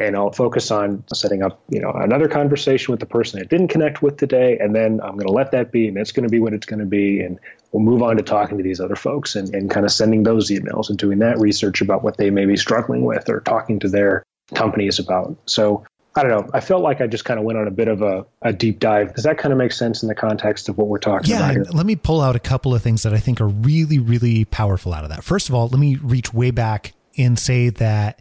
and 0.00 0.16
I'll 0.16 0.32
focus 0.32 0.70
on 0.70 1.04
setting 1.12 1.42
up, 1.42 1.62
you 1.68 1.80
know, 1.80 1.90
another 1.90 2.26
conversation 2.26 2.90
with 2.90 3.00
the 3.00 3.06
person 3.06 3.38
I 3.40 3.44
didn't 3.44 3.68
connect 3.68 4.02
with 4.02 4.16
today, 4.16 4.58
and 4.58 4.74
then 4.74 5.00
I'm 5.02 5.12
going 5.12 5.26
to 5.26 5.32
let 5.32 5.52
that 5.52 5.70
be, 5.70 5.88
and 5.88 5.98
it's 5.98 6.12
going 6.12 6.24
to 6.24 6.30
be 6.30 6.40
what 6.40 6.54
it's 6.54 6.66
going 6.66 6.80
to 6.80 6.86
be, 6.86 7.20
and 7.20 7.38
we'll 7.72 7.82
move 7.82 8.02
on 8.02 8.16
to 8.16 8.22
talking 8.22 8.56
to 8.56 8.64
these 8.64 8.80
other 8.80 8.96
folks 8.96 9.36
and, 9.36 9.54
and 9.54 9.70
kind 9.70 9.84
of 9.84 9.92
sending 9.92 10.22
those 10.22 10.50
emails 10.50 10.88
and 10.88 10.98
doing 10.98 11.18
that 11.18 11.38
research 11.38 11.82
about 11.82 12.02
what 12.02 12.16
they 12.16 12.30
may 12.30 12.46
be 12.46 12.56
struggling 12.56 13.04
with 13.04 13.28
or 13.28 13.40
talking 13.40 13.78
to 13.80 13.88
their 13.88 14.24
companies 14.54 14.98
about. 14.98 15.36
So 15.46 15.84
I 16.16 16.22
don't 16.22 16.30
know. 16.30 16.50
I 16.52 16.60
felt 16.60 16.82
like 16.82 17.00
I 17.00 17.06
just 17.06 17.24
kind 17.24 17.38
of 17.38 17.44
went 17.44 17.58
on 17.58 17.68
a 17.68 17.70
bit 17.70 17.86
of 17.86 18.02
a, 18.02 18.26
a 18.42 18.52
deep 18.52 18.80
dive. 18.80 19.14
Does 19.14 19.24
that 19.24 19.38
kind 19.38 19.52
of 19.52 19.58
make 19.58 19.72
sense 19.72 20.02
in 20.02 20.08
the 20.08 20.14
context 20.14 20.68
of 20.68 20.76
what 20.76 20.88
we're 20.88 20.98
talking 20.98 21.30
yeah, 21.30 21.38
about 21.38 21.52
here? 21.52 21.64
Let 21.72 21.86
me 21.86 21.94
pull 21.94 22.20
out 22.20 22.34
a 22.34 22.40
couple 22.40 22.74
of 22.74 22.82
things 22.82 23.04
that 23.04 23.14
I 23.14 23.18
think 23.18 23.40
are 23.40 23.48
really, 23.48 23.98
really 23.98 24.44
powerful 24.46 24.92
out 24.92 25.04
of 25.04 25.10
that. 25.10 25.22
First 25.22 25.48
of 25.48 25.54
all, 25.54 25.68
let 25.68 25.78
me 25.78 25.96
reach 25.96 26.34
way 26.34 26.50
back 26.50 26.94
and 27.16 27.38
say 27.38 27.68
that 27.70 28.18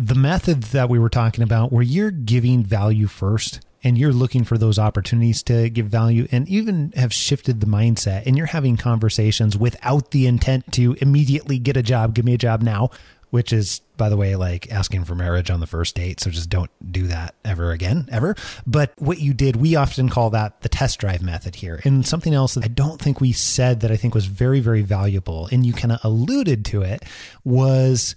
the 0.00 0.14
method 0.14 0.62
that 0.64 0.88
we 0.88 0.98
were 0.98 1.10
talking 1.10 1.44
about, 1.44 1.72
where 1.72 1.82
you're 1.82 2.10
giving 2.10 2.64
value 2.64 3.06
first 3.06 3.60
and 3.84 3.96
you're 3.98 4.12
looking 4.12 4.44
for 4.44 4.58
those 4.58 4.78
opportunities 4.78 5.42
to 5.42 5.68
give 5.70 5.86
value 5.86 6.26
and 6.32 6.48
even 6.48 6.92
have 6.96 7.12
shifted 7.12 7.60
the 7.60 7.66
mindset 7.66 8.24
and 8.26 8.36
you're 8.36 8.46
having 8.46 8.76
conversations 8.76 9.56
without 9.56 10.10
the 10.10 10.26
intent 10.26 10.72
to 10.72 10.96
immediately 11.00 11.58
get 11.58 11.76
a 11.76 11.82
job, 11.82 12.14
give 12.14 12.24
me 12.24 12.34
a 12.34 12.38
job 12.38 12.62
now, 12.62 12.90
which 13.30 13.52
is, 13.52 13.80
by 13.96 14.08
the 14.08 14.16
way, 14.16 14.36
like 14.36 14.70
asking 14.72 15.04
for 15.04 15.14
marriage 15.14 15.50
on 15.50 15.60
the 15.60 15.66
first 15.66 15.94
date. 15.94 16.18
So 16.20 16.30
just 16.30 16.50
don't 16.50 16.70
do 16.90 17.06
that 17.06 17.34
ever 17.44 17.70
again, 17.70 18.08
ever. 18.10 18.34
But 18.66 18.92
what 18.98 19.20
you 19.20 19.32
did, 19.32 19.56
we 19.56 19.76
often 19.76 20.08
call 20.08 20.30
that 20.30 20.62
the 20.62 20.68
test 20.68 20.98
drive 20.98 21.22
method 21.22 21.54
here. 21.54 21.80
And 21.84 22.06
something 22.06 22.34
else 22.34 22.54
that 22.54 22.64
I 22.64 22.68
don't 22.68 23.00
think 23.00 23.20
we 23.20 23.32
said 23.32 23.80
that 23.80 23.92
I 23.92 23.96
think 23.96 24.14
was 24.14 24.26
very, 24.26 24.60
very 24.60 24.82
valuable, 24.82 25.48
and 25.52 25.64
you 25.64 25.72
kind 25.72 25.92
of 25.92 26.00
alluded 26.02 26.64
to 26.66 26.82
it, 26.82 27.04
was 27.44 28.16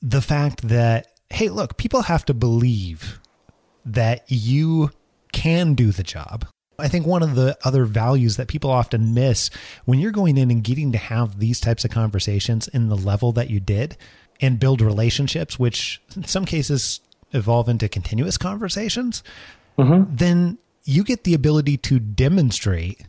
the 0.00 0.22
fact 0.22 0.68
that 0.68 1.08
hey, 1.34 1.48
look, 1.48 1.76
people 1.76 2.02
have 2.02 2.24
to 2.26 2.32
believe 2.34 3.20
that 3.84 4.24
you 4.28 4.90
can 5.32 5.74
do 5.74 5.90
the 5.90 6.04
job. 6.04 6.46
I 6.78 6.88
think 6.88 7.06
one 7.06 7.22
of 7.22 7.34
the 7.34 7.58
other 7.64 7.84
values 7.84 8.36
that 8.36 8.48
people 8.48 8.70
often 8.70 9.14
miss 9.14 9.50
when 9.84 9.98
you're 9.98 10.12
going 10.12 10.38
in 10.38 10.50
and 10.50 10.62
getting 10.62 10.92
to 10.92 10.98
have 10.98 11.38
these 11.38 11.60
types 11.60 11.84
of 11.84 11.90
conversations 11.90 12.68
in 12.68 12.88
the 12.88 12.96
level 12.96 13.32
that 13.32 13.50
you 13.50 13.60
did 13.60 13.96
and 14.40 14.60
build 14.60 14.80
relationships, 14.80 15.58
which 15.58 16.00
in 16.14 16.24
some 16.24 16.44
cases 16.44 17.00
evolve 17.32 17.68
into 17.68 17.88
continuous 17.88 18.38
conversations, 18.38 19.22
mm-hmm. 19.76 20.14
then 20.14 20.58
you 20.84 21.02
get 21.02 21.24
the 21.24 21.34
ability 21.34 21.76
to 21.78 21.98
demonstrate 21.98 23.02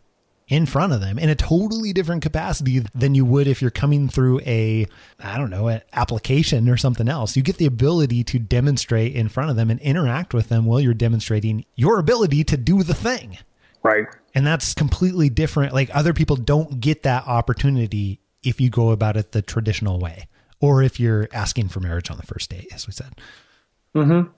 in 0.48 0.66
front 0.66 0.93
of 0.93 1.02
them 1.02 1.18
in 1.18 1.30
a 1.30 1.36
totally 1.36 1.91
different 1.91 2.22
capacity 2.22 2.80
than 2.93 3.16
you 3.16 3.26
would 3.26 3.48
if 3.48 3.62
you're 3.62 3.72
coming 3.72 4.08
through 4.08 4.39
a 4.41 4.86
i 5.20 5.38
don't 5.38 5.50
know 5.50 5.70
an 5.70 5.82
application 5.93 6.70
or 6.70 6.78
something 6.78 7.10
else. 7.10 7.36
You 7.36 7.43
get 7.43 7.58
the 7.58 7.66
ability 7.66 8.24
to 8.26 8.39
demonstrate 8.39 9.16
in 9.16 9.30
front 9.30 9.50
of 9.50 9.56
them 9.56 9.70
and 9.70 9.80
interact 9.82 10.34
with 10.34 10.50
them 10.50 10.66
while 10.66 10.80
you're 10.80 10.93
demonstrating 10.93 11.66
your 11.76 12.00
ability 12.00 12.43
to 12.46 12.58
do 12.58 12.84
the 12.84 12.93
thing. 12.93 13.38
Right. 13.82 14.06
And 14.34 14.46
that's 14.46 14.74
completely 14.74 15.30
different. 15.30 15.74
Like 15.74 15.89
other 15.96 16.14
people 16.14 16.36
don't 16.36 16.80
get 16.80 17.04
that 17.04 17.26
opportunity 17.28 18.20
if 18.43 18.62
you 18.62 18.70
go 18.70 18.91
about 18.91 19.18
it 19.18 19.32
the 19.32 19.41
traditional 19.41 20.00
way 20.00 20.28
or 20.60 20.84
if 20.84 21.00
you're 21.00 21.28
asking 21.34 21.70
for 21.70 21.80
marriage 21.80 22.12
on 22.12 22.18
the 22.18 22.26
first 22.26 22.50
date 22.50 22.68
as 22.74 22.88
we 22.88 22.93
said. 22.93 23.14
Mm-hmm. 23.96 24.30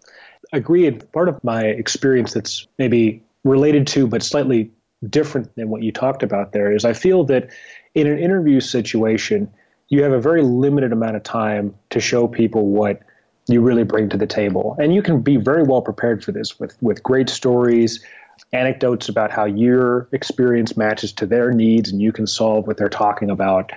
Agreed. 0.54 1.12
Part 1.12 1.30
of 1.30 1.44
my 1.44 1.64
experience 1.64 2.34
that's 2.34 2.68
maybe 2.78 3.24
related 3.44 3.88
to 3.88 4.08
but 4.08 4.24
slightly 4.24 4.72
different 5.08 5.56
than 5.56 5.70
what 5.70 5.84
you 5.84 5.92
talked 5.92 6.24
about 6.24 6.54
there 6.54 6.74
is 6.74 6.86
I 6.86 6.94
feel 6.94 7.24
that 7.26 7.52
in 7.94 8.08
an 8.08 8.18
interview 8.18 8.60
situation, 8.60 9.52
you 9.90 10.04
have 10.04 10.12
a 10.12 10.20
very 10.20 10.42
limited 10.42 10.92
amount 10.92 11.16
of 11.16 11.24
time 11.24 11.76
to 11.92 12.00
show 12.00 12.28
people 12.28 12.68
what 12.68 13.02
you 13.48 13.62
really 13.62 13.84
bring 13.84 14.10
to 14.10 14.18
the 14.18 14.28
table. 14.28 14.76
And 14.80 14.94
you 14.94 15.02
can 15.02 15.22
be 15.22 15.38
very 15.38 15.64
well 15.64 15.82
prepared 15.82 16.24
for 16.24 16.32
this 16.32 16.60
with, 16.60 16.78
with 16.82 17.02
great 17.04 17.30
stories, 17.30 18.04
anecdotes 18.52 19.10
about 19.10 19.32
how 19.32 19.46
your 19.46 20.10
experience 20.12 20.76
matches 20.78 21.14
to 21.14 21.26
their 21.26 21.52
needs 21.52 21.92
and 21.92 22.02
you 22.02 22.12
can 22.12 22.28
solve 22.28 22.68
what 22.68 22.78
they're 22.78 22.90
talking 22.90 23.30
about. 23.30 23.72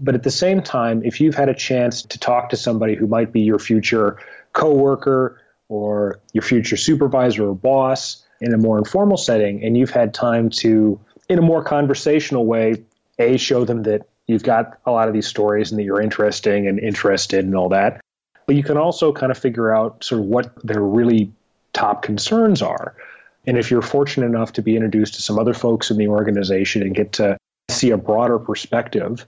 But 0.00 0.14
at 0.14 0.22
the 0.22 0.30
same 0.30 0.62
time, 0.62 1.02
if 1.04 1.20
you've 1.20 1.34
had 1.34 1.48
a 1.48 1.54
chance 1.54 2.02
to 2.02 2.18
talk 2.18 2.50
to 2.50 2.56
somebody 2.56 2.94
who 2.94 3.06
might 3.06 3.32
be 3.32 3.40
your 3.40 3.58
future 3.58 4.18
coworker 4.52 5.40
or 5.68 6.20
your 6.32 6.42
future 6.42 6.76
supervisor 6.76 7.48
or 7.48 7.54
boss, 7.54 8.23
in 8.44 8.54
a 8.54 8.58
more 8.58 8.78
informal 8.78 9.16
setting 9.16 9.64
and 9.64 9.76
you've 9.76 9.90
had 9.90 10.14
time 10.14 10.50
to 10.50 11.00
in 11.28 11.38
a 11.38 11.42
more 11.42 11.64
conversational 11.64 12.44
way 12.44 12.84
a 13.18 13.36
show 13.36 13.64
them 13.64 13.84
that 13.84 14.08
you've 14.26 14.42
got 14.42 14.78
a 14.84 14.90
lot 14.90 15.08
of 15.08 15.14
these 15.14 15.26
stories 15.26 15.70
and 15.70 15.78
that 15.78 15.84
you're 15.84 16.00
interesting 16.00 16.66
and 16.66 16.78
interested 16.78 17.44
and 17.44 17.54
all 17.54 17.70
that. 17.70 18.00
But 18.46 18.56
you 18.56 18.62
can 18.62 18.76
also 18.76 19.12
kind 19.12 19.32
of 19.32 19.38
figure 19.38 19.74
out 19.74 20.04
sort 20.04 20.20
of 20.20 20.26
what 20.26 20.52
their 20.66 20.82
really 20.82 21.32
top 21.72 22.02
concerns 22.02 22.60
are. 22.60 22.94
And 23.46 23.56
if 23.56 23.70
you're 23.70 23.82
fortunate 23.82 24.26
enough 24.26 24.54
to 24.54 24.62
be 24.62 24.74
introduced 24.74 25.14
to 25.14 25.22
some 25.22 25.38
other 25.38 25.54
folks 25.54 25.90
in 25.90 25.96
the 25.96 26.08
organization 26.08 26.82
and 26.82 26.94
get 26.94 27.12
to 27.14 27.38
see 27.70 27.90
a 27.90 27.96
broader 27.96 28.38
perspective 28.38 29.26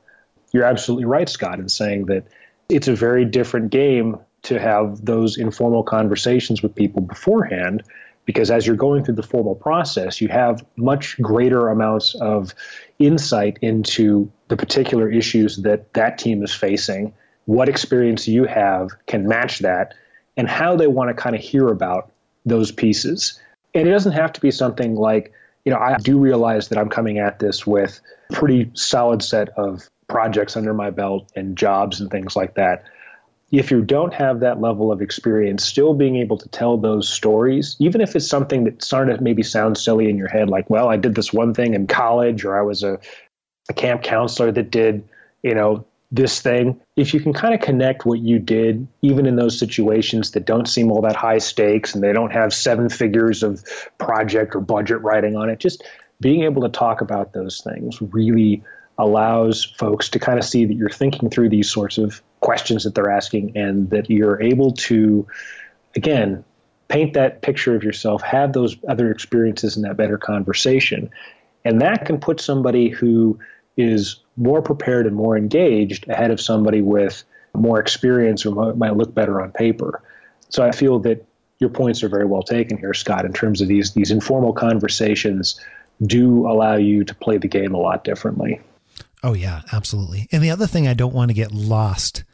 you're 0.53 0.64
absolutely 0.64 1.05
right 1.05 1.29
scott 1.29 1.59
in 1.59 1.69
saying 1.69 2.07
that 2.07 2.27
it's 2.69 2.89
a 2.89 2.95
very 2.95 3.25
different 3.25 3.71
game 3.71 4.19
to 4.43 4.59
have 4.59 5.05
those 5.05 5.37
informal 5.39 5.83
conversations 5.83 6.62
with 6.62 6.75
people 6.75 7.03
beforehand 7.03 7.83
because 8.27 8.51
as 8.51 8.66
you're 8.66 8.77
going 8.77 9.05
through 9.05 9.14
the 9.14 9.22
formal 9.22 9.55
process, 9.55 10.20
you 10.20 10.29
have 10.29 10.66
much 10.77 11.18
greater 11.22 11.68
amounts 11.68 12.14
of 12.16 12.55
insight 12.99 13.59
into 13.62 14.31
the 14.49 14.57
particular 14.57 15.11
issues 15.11 15.57
that 15.59 15.95
that 15.95 16.18
team 16.18 16.43
is 16.43 16.53
facing, 16.53 17.14
what 17.47 17.68
experience 17.68 18.29
you 18.29 18.45
have 18.45 18.91
can 19.07 19.27
match 19.27 19.61
that, 19.61 19.95
and 20.37 20.49
how 20.49 20.77
they 20.77 20.89
want 20.89 21.09
to 21.09 21.14
kind 21.14 21.35
of 21.35 21.41
hear 21.41 21.68
about 21.68 22.12
those 22.45 22.72
pieces. 22.72 23.41
And 23.74 23.89
it 23.89 23.93
doesn't 23.93 24.12
have 24.12 24.33
to 24.35 24.41
be 24.41 24.51
something 24.51 24.97
like, 24.97 25.33
you 25.64 25.72
know, 25.72 25.79
I 25.79 25.97
do 25.97 26.18
realize 26.18 26.68
that 26.68 26.79
I'm 26.79 26.91
coming 26.91 27.18
at 27.18 27.39
this 27.39 27.66
with 27.66 28.01
a 28.31 28.35
pretty 28.35 28.70
solid 28.74 29.22
set 29.22 29.51
of 29.51 29.89
projects 30.09 30.57
under 30.57 30.74
my 30.74 30.91
belt 30.91 31.31
and 31.37 31.57
jobs 31.57 32.01
and 32.01 32.11
things 32.11 32.37
like 32.37 32.55
that 32.55 32.85
if 33.53 33.70
you 33.70 33.80
don't 33.82 34.12
have 34.12 34.40
that 34.40 34.61
level 34.61 34.90
of 34.90 35.01
experience, 35.01 35.64
still 35.64 35.94
being 35.94 36.16
able 36.16 36.36
to 36.38 36.49
tell 36.49 36.76
those 36.76 37.09
stories, 37.09 37.76
even 37.78 38.01
if 38.01 38.16
it's 38.16 38.26
something 38.26 38.64
that 38.64 38.82
sort 38.82 39.09
of 39.09 39.20
maybe 39.20 39.42
sounds 39.42 39.82
silly 39.82 40.11
in 40.11 40.16
your 40.16 40.28
head, 40.28 40.49
like, 40.49 40.68
well, 40.68 40.88
I 40.88 40.97
did 40.97 41.14
this 41.14 41.32
one 41.32 41.55
thing 41.55 41.74
in 41.74 41.86
college, 41.86 42.44
or 42.44 42.59
I 42.59 42.62
was 42.62 42.82
a, 42.82 42.99
a 43.68 43.72
camp 43.72 44.03
counselor 44.03 44.51
that 44.51 44.70
did, 44.70 45.09
you 45.42 45.55
know, 45.55 45.86
this 46.11 46.40
thing. 46.40 46.80
If 46.97 47.14
you 47.14 47.20
can 47.20 47.32
kind 47.32 47.55
of 47.55 47.61
connect 47.61 48.05
what 48.05 48.18
you 48.18 48.38
did, 48.38 48.86
even 49.03 49.26
in 49.26 49.36
those 49.36 49.59
situations 49.59 50.32
that 50.32 50.44
don't 50.44 50.66
seem 50.66 50.90
all 50.90 51.03
that 51.03 51.16
high 51.16 51.38
stakes 51.38 51.94
and 51.94 52.03
they 52.03 52.12
don't 52.12 52.32
have 52.32 52.53
seven 52.53 52.88
figures 52.88 53.42
of 53.42 53.64
project 53.99 54.55
or 54.57 54.61
budget 54.61 55.03
writing 55.03 55.36
on 55.36 55.51
it, 55.51 55.59
just 55.59 55.84
being 56.20 56.44
able 56.44 56.62
to 56.62 56.68
talk 56.68 57.01
about 57.01 57.32
those 57.32 57.61
things 57.61 58.01
really 58.01 58.62
allows 58.99 59.64
folks 59.64 60.09
to 60.11 60.18
kind 60.18 60.38
of 60.38 60.44
see 60.44 60.64
that 60.64 60.74
you're 60.74 60.88
thinking 60.88 61.30
through 61.30 61.49
these 61.49 61.70
sorts 61.70 61.99
of 61.99 62.22
questions 62.40 62.84
that 62.84 62.94
they're 62.94 63.11
asking 63.11 63.57
and 63.57 63.90
that 63.90 64.09
you're 64.11 64.40
able 64.40 64.72
to, 64.72 65.26
again, 65.94 66.44
paint 66.88 67.14
that 67.14 67.42
picture 67.42 67.74
of 67.74 67.82
yourself, 67.82 68.22
have 68.22 68.53
those 68.53 68.76
other 68.88 69.11
experiences 69.11 69.76
in 69.76 69.82
that 69.82 69.97
better 69.97 70.18
conversation. 70.18 71.11
And 71.64 71.80
that 71.82 72.07
can 72.07 72.18
put 72.18 72.40
somebody 72.40 72.88
who 72.88 73.38
is 73.76 74.20
more 74.36 74.62
prepared 74.62 75.07
and 75.07 75.14
more 75.14 75.36
engaged 75.36 76.09
ahead 76.09 76.30
of 76.30 76.40
somebody 76.40 76.80
with 76.80 77.24
more 77.55 77.80
experience 77.80 78.47
or 78.47 78.74
might 78.74 78.97
look 78.97 79.14
better 79.14 79.40
on 79.40 79.51
paper. 79.51 80.03
So 80.49 80.64
I 80.64 80.72
feel 80.72 81.01
that 81.01 81.26
your 81.59 81.70
points 81.70 82.03
are 82.03 82.09
very 82.09 82.26
well 82.26 82.42
taken 82.42 82.78
here, 82.78 82.94
Scott, 82.94 83.24
in 83.24 83.32
terms 83.32 83.61
of 83.61 83.68
these 83.68 83.94
these 83.94 84.11
informal 84.11 84.53
conversations 84.53 85.61
do 86.03 86.47
allow 86.47 86.76
you 86.76 87.05
to 87.05 87.14
play 87.14 87.38
the 87.38 87.49
game 87.49 87.74
a 87.74 87.78
lot 87.78 88.05
differently. 88.05 88.61
Oh 89.23 89.35
yeah, 89.35 89.62
absolutely. 89.73 90.29
And 90.31 90.43
the 90.43 90.51
other 90.51 90.67
thing 90.67 90.87
I 90.87 90.95
don't 90.95 91.14
want 91.14 91.31
to 91.31 91.35
get 91.35 91.53
lost 91.53 92.25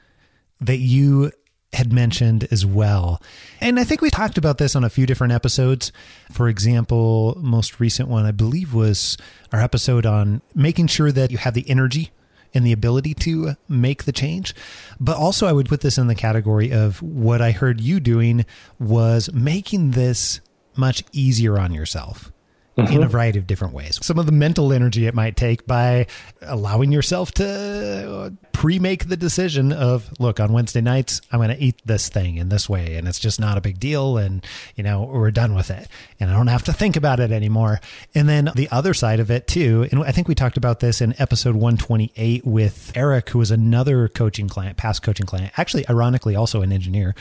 that 0.60 0.78
you 0.78 1.32
had 1.72 1.92
mentioned 1.92 2.46
as 2.50 2.66
well. 2.66 3.20
And 3.60 3.80
I 3.80 3.84
think 3.84 4.02
we 4.02 4.10
talked 4.10 4.36
about 4.36 4.58
this 4.58 4.76
on 4.76 4.84
a 4.84 4.90
few 4.90 5.06
different 5.06 5.32
episodes. 5.32 5.90
For 6.30 6.48
example, 6.48 7.36
most 7.40 7.80
recent 7.80 8.08
one 8.08 8.26
I 8.26 8.30
believe 8.30 8.74
was 8.74 9.16
our 9.52 9.60
episode 9.60 10.04
on 10.04 10.42
making 10.54 10.88
sure 10.88 11.10
that 11.12 11.30
you 11.30 11.38
have 11.38 11.54
the 11.54 11.68
energy 11.70 12.10
and 12.54 12.66
the 12.66 12.72
ability 12.72 13.14
to 13.14 13.56
make 13.68 14.04
the 14.04 14.12
change. 14.12 14.54
But 15.00 15.16
also, 15.16 15.46
I 15.46 15.52
would 15.52 15.68
put 15.68 15.80
this 15.80 15.96
in 15.96 16.08
the 16.08 16.14
category 16.14 16.70
of 16.70 17.00
what 17.00 17.40
I 17.40 17.52
heard 17.52 17.80
you 17.80 18.00
doing 18.00 18.44
was 18.78 19.32
making 19.32 19.92
this 19.92 20.40
much 20.76 21.04
easier 21.12 21.58
on 21.58 21.72
yourself 21.72 22.31
mm-hmm. 22.76 22.92
in 22.92 23.02
a 23.02 23.08
variety 23.08 23.38
of 23.38 23.46
different 23.46 23.74
ways. 23.74 23.98
Some 24.02 24.18
of 24.18 24.26
the 24.26 24.32
mental 24.32 24.72
energy 24.72 25.06
it 25.06 25.14
might 25.14 25.36
take 25.36 25.66
by 25.66 26.06
allowing 26.40 26.92
yourself 26.92 27.32
to 27.32 28.32
pre 28.52 28.78
make 28.78 29.08
the 29.08 29.16
decision 29.16 29.72
of, 29.72 30.10
look, 30.20 30.40
on 30.40 30.52
Wednesday 30.52 30.80
nights, 30.80 31.20
I'm 31.30 31.40
going 31.40 31.50
to 31.50 31.62
eat 31.62 31.80
this 31.84 32.08
thing 32.08 32.36
in 32.36 32.48
this 32.48 32.68
way. 32.68 32.96
And 32.96 33.08
it's 33.08 33.18
just 33.18 33.40
not 33.40 33.58
a 33.58 33.60
big 33.60 33.80
deal. 33.80 34.16
And, 34.16 34.44
you 34.76 34.84
know, 34.84 35.02
we're 35.02 35.30
done 35.30 35.54
with 35.54 35.70
it. 35.70 35.88
And 36.20 36.30
I 36.30 36.34
don't 36.34 36.46
have 36.46 36.64
to 36.64 36.72
think 36.72 36.96
about 36.96 37.20
it 37.20 37.32
anymore. 37.32 37.80
And 38.14 38.28
then 38.28 38.50
the 38.54 38.68
other 38.70 38.94
side 38.94 39.20
of 39.20 39.30
it, 39.30 39.46
too, 39.46 39.88
and 39.90 40.02
I 40.02 40.12
think 40.12 40.28
we 40.28 40.34
talked 40.34 40.56
about 40.56 40.80
this 40.80 41.00
in 41.00 41.14
episode 41.18 41.54
128 41.54 42.46
with 42.46 42.92
Eric, 42.94 43.30
who 43.30 43.38
was 43.38 43.50
another 43.50 44.08
coaching 44.08 44.48
client, 44.48 44.76
past 44.76 45.02
coaching 45.02 45.26
client, 45.26 45.52
actually, 45.56 45.88
ironically, 45.88 46.36
also 46.36 46.62
an 46.62 46.72
engineer 46.72 47.14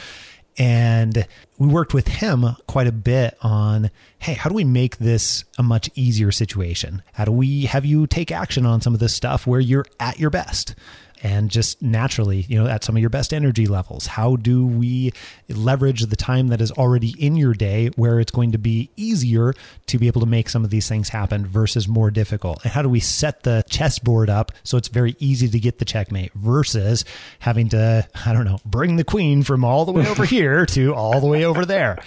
and 0.57 1.25
we 1.57 1.67
worked 1.67 1.93
with 1.93 2.07
him 2.07 2.45
quite 2.67 2.87
a 2.87 2.91
bit 2.91 3.37
on, 3.41 3.89
hey, 4.19 4.33
how 4.33 4.49
do 4.49 4.55
we 4.55 4.63
make 4.63 4.97
this 4.97 5.43
a 5.57 5.63
much 5.63 5.89
easier 5.95 6.31
situation? 6.31 7.01
How 7.13 7.25
do 7.25 7.31
we 7.31 7.65
have 7.65 7.85
you 7.85 8.07
take 8.07 8.31
action 8.31 8.65
on 8.65 8.81
some 8.81 8.93
of 8.93 8.99
this 8.99 9.13
stuff 9.13 9.47
where 9.47 9.59
you're 9.59 9.85
at 9.99 10.19
your 10.19 10.29
best? 10.29 10.75
And 11.23 11.49
just 11.49 11.81
naturally, 11.81 12.45
you 12.47 12.61
know, 12.61 12.69
at 12.69 12.83
some 12.83 12.95
of 12.95 13.01
your 13.01 13.09
best 13.09 13.33
energy 13.33 13.67
levels? 13.67 14.07
How 14.07 14.35
do 14.35 14.65
we 14.65 15.13
leverage 15.49 16.05
the 16.05 16.15
time 16.15 16.47
that 16.47 16.61
is 16.61 16.71
already 16.71 17.13
in 17.17 17.35
your 17.35 17.53
day 17.53 17.89
where 17.95 18.19
it's 18.19 18.31
going 18.31 18.51
to 18.53 18.57
be 18.57 18.89
easier 18.95 19.53
to 19.87 19.97
be 19.97 20.07
able 20.07 20.21
to 20.21 20.27
make 20.27 20.49
some 20.49 20.63
of 20.63 20.69
these 20.69 20.87
things 20.87 21.09
happen 21.09 21.45
versus 21.45 21.87
more 21.87 22.11
difficult? 22.11 22.63
And 22.63 22.71
how 22.71 22.81
do 22.81 22.89
we 22.89 22.99
set 22.99 23.43
the 23.43 23.63
chessboard 23.69 24.29
up 24.29 24.51
so 24.63 24.77
it's 24.77 24.87
very 24.87 25.15
easy 25.19 25.47
to 25.47 25.59
get 25.59 25.79
the 25.79 25.85
checkmate 25.85 26.33
versus 26.33 27.05
having 27.39 27.69
to, 27.69 28.07
I 28.25 28.33
don't 28.33 28.45
know, 28.45 28.59
bring 28.65 28.95
the 28.95 29.03
queen 29.03 29.43
from 29.43 29.63
all 29.63 29.85
the 29.85 29.91
way 29.91 30.07
over 30.07 30.25
here 30.31 30.65
to 30.67 30.93
all 30.93 31.19
the 31.19 31.27
way 31.27 31.45
over 31.45 31.65
there? 31.65 31.99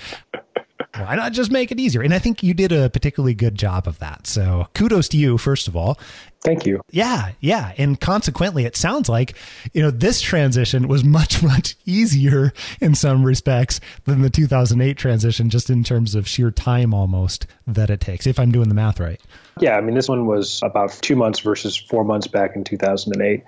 Why 0.96 1.16
not 1.16 1.32
just 1.32 1.50
make 1.50 1.72
it 1.72 1.80
easier? 1.80 2.02
And 2.02 2.14
I 2.14 2.18
think 2.18 2.42
you 2.42 2.54
did 2.54 2.72
a 2.72 2.90
particularly 2.90 3.34
good 3.34 3.54
job 3.54 3.86
of 3.86 3.98
that. 3.98 4.26
So 4.26 4.68
kudos 4.74 5.08
to 5.08 5.16
you, 5.16 5.38
first 5.38 5.68
of 5.68 5.76
all. 5.76 5.98
Thank 6.42 6.66
you. 6.66 6.82
Yeah, 6.90 7.32
yeah. 7.40 7.72
And 7.78 7.98
consequently, 7.98 8.66
it 8.66 8.76
sounds 8.76 9.08
like, 9.08 9.34
you 9.72 9.82
know, 9.82 9.90
this 9.90 10.20
transition 10.20 10.88
was 10.88 11.02
much, 11.02 11.42
much 11.42 11.74
easier 11.86 12.52
in 12.80 12.94
some 12.94 13.24
respects 13.24 13.80
than 14.04 14.20
the 14.20 14.30
2008 14.30 14.96
transition, 14.96 15.48
just 15.48 15.70
in 15.70 15.82
terms 15.82 16.14
of 16.14 16.28
sheer 16.28 16.50
time 16.50 16.92
almost 16.92 17.46
that 17.66 17.88
it 17.88 18.00
takes, 18.00 18.26
if 18.26 18.38
I'm 18.38 18.52
doing 18.52 18.68
the 18.68 18.74
math 18.74 19.00
right. 19.00 19.20
Yeah, 19.58 19.76
I 19.76 19.80
mean, 19.80 19.94
this 19.94 20.08
one 20.08 20.26
was 20.26 20.60
about 20.62 20.90
two 21.00 21.16
months 21.16 21.40
versus 21.40 21.76
four 21.76 22.04
months 22.04 22.26
back 22.26 22.56
in 22.56 22.64
2008. 22.64 23.42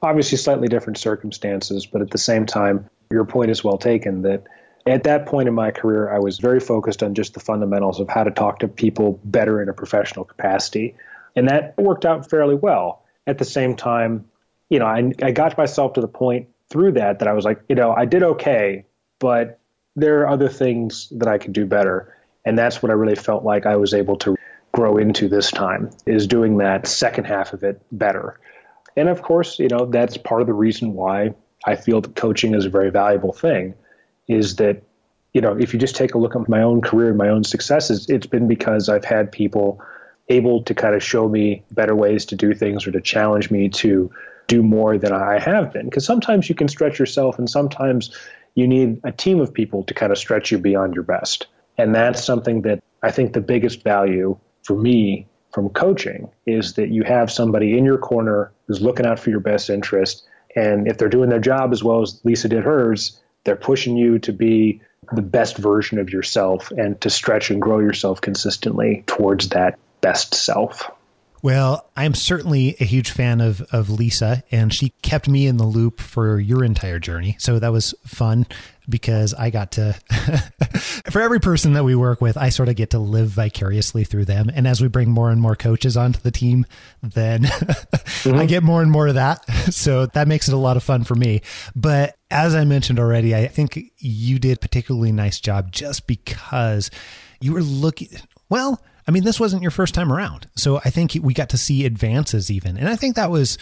Obviously, 0.00 0.38
slightly 0.38 0.68
different 0.68 0.98
circumstances, 0.98 1.86
but 1.86 2.02
at 2.02 2.10
the 2.10 2.18
same 2.18 2.46
time, 2.46 2.88
your 3.10 3.24
point 3.24 3.50
is 3.50 3.64
well 3.64 3.78
taken 3.78 4.22
that 4.22 4.44
at 4.88 5.04
that 5.04 5.26
point 5.26 5.48
in 5.48 5.54
my 5.54 5.70
career, 5.70 6.12
I 6.12 6.18
was 6.18 6.38
very 6.38 6.60
focused 6.60 7.02
on 7.02 7.14
just 7.14 7.34
the 7.34 7.40
fundamentals 7.40 8.00
of 8.00 8.08
how 8.08 8.24
to 8.24 8.30
talk 8.30 8.60
to 8.60 8.68
people 8.68 9.20
better 9.24 9.60
in 9.62 9.68
a 9.68 9.72
professional 9.72 10.24
capacity. 10.24 10.94
And 11.34 11.48
that 11.48 11.76
worked 11.76 12.04
out 12.04 12.30
fairly 12.30 12.54
well. 12.54 13.04
At 13.26 13.38
the 13.38 13.44
same 13.44 13.76
time, 13.76 14.26
you 14.70 14.78
know, 14.78 14.86
I, 14.86 15.12
I 15.22 15.32
got 15.32 15.58
myself 15.58 15.94
to 15.94 16.00
the 16.00 16.08
point 16.08 16.48
through 16.70 16.92
that 16.92 17.18
that 17.18 17.28
I 17.28 17.32
was 17.32 17.44
like, 17.44 17.62
you 17.68 17.74
know, 17.74 17.92
I 17.92 18.04
did 18.04 18.22
okay, 18.22 18.86
but 19.18 19.58
there 19.96 20.20
are 20.20 20.28
other 20.28 20.48
things 20.48 21.08
that 21.16 21.28
I 21.28 21.38
could 21.38 21.52
do 21.52 21.66
better. 21.66 22.14
And 22.44 22.58
that's 22.58 22.82
what 22.82 22.90
I 22.90 22.94
really 22.94 23.16
felt 23.16 23.44
like 23.44 23.66
I 23.66 23.76
was 23.76 23.94
able 23.94 24.16
to 24.18 24.36
grow 24.72 24.96
into 24.96 25.28
this 25.28 25.50
time 25.50 25.90
is 26.06 26.26
doing 26.26 26.58
that 26.58 26.86
second 26.86 27.24
half 27.24 27.52
of 27.52 27.64
it 27.64 27.82
better. 27.90 28.38
And 28.96 29.08
of 29.08 29.22
course, 29.22 29.58
you 29.58 29.68
know, 29.68 29.86
that's 29.86 30.16
part 30.16 30.40
of 30.40 30.46
the 30.46 30.54
reason 30.54 30.94
why 30.94 31.34
I 31.66 31.76
feel 31.76 32.00
that 32.00 32.14
coaching 32.14 32.54
is 32.54 32.64
a 32.64 32.70
very 32.70 32.90
valuable 32.90 33.32
thing 33.32 33.74
is 34.28 34.56
that 34.56 34.82
you 35.32 35.40
know 35.40 35.56
if 35.58 35.72
you 35.72 35.80
just 35.80 35.96
take 35.96 36.14
a 36.14 36.18
look 36.18 36.36
at 36.36 36.48
my 36.48 36.62
own 36.62 36.80
career 36.80 37.08
and 37.08 37.18
my 37.18 37.28
own 37.28 37.44
successes 37.44 38.08
it's 38.08 38.26
been 38.26 38.46
because 38.46 38.88
i've 38.88 39.04
had 39.04 39.32
people 39.32 39.82
able 40.28 40.62
to 40.62 40.74
kind 40.74 40.94
of 40.94 41.02
show 41.02 41.28
me 41.28 41.64
better 41.70 41.94
ways 41.94 42.26
to 42.26 42.36
do 42.36 42.54
things 42.54 42.86
or 42.86 42.92
to 42.92 43.00
challenge 43.00 43.50
me 43.50 43.68
to 43.68 44.10
do 44.46 44.62
more 44.62 44.98
than 44.98 45.12
i 45.12 45.38
have 45.38 45.72
been. 45.72 45.86
Because 45.86 46.04
sometimes 46.04 46.48
you 46.48 46.54
can 46.54 46.68
stretch 46.68 46.98
yourself 46.98 47.38
and 47.38 47.48
sometimes 47.48 48.16
you 48.54 48.66
need 48.66 49.00
a 49.04 49.12
team 49.12 49.40
of 49.40 49.52
people 49.52 49.84
to 49.84 49.94
kind 49.94 50.10
of 50.10 50.18
stretch 50.18 50.50
you 50.50 50.58
beyond 50.58 50.94
your 50.94 51.04
best. 51.04 51.46
And 51.76 51.94
that's 51.94 52.24
something 52.24 52.62
that 52.62 52.82
i 53.02 53.10
think 53.10 53.32
the 53.32 53.40
biggest 53.40 53.82
value 53.82 54.36
for 54.64 54.76
me 54.76 55.26
from 55.52 55.70
coaching 55.70 56.28
is 56.46 56.74
that 56.74 56.88
you 56.88 57.04
have 57.04 57.30
somebody 57.30 57.78
in 57.78 57.84
your 57.84 57.98
corner 57.98 58.52
who's 58.66 58.82
looking 58.82 59.06
out 59.06 59.18
for 59.18 59.30
your 59.30 59.40
best 59.40 59.70
interest. 59.70 60.26
And 60.56 60.88
if 60.88 60.98
they're 60.98 61.08
doing 61.08 61.30
their 61.30 61.40
job 61.40 61.72
as 61.72 61.84
well 61.84 62.02
as 62.02 62.20
lisa 62.24 62.48
did 62.48 62.64
hers 62.64 63.20
they're 63.48 63.56
pushing 63.56 63.96
you 63.96 64.18
to 64.18 64.32
be 64.34 64.82
the 65.10 65.22
best 65.22 65.56
version 65.56 65.98
of 65.98 66.10
yourself 66.10 66.70
and 66.70 67.00
to 67.00 67.08
stretch 67.08 67.50
and 67.50 67.62
grow 67.62 67.78
yourself 67.78 68.20
consistently 68.20 69.04
towards 69.06 69.48
that 69.48 69.78
best 70.02 70.34
self. 70.34 70.90
Well, 71.42 71.88
I'm 71.96 72.14
certainly 72.14 72.76
a 72.80 72.84
huge 72.84 73.10
fan 73.10 73.40
of 73.40 73.62
of 73.72 73.90
Lisa, 73.90 74.42
and 74.50 74.72
she 74.72 74.90
kept 75.02 75.28
me 75.28 75.46
in 75.46 75.56
the 75.56 75.66
loop 75.66 76.00
for 76.00 76.40
your 76.40 76.64
entire 76.64 76.98
journey. 76.98 77.36
So 77.38 77.58
that 77.58 77.72
was 77.72 77.94
fun 78.06 78.46
because 78.88 79.34
I 79.34 79.50
got 79.50 79.72
to, 79.72 79.92
for 81.10 81.20
every 81.20 81.40
person 81.40 81.74
that 81.74 81.84
we 81.84 81.94
work 81.94 82.20
with, 82.20 82.36
I 82.36 82.48
sort 82.48 82.68
of 82.68 82.76
get 82.76 82.90
to 82.90 82.98
live 82.98 83.28
vicariously 83.28 84.04
through 84.04 84.24
them. 84.24 84.50
And 84.52 84.66
as 84.66 84.80
we 84.80 84.88
bring 84.88 85.10
more 85.10 85.30
and 85.30 85.40
more 85.40 85.54
coaches 85.54 85.96
onto 85.96 86.20
the 86.20 86.30
team, 86.30 86.64
then 87.02 87.42
mm-hmm. 87.42 88.38
I 88.38 88.46
get 88.46 88.62
more 88.62 88.80
and 88.80 88.90
more 88.90 89.08
of 89.08 89.14
that. 89.14 89.44
So 89.68 90.06
that 90.06 90.28
makes 90.28 90.48
it 90.48 90.54
a 90.54 90.58
lot 90.58 90.78
of 90.78 90.82
fun 90.82 91.04
for 91.04 91.14
me. 91.14 91.42
But 91.76 92.16
as 92.30 92.54
I 92.54 92.64
mentioned 92.64 92.98
already, 92.98 93.36
I 93.36 93.46
think 93.46 93.78
you 93.98 94.38
did 94.38 94.62
particularly 94.62 95.12
nice 95.12 95.40
job 95.40 95.70
just 95.70 96.06
because 96.06 96.90
you 97.38 97.52
were 97.52 97.62
looking, 97.62 98.08
well, 98.48 98.82
I 99.08 99.10
mean, 99.10 99.24
this 99.24 99.40
wasn't 99.40 99.62
your 99.62 99.70
first 99.70 99.94
time 99.94 100.12
around. 100.12 100.48
So 100.54 100.76
I 100.84 100.90
think 100.90 101.16
we 101.22 101.32
got 101.32 101.48
to 101.50 101.58
see 101.58 101.86
advances 101.86 102.50
even. 102.50 102.76
And 102.76 102.88
I 102.88 102.94
think 102.94 103.16
that 103.16 103.30
was 103.30 103.56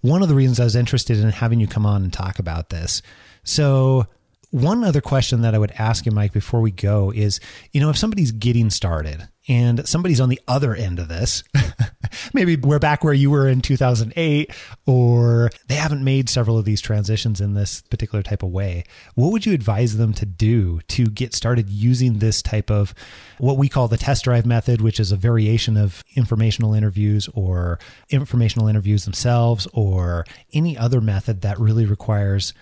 one 0.00 0.22
of 0.22 0.28
the 0.28 0.34
reasons 0.34 0.58
I 0.58 0.64
was 0.64 0.74
interested 0.74 1.18
in 1.18 1.30
having 1.30 1.60
you 1.60 1.68
come 1.68 1.86
on 1.86 2.02
and 2.02 2.12
talk 2.12 2.40
about 2.40 2.70
this. 2.70 3.00
So 3.44 4.06
one 4.50 4.82
other 4.82 5.00
question 5.00 5.42
that 5.42 5.54
I 5.54 5.58
would 5.58 5.72
ask 5.78 6.04
you, 6.04 6.10
Mike, 6.10 6.32
before 6.32 6.60
we 6.60 6.72
go 6.72 7.12
is, 7.12 7.38
you 7.72 7.80
know, 7.80 7.90
if 7.90 7.96
somebody's 7.96 8.32
getting 8.32 8.70
started 8.70 9.28
and 9.48 9.88
somebody's 9.88 10.20
on 10.20 10.28
the 10.28 10.40
other 10.46 10.74
end 10.74 10.98
of 10.98 11.08
this, 11.08 11.42
maybe 12.34 12.56
we're 12.56 12.78
back 12.78 13.02
where 13.02 13.14
you 13.14 13.30
were 13.30 13.48
in 13.48 13.60
2008, 13.60 14.50
or 14.86 15.50
they 15.68 15.74
haven't 15.74 16.04
made 16.04 16.28
several 16.28 16.58
of 16.58 16.64
these 16.64 16.80
transitions 16.80 17.40
in 17.40 17.54
this 17.54 17.80
particular 17.82 18.22
type 18.22 18.42
of 18.42 18.50
way, 18.50 18.84
what 19.14 19.32
would 19.32 19.46
you 19.46 19.54
advise 19.54 19.96
them 19.96 20.12
to 20.14 20.26
do 20.26 20.80
to 20.88 21.06
get 21.06 21.34
started 21.34 21.70
using 21.70 22.18
this 22.18 22.42
type 22.42 22.70
of 22.70 22.94
what 23.38 23.56
we 23.56 23.68
call 23.68 23.88
the 23.88 23.96
test 23.96 24.24
drive 24.24 24.44
method, 24.44 24.80
which 24.80 25.00
is 25.00 25.12
a 25.12 25.16
variation 25.16 25.76
of 25.76 26.04
informational 26.14 26.74
interviews 26.74 27.28
or 27.34 27.78
informational 28.10 28.68
interviews 28.68 29.04
themselves, 29.04 29.66
or 29.72 30.24
any 30.52 30.76
other 30.76 31.00
method 31.00 31.40
that 31.40 31.58
really 31.58 31.86
requires 31.86 32.52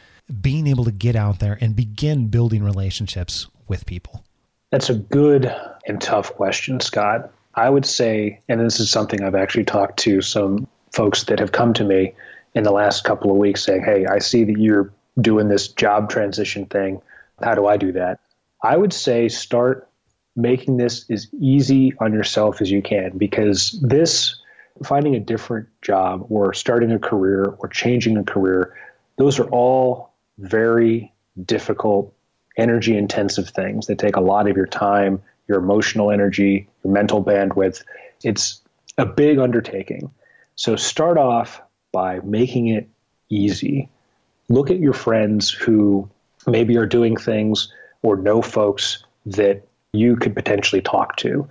being 0.40 0.66
able 0.66 0.84
to 0.84 0.92
get 0.92 1.16
out 1.16 1.38
there 1.38 1.58
and 1.60 1.74
begin 1.74 2.28
building 2.28 2.62
relationships 2.62 3.48
with 3.66 3.86
people? 3.86 4.25
That's 4.70 4.90
a 4.90 4.94
good 4.94 5.54
and 5.86 6.00
tough 6.00 6.34
question, 6.34 6.80
Scott. 6.80 7.30
I 7.54 7.70
would 7.70 7.86
say, 7.86 8.40
and 8.48 8.60
this 8.60 8.80
is 8.80 8.90
something 8.90 9.22
I've 9.22 9.34
actually 9.34 9.64
talked 9.64 9.98
to 10.00 10.20
some 10.20 10.66
folks 10.92 11.24
that 11.24 11.38
have 11.38 11.52
come 11.52 11.72
to 11.74 11.84
me 11.84 12.14
in 12.54 12.64
the 12.64 12.72
last 12.72 13.04
couple 13.04 13.30
of 13.30 13.36
weeks 13.36 13.62
saying, 13.62 13.84
Hey, 13.84 14.06
I 14.06 14.18
see 14.18 14.44
that 14.44 14.58
you're 14.58 14.92
doing 15.20 15.48
this 15.48 15.68
job 15.68 16.10
transition 16.10 16.66
thing. 16.66 17.00
How 17.42 17.54
do 17.54 17.66
I 17.66 17.76
do 17.76 17.92
that? 17.92 18.20
I 18.62 18.76
would 18.76 18.92
say 18.92 19.28
start 19.28 19.88
making 20.34 20.76
this 20.76 21.08
as 21.10 21.28
easy 21.38 21.94
on 21.98 22.12
yourself 22.12 22.60
as 22.60 22.70
you 22.70 22.82
can 22.82 23.16
because 23.16 23.78
this 23.82 24.40
finding 24.84 25.14
a 25.14 25.20
different 25.20 25.68
job 25.80 26.26
or 26.28 26.52
starting 26.52 26.92
a 26.92 26.98
career 26.98 27.44
or 27.58 27.68
changing 27.68 28.16
a 28.16 28.24
career, 28.24 28.76
those 29.16 29.38
are 29.38 29.48
all 29.48 30.14
very 30.38 31.12
difficult, 31.42 32.14
energy 32.56 32.96
intensive 32.96 33.48
things 33.48 33.86
that 33.86 33.98
take 33.98 34.16
a 34.16 34.20
lot 34.20 34.48
of 34.48 34.56
your 34.56 34.66
time, 34.66 35.22
your 35.48 35.58
emotional 35.58 36.10
energy, 36.10 36.68
your 36.82 36.92
mental 36.92 37.22
bandwidth. 37.22 37.82
It's 38.22 38.60
a 38.98 39.06
big 39.06 39.38
undertaking. 39.38 40.10
So 40.54 40.76
start 40.76 41.18
off 41.18 41.60
by 41.92 42.20
making 42.20 42.68
it 42.68 42.88
easy. 43.28 43.88
Look 44.48 44.70
at 44.70 44.78
your 44.78 44.92
friends 44.92 45.50
who 45.50 46.08
maybe 46.46 46.76
are 46.76 46.86
doing 46.86 47.16
things 47.16 47.72
or 48.02 48.16
know 48.16 48.40
folks 48.42 49.04
that 49.26 49.66
you 49.92 50.16
could 50.16 50.34
potentially 50.34 50.82
talk 50.82 51.16
to 51.16 51.48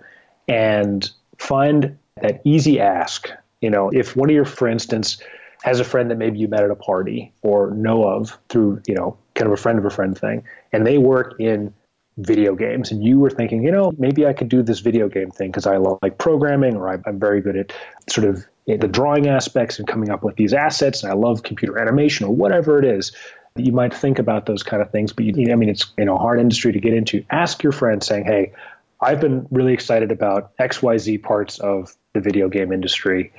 and 0.48 1.10
find 1.38 1.98
that 2.22 2.42
easy 2.44 2.80
ask. 2.80 3.30
You 3.62 3.70
know, 3.70 3.90
if 3.90 4.16
one 4.16 4.30
of 4.30 4.36
your, 4.36 4.46
for 4.46 4.68
instance, 4.68 5.18
has 5.64 5.80
a 5.80 5.84
friend 5.84 6.12
that 6.12 6.18
maybe 6.18 6.40
you 6.40 6.48
met 6.48 6.64
at 6.64 6.72
a 6.72 6.76
party 6.76 7.34
or 7.42 7.72
know 7.72 8.08
of 8.08 8.38
through, 8.50 8.82
you 8.88 8.96
know, 8.96 9.18
kind 9.36 9.48
of 9.48 9.54
a 9.54 9.62
friend 9.62 9.78
of 9.78 9.86
a 9.86 9.90
friend 9.90 10.18
thing, 10.18 10.44
and 10.72 10.86
they 10.86 10.98
work 10.98 11.36
in 11.40 11.74
video 12.18 12.56
games, 12.56 12.92
and 12.92 13.04
you 13.04 13.20
were 13.20 13.30
thinking, 13.30 13.64
you 13.64 13.72
know, 13.72 13.92
maybe 13.98 14.26
I 14.26 14.34
could 14.34 14.50
do 14.50 14.64
this 14.64 14.80
video 14.80 15.10
game 15.10 15.32
thing 15.32 15.52
because 15.52 15.68
I 15.68 15.78
like 15.78 16.18
programming 16.18 16.76
or 16.76 16.90
I'm 16.90 17.20
very 17.20 17.42
good 17.42 17.58
at 17.58 17.74
sort 18.10 18.28
of 18.28 18.46
eh, 18.68 18.78
the 18.78 18.88
drawing 18.88 19.28
aspects 19.28 19.80
and 19.80 19.88
coming 19.88 20.10
up 20.10 20.24
with 20.24 20.36
these 20.36 20.54
assets, 20.54 21.04
and 21.04 21.12
I 21.12 21.16
love 21.16 21.44
computer 21.44 21.78
animation 21.78 22.26
or 22.26 22.34
whatever 22.34 22.80
it 22.80 22.86
is. 22.86 23.12
You 23.58 23.72
might 23.72 23.94
think 23.94 24.20
about 24.20 24.46
those 24.46 24.64
kind 24.64 24.82
of 24.82 24.92
things, 24.92 25.14
but 25.14 25.26
you, 25.26 25.52
I 25.52 25.56
mean, 25.56 25.70
it's 25.70 25.94
you 25.98 26.06
know 26.06 26.18
hard 26.18 26.40
industry 26.40 26.74
to 26.74 26.80
get 26.80 26.94
into. 26.94 27.26
Ask 27.30 27.64
your 27.64 27.72
friend, 27.72 28.02
saying, 28.02 28.26
"Hey, 28.26 28.54
I've 29.02 29.20
been 29.20 29.48
really 29.52 29.74
excited 29.74 30.12
about 30.12 30.52
X, 30.58 30.82
Y, 30.82 30.98
Z 30.98 31.18
parts 31.20 31.60
of 31.60 31.96
the 32.14 32.22
video 32.22 32.50
game 32.50 32.72
industry. 32.72 33.34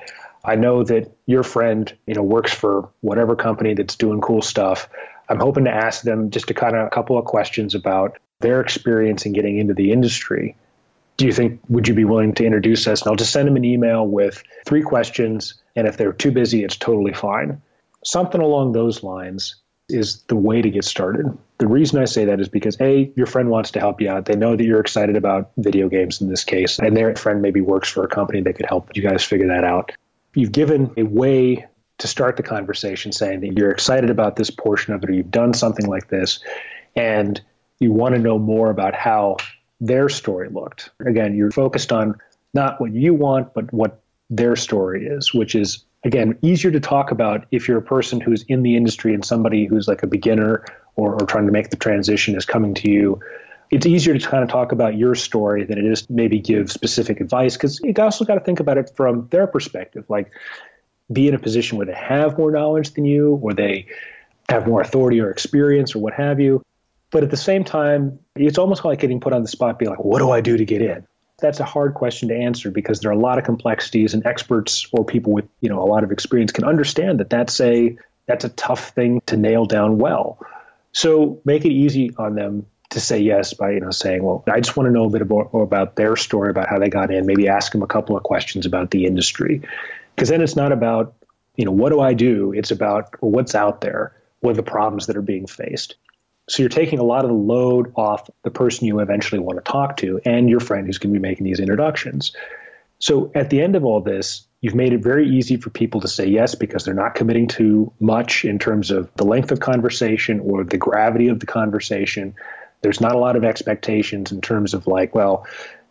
I 0.45 0.55
know 0.55 0.83
that 0.83 1.11
your 1.25 1.43
friend, 1.43 1.91
you 2.05 2.13
know, 2.13 2.23
works 2.23 2.53
for 2.53 2.89
whatever 3.01 3.35
company 3.35 3.73
that's 3.73 3.95
doing 3.95 4.21
cool 4.21 4.41
stuff. 4.41 4.87
I'm 5.29 5.39
hoping 5.39 5.65
to 5.65 5.71
ask 5.71 6.03
them 6.03 6.29
just 6.29 6.49
a 6.49 6.53
kind 6.53 6.75
of 6.75 6.87
a 6.87 6.89
couple 6.89 7.17
of 7.17 7.25
questions 7.25 7.75
about 7.75 8.17
their 8.39 8.61
experience 8.61 9.25
in 9.25 9.33
getting 9.33 9.57
into 9.57 9.73
the 9.73 9.91
industry. 9.91 10.55
Do 11.17 11.25
you 11.25 11.33
think 11.33 11.59
would 11.69 11.87
you 11.87 11.95
be 11.95 12.05
willing 12.05 12.33
to 12.35 12.45
introduce 12.45 12.87
us? 12.87 13.01
And 13.01 13.09
I'll 13.09 13.15
just 13.15 13.33
send 13.33 13.47
them 13.47 13.55
an 13.55 13.65
email 13.65 14.07
with 14.07 14.43
three 14.65 14.83
questions, 14.83 15.55
and 15.75 15.87
if 15.87 15.97
they're 15.97 16.13
too 16.13 16.31
busy, 16.31 16.63
it's 16.63 16.77
totally 16.77 17.13
fine. 17.13 17.61
Something 18.05 18.41
along 18.41 18.71
those 18.71 19.03
lines 19.03 19.55
is 19.89 20.21
the 20.23 20.35
way 20.35 20.61
to 20.61 20.69
get 20.69 20.83
started. 20.83 21.25
The 21.57 21.67
reason 21.67 21.99
I 21.99 22.05
say 22.05 22.25
that 22.25 22.39
is 22.39 22.49
because 22.49 22.79
A, 22.81 23.11
your 23.15 23.25
friend 23.25 23.49
wants 23.49 23.71
to 23.71 23.79
help 23.79 24.01
you 24.01 24.09
out. 24.09 24.25
They 24.25 24.35
know 24.35 24.55
that 24.55 24.63
you're 24.63 24.81
excited 24.81 25.15
about 25.15 25.51
video 25.57 25.89
games 25.89 26.21
in 26.21 26.29
this 26.29 26.43
case, 26.43 26.77
and 26.77 26.95
their 26.95 27.15
friend 27.15 27.41
maybe 27.41 27.61
works 27.61 27.89
for 27.89 28.03
a 28.03 28.07
company 28.07 28.41
that 28.41 28.53
could 28.53 28.65
help 28.65 28.95
you 28.95 29.01
guys 29.01 29.23
figure 29.23 29.47
that 29.47 29.63
out. 29.63 29.91
You've 30.35 30.51
given 30.51 30.93
a 30.97 31.03
way 31.03 31.65
to 31.99 32.07
start 32.07 32.37
the 32.37 32.43
conversation 32.43 33.11
saying 33.11 33.41
that 33.41 33.57
you're 33.57 33.71
excited 33.71 34.09
about 34.09 34.35
this 34.35 34.49
portion 34.49 34.93
of 34.93 35.03
it, 35.03 35.09
or 35.09 35.13
you've 35.13 35.31
done 35.31 35.53
something 35.53 35.87
like 35.87 36.07
this, 36.07 36.39
and 36.95 37.41
you 37.79 37.91
want 37.91 38.15
to 38.15 38.21
know 38.21 38.37
more 38.37 38.69
about 38.69 38.93
how 38.93 39.37
their 39.79 40.09
story 40.09 40.49
looked. 40.49 40.89
Again, 41.05 41.35
you're 41.35 41.51
focused 41.51 41.91
on 41.91 42.15
not 42.53 42.81
what 42.81 42.93
you 42.93 43.13
want, 43.13 43.53
but 43.53 43.71
what 43.73 44.01
their 44.29 44.55
story 44.55 45.05
is, 45.05 45.33
which 45.33 45.55
is 45.55 45.85
again, 46.03 46.37
easier 46.41 46.71
to 46.71 46.79
talk 46.79 47.11
about 47.11 47.45
if 47.51 47.67
you're 47.67 47.77
a 47.77 47.83
person 47.83 48.19
who's 48.19 48.43
in 48.43 48.63
the 48.63 48.75
industry 48.75 49.13
and 49.13 49.23
somebody 49.23 49.65
who's 49.65 49.87
like 49.87 50.03
a 50.03 50.07
beginner 50.07 50.65
or, 50.95 51.13
or 51.13 51.25
trying 51.25 51.45
to 51.45 51.51
make 51.51 51.69
the 51.69 51.75
transition 51.75 52.35
is 52.35 52.45
coming 52.45 52.73
to 52.75 52.89
you. 52.89 53.19
It's 53.69 53.85
easier 53.85 54.17
to 54.17 54.27
kind 54.27 54.43
of 54.43 54.49
talk 54.49 54.71
about 54.71 54.95
your 54.95 55.13
story 55.13 55.65
than 55.65 55.77
it 55.77 55.85
is 55.85 56.09
maybe 56.09 56.39
give 56.39 56.71
specific 56.71 57.19
advice 57.19 57.57
because 57.57 57.81
you 57.81 57.93
also 57.97 58.23
got 58.23 58.35
to 58.35 58.39
think 58.39 58.61
about 58.61 58.77
it 58.77 58.93
from 58.95 59.27
their 59.29 59.45
perspective. 59.45 60.05
Like, 60.07 60.31
be 61.11 61.27
in 61.27 61.33
a 61.33 61.39
position 61.39 61.77
where 61.77 61.87
they 61.87 61.93
have 61.93 62.37
more 62.37 62.51
knowledge 62.51 62.91
than 62.91 63.05
you, 63.05 63.39
or 63.41 63.53
they 63.53 63.87
have 64.49 64.67
more 64.67 64.81
authority 64.81 65.21
or 65.21 65.29
experience, 65.29 65.95
or 65.95 65.99
what 65.99 66.13
have 66.13 66.39
you. 66.39 66.61
But 67.11 67.23
at 67.23 67.29
the 67.29 67.37
same 67.37 67.63
time, 67.63 68.19
it's 68.35 68.57
almost 68.57 68.83
like 68.83 68.99
getting 68.99 69.19
put 69.19 69.33
on 69.33 69.41
the 69.41 69.47
spot, 69.47 69.79
being 69.79 69.89
like, 69.89 70.03
what 70.03 70.19
do 70.19 70.31
I 70.31 70.41
do 70.41 70.57
to 70.57 70.65
get 70.65 70.81
in? 70.81 71.07
That's 71.39 71.59
a 71.59 71.65
hard 71.65 71.93
question 71.93 72.29
to 72.29 72.35
answer 72.35 72.71
because 72.71 72.99
there 72.99 73.11
are 73.11 73.13
a 73.13 73.19
lot 73.19 73.37
of 73.37 73.45
complexities 73.45 74.13
and 74.13 74.25
experts 74.25 74.87
or 74.91 75.05
people 75.05 75.33
with, 75.33 75.47
you 75.61 75.69
know, 75.69 75.81
a 75.81 75.85
lot 75.85 76.03
of 76.03 76.11
experience 76.11 76.51
can 76.51 76.63
understand 76.65 77.19
that 77.19 77.29
that's 77.29 77.61
a 77.61 77.95
that's 78.25 78.43
a 78.43 78.49
tough 78.49 78.89
thing 78.89 79.21
to 79.27 79.37
nail 79.37 79.65
down 79.65 79.99
well. 79.99 80.39
So 80.91 81.41
make 81.45 81.63
it 81.63 81.71
easy 81.71 82.11
on 82.17 82.35
them 82.35 82.65
to 82.89 82.99
say 82.99 83.19
yes 83.19 83.53
by, 83.53 83.71
you 83.71 83.79
know, 83.79 83.91
saying, 83.91 84.23
well, 84.23 84.43
I 84.47 84.59
just 84.59 84.75
want 84.75 84.87
to 84.87 84.91
know 84.91 85.05
a 85.05 85.09
bit 85.09 85.27
more 85.29 85.63
about 85.63 85.95
their 85.95 86.15
story, 86.15 86.49
about 86.49 86.69
how 86.69 86.79
they 86.79 86.89
got 86.89 87.11
in, 87.11 87.25
maybe 87.25 87.47
ask 87.47 87.71
them 87.71 87.83
a 87.83 87.87
couple 87.87 88.17
of 88.17 88.23
questions 88.23 88.65
about 88.65 88.91
the 88.91 89.05
industry. 89.05 89.61
Because 90.17 90.29
then 90.29 90.41
it's 90.41 90.55
not 90.55 90.71
about, 90.71 91.13
you 91.55 91.63
know, 91.63 91.71
what 91.71 91.91
do 91.91 91.99
I 91.99 92.15
do? 92.15 92.51
It's 92.51 92.71
about 92.71 93.13
what's 93.21 93.53
out 93.53 93.81
there, 93.81 94.19
what 94.39 94.51
are 94.51 94.55
the 94.55 94.63
problems 94.63 95.05
that 95.05 95.15
are 95.15 95.21
being 95.21 95.45
faced. 95.45 95.95
So 96.49 96.63
you're 96.63 96.69
taking 96.69 96.97
a 96.97 97.03
lot 97.03 97.23
of 97.23 97.29
the 97.29 97.37
load 97.37 97.93
off 97.95 98.27
the 98.43 98.49
person 98.49 98.87
you 98.87 98.99
eventually 98.99 99.39
want 99.39 99.63
to 99.63 99.71
talk 99.71 99.97
to 99.97 100.19
and 100.25 100.49
your 100.49 100.59
friend 100.59 100.87
who's 100.87 100.97
going 100.97 101.13
to 101.13 101.19
be 101.19 101.21
making 101.21 101.45
these 101.45 101.59
introductions. 101.59 102.31
So 102.97 103.31
at 103.35 103.51
the 103.51 103.61
end 103.61 103.75
of 103.75 103.85
all 103.85 104.01
this, 104.01 104.47
you've 104.59 104.73
made 104.73 104.93
it 104.93 105.03
very 105.03 105.29
easy 105.29 105.57
for 105.57 105.69
people 105.69 106.01
to 106.01 106.07
say 106.07 106.25
yes 106.25 106.55
because 106.55 106.83
they're 106.83 106.95
not 106.95 107.13
committing 107.13 107.47
to 107.49 107.93
much 107.99 108.43
in 108.43 108.57
terms 108.57 108.89
of 108.89 109.13
the 109.15 109.25
length 109.25 109.51
of 109.51 109.59
conversation 109.59 110.39
or 110.39 110.63
the 110.63 110.77
gravity 110.77 111.27
of 111.27 111.39
the 111.39 111.45
conversation. 111.45 112.33
There's 112.81 113.01
not 113.01 113.13
a 113.13 113.19
lot 113.19 113.35
of 113.35 113.43
expectations 113.43 114.31
in 114.31 114.41
terms 114.41 114.73
of 114.73 114.87
like, 114.87 115.13
well, 115.13 115.45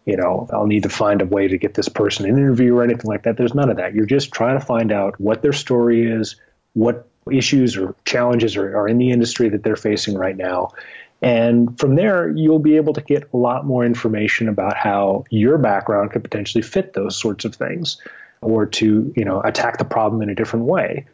you 0.06 0.16
know, 0.16 0.48
I'll 0.52 0.66
need 0.66 0.84
to 0.84 0.88
find 0.88 1.20
a 1.20 1.26
way 1.26 1.48
to 1.48 1.58
get 1.58 1.74
this 1.74 1.88
person 1.88 2.26
an 2.26 2.38
interview 2.38 2.74
or 2.76 2.84
anything 2.84 3.06
like 3.06 3.24
that. 3.24 3.36
There's 3.36 3.54
none 3.54 3.68
of 3.68 3.78
that. 3.78 3.94
You're 3.94 4.06
just 4.06 4.32
trying 4.32 4.58
to 4.58 4.64
find 4.64 4.92
out 4.92 5.20
what 5.20 5.42
their 5.42 5.52
story 5.52 6.10
is, 6.10 6.36
what 6.74 7.08
issues 7.30 7.76
or 7.76 7.96
challenges 8.04 8.56
are, 8.56 8.76
are 8.78 8.88
in 8.88 8.98
the 8.98 9.10
industry 9.10 9.48
that 9.48 9.64
they're 9.64 9.76
facing 9.76 10.16
right 10.16 10.36
now. 10.36 10.70
And 11.20 11.78
from 11.78 11.96
there, 11.96 12.30
you'll 12.30 12.60
be 12.60 12.76
able 12.76 12.92
to 12.92 13.00
get 13.00 13.28
a 13.32 13.36
lot 13.36 13.66
more 13.66 13.84
information 13.84 14.48
about 14.48 14.76
how 14.76 15.24
your 15.28 15.58
background 15.58 16.12
could 16.12 16.22
potentially 16.22 16.62
fit 16.62 16.92
those 16.92 17.16
sorts 17.16 17.44
of 17.44 17.56
things 17.56 18.00
or 18.42 18.66
to, 18.66 19.12
you 19.16 19.24
know, 19.24 19.40
attack 19.40 19.78
the 19.78 19.84
problem 19.84 20.22
in 20.22 20.30
a 20.30 20.34
different 20.34 20.66
way. 20.66 21.06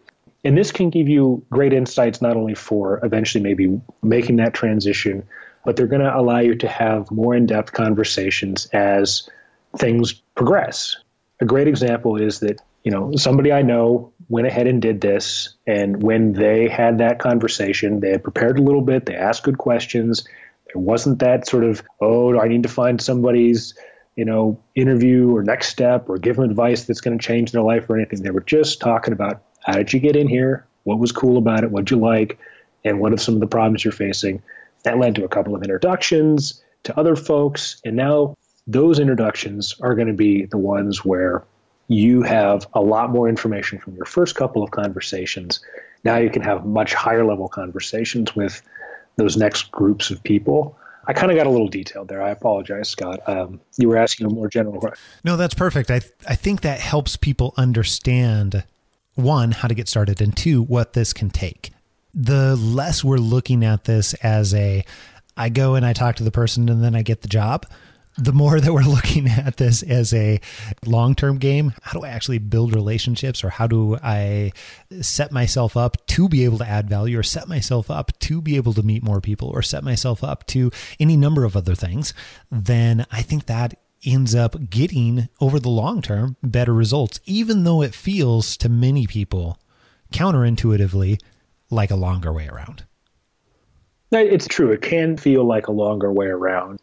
And 0.45 0.59
this 0.59 0.73
can 0.73 0.91
give 0.91 1.09
you 1.09 1.45
great 1.51 1.73
insights 1.73 2.21
not 2.21 2.37
only 2.37 2.55
for 2.55 3.01
eventually 3.05 3.43
maybe 3.43 3.81
making 4.03 4.37
that 4.37 4.53
transition, 4.53 5.27
but 5.65 5.77
they're 5.77 5.87
going 5.87 6.03
to 6.03 6.17
allow 6.17 6.39
you 6.39 6.55
to 6.57 6.69
have 6.69 7.11
more 7.11 7.35
in 7.35 7.47
depth 7.47 7.73
conversations 7.73 8.67
as 8.73 9.29
things 9.77 10.13
progress. 10.35 10.97
A 11.41 11.45
great 11.45 11.69
example 11.69 12.17
is 12.17 12.41
that 12.41 12.61
you 12.83 12.91
know, 12.91 13.13
somebody 13.17 13.53
I 13.53 13.63
know 13.63 14.13
went 14.29 14.47
ahead 14.47 14.67
and 14.67 14.83
did 14.83 15.01
this. 15.01 15.55
And 15.67 16.03
when 16.03 16.33
they 16.33 16.69
had 16.69 16.99
that 16.99 17.19
conversation, 17.19 18.01
they 18.01 18.11
had 18.11 18.25
prepared 18.25 18.59
a 18.59 18.63
little 18.63 18.83
bit, 18.83 19.07
they 19.07 19.15
asked 19.15 19.45
good 19.45 19.59
questions. 19.59 20.25
There 20.67 20.83
wasn't 20.83 21.21
that 21.21 21.47
sort 21.47 21.65
of, 21.65 21.83
oh, 22.01 22.33
do 22.33 22.41
I 22.41 22.49
need 22.49 22.65
to 22.65 22.69
find 22.69 23.01
somebody's, 23.01 23.75
you 24.17 24.25
know, 24.25 24.61
interview 24.75 25.35
or 25.35 25.43
next 25.43 25.69
step 25.69 26.09
or 26.09 26.19
give 26.19 26.37
them 26.37 26.51
advice 26.51 26.85
that's 26.85 27.01
going 27.01 27.19
to 27.19 27.25
change 27.25 27.53
their 27.53 27.63
life 27.63 27.89
or 27.89 27.97
anything. 27.97 28.23
They 28.23 28.31
were 28.31 28.41
just 28.41 28.81
talking 28.81 29.13
about 29.13 29.43
how 29.65 29.75
did 29.75 29.93
you 29.93 30.01
get 30.01 30.17
in 30.17 30.29
here? 30.29 30.67
What 30.85 30.99
was 30.99 31.13
cool 31.13 31.39
about 31.39 31.63
it? 31.63 31.71
What'd 31.71 31.91
you 31.91 31.99
like? 31.99 32.39
And 32.85 32.99
what 32.99 33.13
are 33.13 33.19
some 33.19 33.35
of 33.35 33.41
the 33.41 33.47
problems 33.47 33.85
you're 33.85 33.93
facing? 33.93 34.43
That 34.85 34.99
led 34.99 35.15
to 35.17 35.25
a 35.25 35.29
couple 35.29 35.55
of 35.55 35.63
introductions 35.63 36.63
to 36.85 36.99
other 36.99 37.17
folks. 37.17 37.81
And 37.85 37.97
now 37.97 38.37
those 38.67 38.99
introductions 38.99 39.75
are 39.81 39.95
going 39.95 40.09
to 40.09 40.15
be 40.15 40.47
the 40.47 40.59
ones 40.59 41.05
where 41.05 41.45
you 41.89 42.23
have 42.23 42.67
a 42.75 42.81
lot 42.81 43.11
more 43.11 43.29
information 43.29 43.79
from 43.79 43.95
your 43.95 44.05
first 44.05 44.35
couple 44.35 44.63
of 44.63 44.71
conversations. 44.71 45.61
Now 46.05 46.17
you 46.17 46.31
can 46.31 46.43
have 46.43 46.65
much 46.65 46.95
higher 46.95 47.25
level 47.25 47.49
conversations 47.49 48.35
with 48.35 48.63
those 49.17 49.37
next 49.37 49.71
groups 49.71 50.11
of 50.11 50.23
people. 50.23 50.79
I 51.07 51.13
kind 51.13 51.33
of 51.33 51.37
got 51.37 51.47
a 51.47 51.51
little 51.51 51.69
detailed 51.69 52.09
there. 52.09 52.23
I 52.23 52.31
apologize, 52.31 52.89
Scott. 52.89 53.21
Um, 53.27 53.61
you 53.77 53.89
were 53.89 53.97
asking 53.97 54.27
a 54.27 54.31
more 54.31 54.49
general 54.49 54.79
question. 54.81 54.99
No, 55.25 55.37
that's 55.37 55.55
perfect. 55.55 55.91
I 55.91 56.01
I 56.27 56.37
think 56.37 56.61
that 56.61 56.79
helps 56.81 57.17
people 57.17 57.55
understand 57.57 58.65
one 59.15 59.51
how 59.51 59.69
to 59.69 59.75
get 59.75 59.89
started 59.89 60.21
and 60.21 60.37
two 60.37 60.63
what 60.63 60.93
this 60.93 61.13
can 61.13 61.31
take. 61.31 61.73
The 62.15 62.57
less 62.57 63.03
we're 63.03 63.17
looking 63.17 63.65
at 63.65 63.85
this 63.85 64.15
as 64.15 64.55
a 64.55 64.85
I 65.37 65.49
go 65.49 65.75
and 65.75 65.87
I 65.87 65.93
talk 65.95 66.17
to 66.17 66.25
the 66.25 66.31
person 66.31 66.69
and 66.69 66.85
then 66.85 66.95
I 66.95 67.03
get 67.03 67.23
the 67.23 67.29
job 67.29 67.67
the 68.19 68.33
more 68.33 68.61
that 68.61 68.73
we're 68.73 68.83
looking 68.83 69.29
at 69.29 69.57
this 69.57 69.83
as 69.83 70.13
a 70.15 70.41
long 70.85 71.15
term 71.15 71.39
game, 71.39 71.75
how 71.83 71.99
do 71.99 72.05
I 72.05 72.11
actually 72.11 72.39
build 72.39 72.75
relationships 72.75 73.43
or 73.45 73.51
how 73.51 73.67
do 73.67 73.97
I 74.03 74.53
set 75.01 75.33
myself 75.33 75.77
up 75.77 76.07
to 76.09 76.29
be 76.29 76.45
able 76.45 76.59
to 76.59 76.69
add 76.69 76.89
value 76.89 77.19
or 77.19 77.23
set 77.23 77.49
myself 77.49 77.91
up 77.91 78.19
to 78.21 78.41
be 78.41 78.57
able 78.57 78.75
to 78.75 78.83
meet 78.83 79.03
more 79.03 79.21
people 79.21 79.49
or 79.49 79.63
set 79.63 79.85
myself 79.85 80.23
up 80.23 80.47
to 80.49 80.71
any 81.01 81.17
number 81.17 81.45
of 81.45 81.57
other 81.57 81.75
things, 81.75 82.13
then 82.51 83.07
I 83.11 83.23
think 83.23 83.47
that 83.47 83.75
ends 84.05 84.35
up 84.35 84.69
getting 84.69 85.29
over 85.41 85.61
the 85.61 85.71
long 85.71 86.03
term 86.03 86.37
better 86.43 86.75
results, 86.75 87.21
even 87.25 87.65
though 87.65 87.83
it 87.83 87.95
feels 87.95 88.57
to 88.59 88.69
many 88.69 89.07
people 89.07 89.59
counterintuitively 90.13 91.19
like 91.73 91.91
a 91.91 91.97
longer 91.97 92.33
way 92.33 92.47
around. 92.47 92.85
It's 94.13 94.47
true. 94.47 94.73
It 94.73 94.83
can 94.83 95.17
feel 95.17 95.45
like 95.45 95.69
a 95.69 95.73
longer 95.73 96.13
way 96.13 96.27
around. 96.27 96.81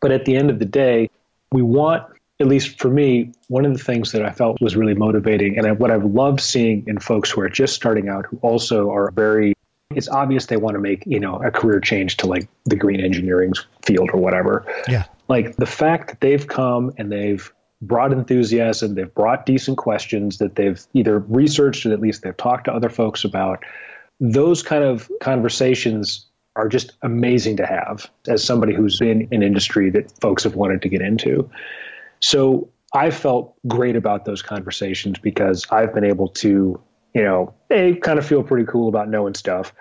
But 0.00 0.12
at 0.12 0.24
the 0.24 0.36
end 0.36 0.50
of 0.50 0.60
the 0.60 0.64
day, 0.64 1.10
we 1.50 1.60
want, 1.60 2.04
at 2.38 2.46
least 2.46 2.78
for 2.78 2.88
me, 2.88 3.32
one 3.48 3.64
of 3.64 3.72
the 3.76 3.82
things 3.82 4.12
that 4.12 4.24
I 4.24 4.30
felt 4.30 4.60
was 4.60 4.76
really 4.76 4.94
motivating 4.94 5.58
and 5.58 5.78
what 5.80 5.90
I've 5.90 6.04
loved 6.04 6.40
seeing 6.40 6.84
in 6.86 7.00
folks 7.00 7.30
who 7.30 7.40
are 7.40 7.48
just 7.48 7.74
starting 7.74 8.08
out, 8.08 8.26
who 8.26 8.38
also 8.42 8.92
are 8.92 9.10
very, 9.10 9.54
it's 9.90 10.08
obvious 10.08 10.46
they 10.46 10.56
want 10.56 10.74
to 10.74 10.80
make, 10.80 11.02
you 11.04 11.18
know, 11.18 11.42
a 11.42 11.50
career 11.50 11.80
change 11.80 12.18
to 12.18 12.28
like 12.28 12.48
the 12.64 12.76
green 12.76 13.00
engineering 13.00 13.54
field 13.84 14.10
or 14.12 14.20
whatever. 14.20 14.64
Yeah. 14.86 15.06
Like 15.26 15.56
the 15.56 15.66
fact 15.66 16.10
that 16.10 16.20
they've 16.20 16.46
come 16.46 16.92
and 16.96 17.10
they've 17.10 17.52
brought 17.82 18.12
enthusiasm, 18.12 18.94
they've 18.94 19.12
brought 19.12 19.46
decent 19.46 19.78
questions 19.78 20.38
that 20.38 20.54
they've 20.54 20.80
either 20.94 21.18
researched 21.18 21.86
or 21.86 21.92
at 21.92 22.00
least 22.00 22.22
they've 22.22 22.36
talked 22.36 22.66
to 22.66 22.72
other 22.72 22.88
folks 22.88 23.24
about. 23.24 23.64
Those 24.20 24.62
kind 24.62 24.84
of 24.84 25.10
conversations 25.20 26.26
are 26.56 26.68
just 26.68 26.92
amazing 27.02 27.56
to 27.58 27.66
have 27.66 28.10
as 28.26 28.42
somebody 28.42 28.74
who's 28.74 29.00
in 29.00 29.28
an 29.30 29.42
industry 29.42 29.90
that 29.90 30.12
folks 30.20 30.42
have 30.42 30.56
wanted 30.56 30.82
to 30.82 30.88
get 30.88 31.00
into. 31.00 31.48
So 32.20 32.68
I 32.92 33.10
felt 33.10 33.54
great 33.66 33.94
about 33.94 34.24
those 34.24 34.42
conversations 34.42 35.18
because 35.18 35.66
I've 35.70 35.94
been 35.94 36.04
able 36.04 36.28
to, 36.28 36.80
you 37.14 37.22
know, 37.22 37.54
A, 37.70 37.94
kind 37.94 38.18
of 38.18 38.26
feel 38.26 38.42
pretty 38.42 38.66
cool 38.66 38.88
about 38.88 39.08
knowing 39.08 39.34
stuff, 39.34 39.72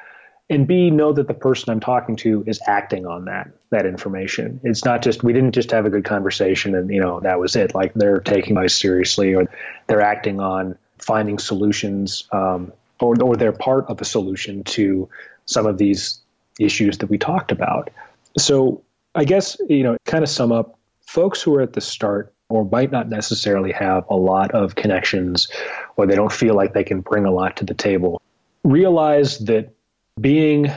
and 0.49 0.65
B, 0.65 0.91
know 0.91 1.11
that 1.11 1.27
the 1.27 1.33
person 1.33 1.71
I'm 1.71 1.79
talking 1.79 2.15
to 2.17 2.43
is 2.47 2.61
acting 2.65 3.05
on 3.05 3.25
that 3.25 3.49
that 3.69 3.85
information. 3.85 4.61
It's 4.63 4.85
not 4.85 5.01
just 5.01 5.23
we 5.23 5.33
didn't 5.33 5.51
just 5.51 5.71
have 5.71 5.85
a 5.85 5.89
good 5.89 6.05
conversation 6.05 6.73
and 6.73 6.89
you 6.89 7.01
know 7.01 7.19
that 7.19 7.39
was 7.39 7.55
it. 7.55 7.75
Like 7.75 7.93
they're 7.93 8.19
taking 8.19 8.57
us 8.57 8.73
seriously 8.73 9.33
or 9.33 9.49
they're 9.87 10.01
acting 10.01 10.39
on 10.39 10.77
finding 10.99 11.37
solutions 11.37 12.27
um, 12.31 12.71
or 12.99 13.21
or 13.21 13.35
they're 13.35 13.51
part 13.51 13.85
of 13.87 14.01
a 14.01 14.05
solution 14.05 14.63
to 14.63 15.09
some 15.45 15.65
of 15.65 15.77
these 15.77 16.19
issues 16.59 16.97
that 16.99 17.07
we 17.07 17.17
talked 17.17 17.51
about. 17.51 17.89
So 18.37 18.83
I 19.15 19.25
guess 19.25 19.57
you 19.69 19.83
know 19.83 19.97
kind 20.05 20.23
of 20.23 20.29
sum 20.29 20.51
up 20.51 20.77
folks 21.05 21.41
who 21.41 21.55
are 21.55 21.61
at 21.61 21.73
the 21.73 21.81
start 21.81 22.33
or 22.49 22.63
might 22.65 22.91
not 22.91 23.09
necessarily 23.09 23.71
have 23.73 24.05
a 24.09 24.15
lot 24.15 24.51
of 24.51 24.75
connections 24.75 25.49
or 25.95 26.07
they 26.07 26.15
don't 26.15 26.31
feel 26.31 26.55
like 26.55 26.73
they 26.73 26.83
can 26.83 27.01
bring 27.01 27.25
a 27.25 27.31
lot 27.31 27.57
to 27.57 27.65
the 27.65 27.73
table 27.73 28.21
realize 28.67 29.39
that 29.39 29.73
being 30.19 30.71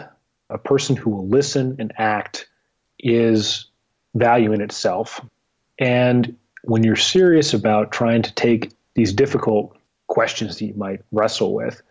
a 0.49 0.59
person 0.59 0.97
who 0.97 1.11
will 1.11 1.29
listen 1.29 1.77
and 1.79 1.93
act 1.99 2.49
is 2.99 3.67
value 4.15 4.53
in 4.53 4.61
itself. 4.61 5.21
And 5.79 6.37
when 6.63 6.85
you're 6.85 6.97
serious 6.97 7.55
about 7.55 7.93
trying 7.93 8.23
to 8.23 8.35
take 8.35 8.73
these 8.95 9.13
difficult 9.13 9.77
questions 10.07 10.59
that 10.59 10.65
you 10.65 10.75
might 10.75 11.01
wrestle 11.13 11.55
with 11.55 11.83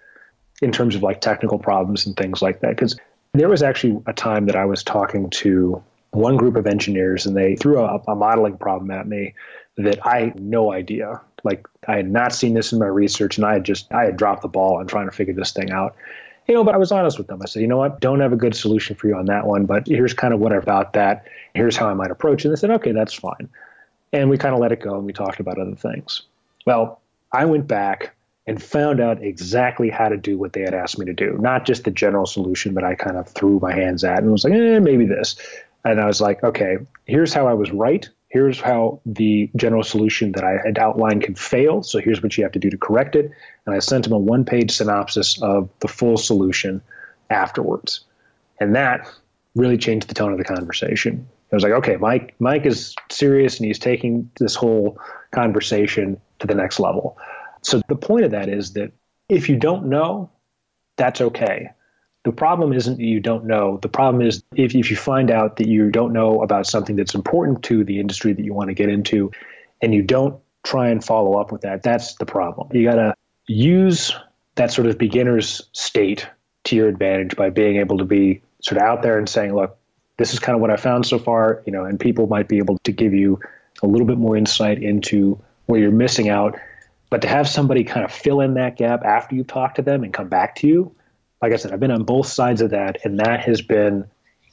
in 0.61 0.71
terms 0.71 0.95
of 0.95 1.03
like 1.03 1.21
technical 1.21 1.59
problems 1.59 2.05
and 2.05 2.15
things 2.15 2.41
like 2.41 2.61
that, 2.61 2.71
because 2.71 2.97
there 3.33 3.49
was 3.49 3.63
actually 3.63 4.01
a 4.07 4.13
time 4.13 4.45
that 4.47 4.55
I 4.55 4.65
was 4.65 4.83
talking 4.83 5.29
to 5.29 5.83
one 6.11 6.37
group 6.37 6.55
of 6.55 6.65
engineers 6.65 7.25
and 7.25 7.37
they 7.37 7.55
threw 7.55 7.79
a, 7.79 8.01
a 8.07 8.15
modeling 8.15 8.57
problem 8.57 8.91
at 8.91 9.07
me 9.07 9.35
that 9.77 10.05
I 10.05 10.21
had 10.21 10.39
no 10.39 10.71
idea. 10.73 11.21
Like 11.43 11.67
I 11.87 11.95
had 11.95 12.09
not 12.09 12.33
seen 12.33 12.53
this 12.53 12.73
in 12.73 12.79
my 12.79 12.87
research 12.87 13.37
and 13.37 13.45
I 13.45 13.53
had 13.53 13.63
just 13.63 13.91
I 13.93 14.05
had 14.05 14.17
dropped 14.17 14.41
the 14.41 14.47
ball 14.47 14.77
on 14.77 14.87
trying 14.87 15.07
to 15.07 15.15
figure 15.15 15.33
this 15.33 15.51
thing 15.51 15.71
out 15.71 15.95
you 16.49 16.55
know, 16.55 16.63
but 16.63 16.73
I 16.73 16.79
was 16.79 16.91
honest 16.91 17.19
with 17.19 17.27
them. 17.27 17.39
I 17.43 17.45
said, 17.45 17.61
you 17.61 17.67
know 17.67 17.77
what, 17.77 17.99
don't 17.99 18.21
have 18.21 18.33
a 18.33 18.35
good 18.35 18.55
solution 18.55 18.95
for 18.95 19.07
you 19.07 19.15
on 19.15 19.27
that 19.27 19.45
one, 19.45 19.67
but 19.67 19.85
here's 19.85 20.15
kind 20.15 20.33
of 20.33 20.39
what 20.39 20.51
about 20.51 20.93
that. 20.93 21.27
Here's 21.53 21.77
how 21.77 21.87
I 21.87 21.93
might 21.93 22.09
approach 22.09 22.43
it. 22.43 22.47
And 22.47 22.57
they 22.57 22.59
said, 22.59 22.71
okay, 22.71 22.91
that's 22.91 23.13
fine. 23.13 23.47
And 24.11 24.31
we 24.31 24.37
kind 24.39 24.55
of 24.55 24.59
let 24.59 24.71
it 24.71 24.81
go 24.81 24.95
and 24.95 25.05
we 25.05 25.13
talked 25.13 25.39
about 25.39 25.59
other 25.59 25.75
things. 25.75 26.23
Well, 26.65 27.01
I 27.31 27.45
went 27.45 27.67
back 27.67 28.15
and 28.49 28.61
found 28.61 28.99
out 28.99 29.23
exactly 29.23 29.89
how 29.89 30.09
to 30.09 30.17
do 30.17 30.37
what 30.37 30.51
they 30.51 30.61
had 30.61 30.73
asked 30.73 30.99
me 30.99 31.05
to 31.05 31.13
do, 31.13 31.37
not 31.39 31.65
just 31.65 31.85
the 31.85 31.91
general 31.91 32.25
solution 32.25 32.73
that 32.73 32.83
I 32.83 32.95
kind 32.95 33.15
of 33.15 33.29
threw 33.29 33.59
my 33.59 33.73
hands 33.73 34.03
at 34.03 34.19
and 34.19 34.31
was 34.31 34.43
like, 34.43 34.53
eh, 34.53 34.79
maybe 34.79 35.05
this. 35.05 35.37
And 35.85 36.01
I 36.01 36.05
was 36.05 36.19
like, 36.19 36.43
okay, 36.43 36.77
here's 37.05 37.33
how 37.33 37.47
I 37.47 37.53
was 37.53 37.71
right 37.71 38.09
here's 38.29 38.61
how 38.61 39.01
the 39.05 39.49
general 39.55 39.83
solution 39.83 40.31
that 40.33 40.43
I 40.43 40.57
had 40.63 40.77
outlined 40.77 41.23
can 41.23 41.35
fail. 41.35 41.83
So 41.83 41.99
here's 41.99 42.21
what 42.21 42.37
you 42.37 42.43
have 42.43 42.53
to 42.53 42.59
do 42.59 42.69
to 42.69 42.77
correct 42.77 43.15
it. 43.15 43.31
And 43.65 43.75
I 43.75 43.79
sent 43.79 44.07
him 44.07 44.13
a 44.13 44.17
one 44.17 44.45
page 44.45 44.71
synopsis 44.71 45.41
of 45.41 45.69
the 45.79 45.87
full 45.87 46.15
solution 46.17 46.81
afterwards. 47.29 48.01
And 48.59 48.75
that 48.75 49.09
really 49.55 49.77
changed 49.77 50.07
the 50.07 50.13
tone 50.13 50.31
of 50.31 50.37
the 50.37 50.43
conversation. 50.43 51.27
I 51.51 51.55
was 51.55 51.63
like, 51.63 51.73
okay, 51.73 51.97
Mike, 51.97 52.35
Mike 52.37 52.67
is 52.67 52.95
serious 53.09 53.57
and 53.57 53.65
he's 53.65 53.79
taking 53.79 54.29
this 54.39 54.53
whole 54.53 54.99
conversation 55.31 56.21
to 56.37 56.45
the 56.45 56.53
next 56.53 56.79
level. 56.79 57.17
So 57.61 57.81
the 57.87 57.95
point 57.95 58.25
of 58.25 58.31
that 58.31 58.49
is 58.49 58.73
that 58.73 58.91
if 59.27 59.49
you 59.49 59.57
don't 59.57 59.87
know, 59.87 60.31
that's 60.97 61.21
okay. 61.21 61.69
The 62.25 62.31
problem 62.31 62.73
isn't 62.73 62.97
that 62.97 63.03
you 63.03 63.19
don't 63.19 63.45
know. 63.45 63.79
The 63.81 63.89
problem 63.89 64.25
is 64.25 64.43
if, 64.55 64.75
if 64.75 64.91
you 64.91 64.97
find 64.97 65.31
out 65.31 65.57
that 65.57 65.67
you 65.67 65.89
don't 65.89 66.13
know 66.13 66.41
about 66.41 66.67
something 66.67 66.95
that's 66.95 67.15
important 67.15 67.63
to 67.63 67.83
the 67.83 67.99
industry 67.99 68.33
that 68.33 68.43
you 68.43 68.53
want 68.53 68.69
to 68.69 68.73
get 68.73 68.89
into 68.89 69.31
and 69.81 69.93
you 69.93 70.01
don't 70.01 70.39
try 70.63 70.89
and 70.89 71.03
follow 71.03 71.39
up 71.39 71.51
with 71.51 71.61
that, 71.61 71.83
that's 71.83 72.15
the 72.15 72.25
problem. 72.25 72.69
You 72.73 72.83
got 72.89 72.95
to 72.95 73.15
use 73.47 74.13
that 74.55 74.71
sort 74.71 74.87
of 74.87 74.97
beginner's 74.97 75.61
state 75.71 76.27
to 76.65 76.75
your 76.75 76.89
advantage 76.89 77.35
by 77.35 77.49
being 77.49 77.77
able 77.77 77.99
to 77.99 78.05
be 78.05 78.41
sort 78.61 78.81
of 78.81 78.87
out 78.87 79.01
there 79.01 79.17
and 79.17 79.29
saying, 79.29 79.55
look, 79.55 79.77
this 80.17 80.33
is 80.33 80.39
kind 80.39 80.55
of 80.55 80.61
what 80.61 80.69
I 80.69 80.75
found 80.75 81.05
so 81.05 81.17
far, 81.17 81.63
you 81.65 81.71
know, 81.71 81.85
and 81.85 81.97
people 81.97 82.27
might 82.27 82.49
be 82.49 82.57
able 82.57 82.77
to 82.83 82.91
give 82.91 83.13
you 83.13 83.39
a 83.81 83.87
little 83.87 84.05
bit 84.05 84.17
more 84.17 84.35
insight 84.35 84.83
into 84.83 85.41
where 85.65 85.79
you're 85.79 85.91
missing 85.91 86.27
out. 86.27 86.59
But 87.09 87.23
to 87.23 87.27
have 87.27 87.47
somebody 87.47 87.83
kind 87.83 88.05
of 88.05 88.11
fill 88.11 88.41
in 88.41 88.55
that 88.55 88.77
gap 88.77 89.03
after 89.03 89.35
you 89.35 89.43
talk 89.43 89.75
to 89.75 89.81
them 89.81 90.03
and 90.03 90.13
come 90.13 90.27
back 90.27 90.55
to 90.57 90.67
you, 90.67 90.95
like 91.41 91.53
I 91.53 91.55
said, 91.55 91.71
I've 91.71 91.79
been 91.79 91.91
on 91.91 92.03
both 92.03 92.27
sides 92.27 92.61
of 92.61 92.71
that, 92.71 93.03
and 93.03 93.19
that 93.19 93.41
has 93.41 93.61
been 93.61 94.05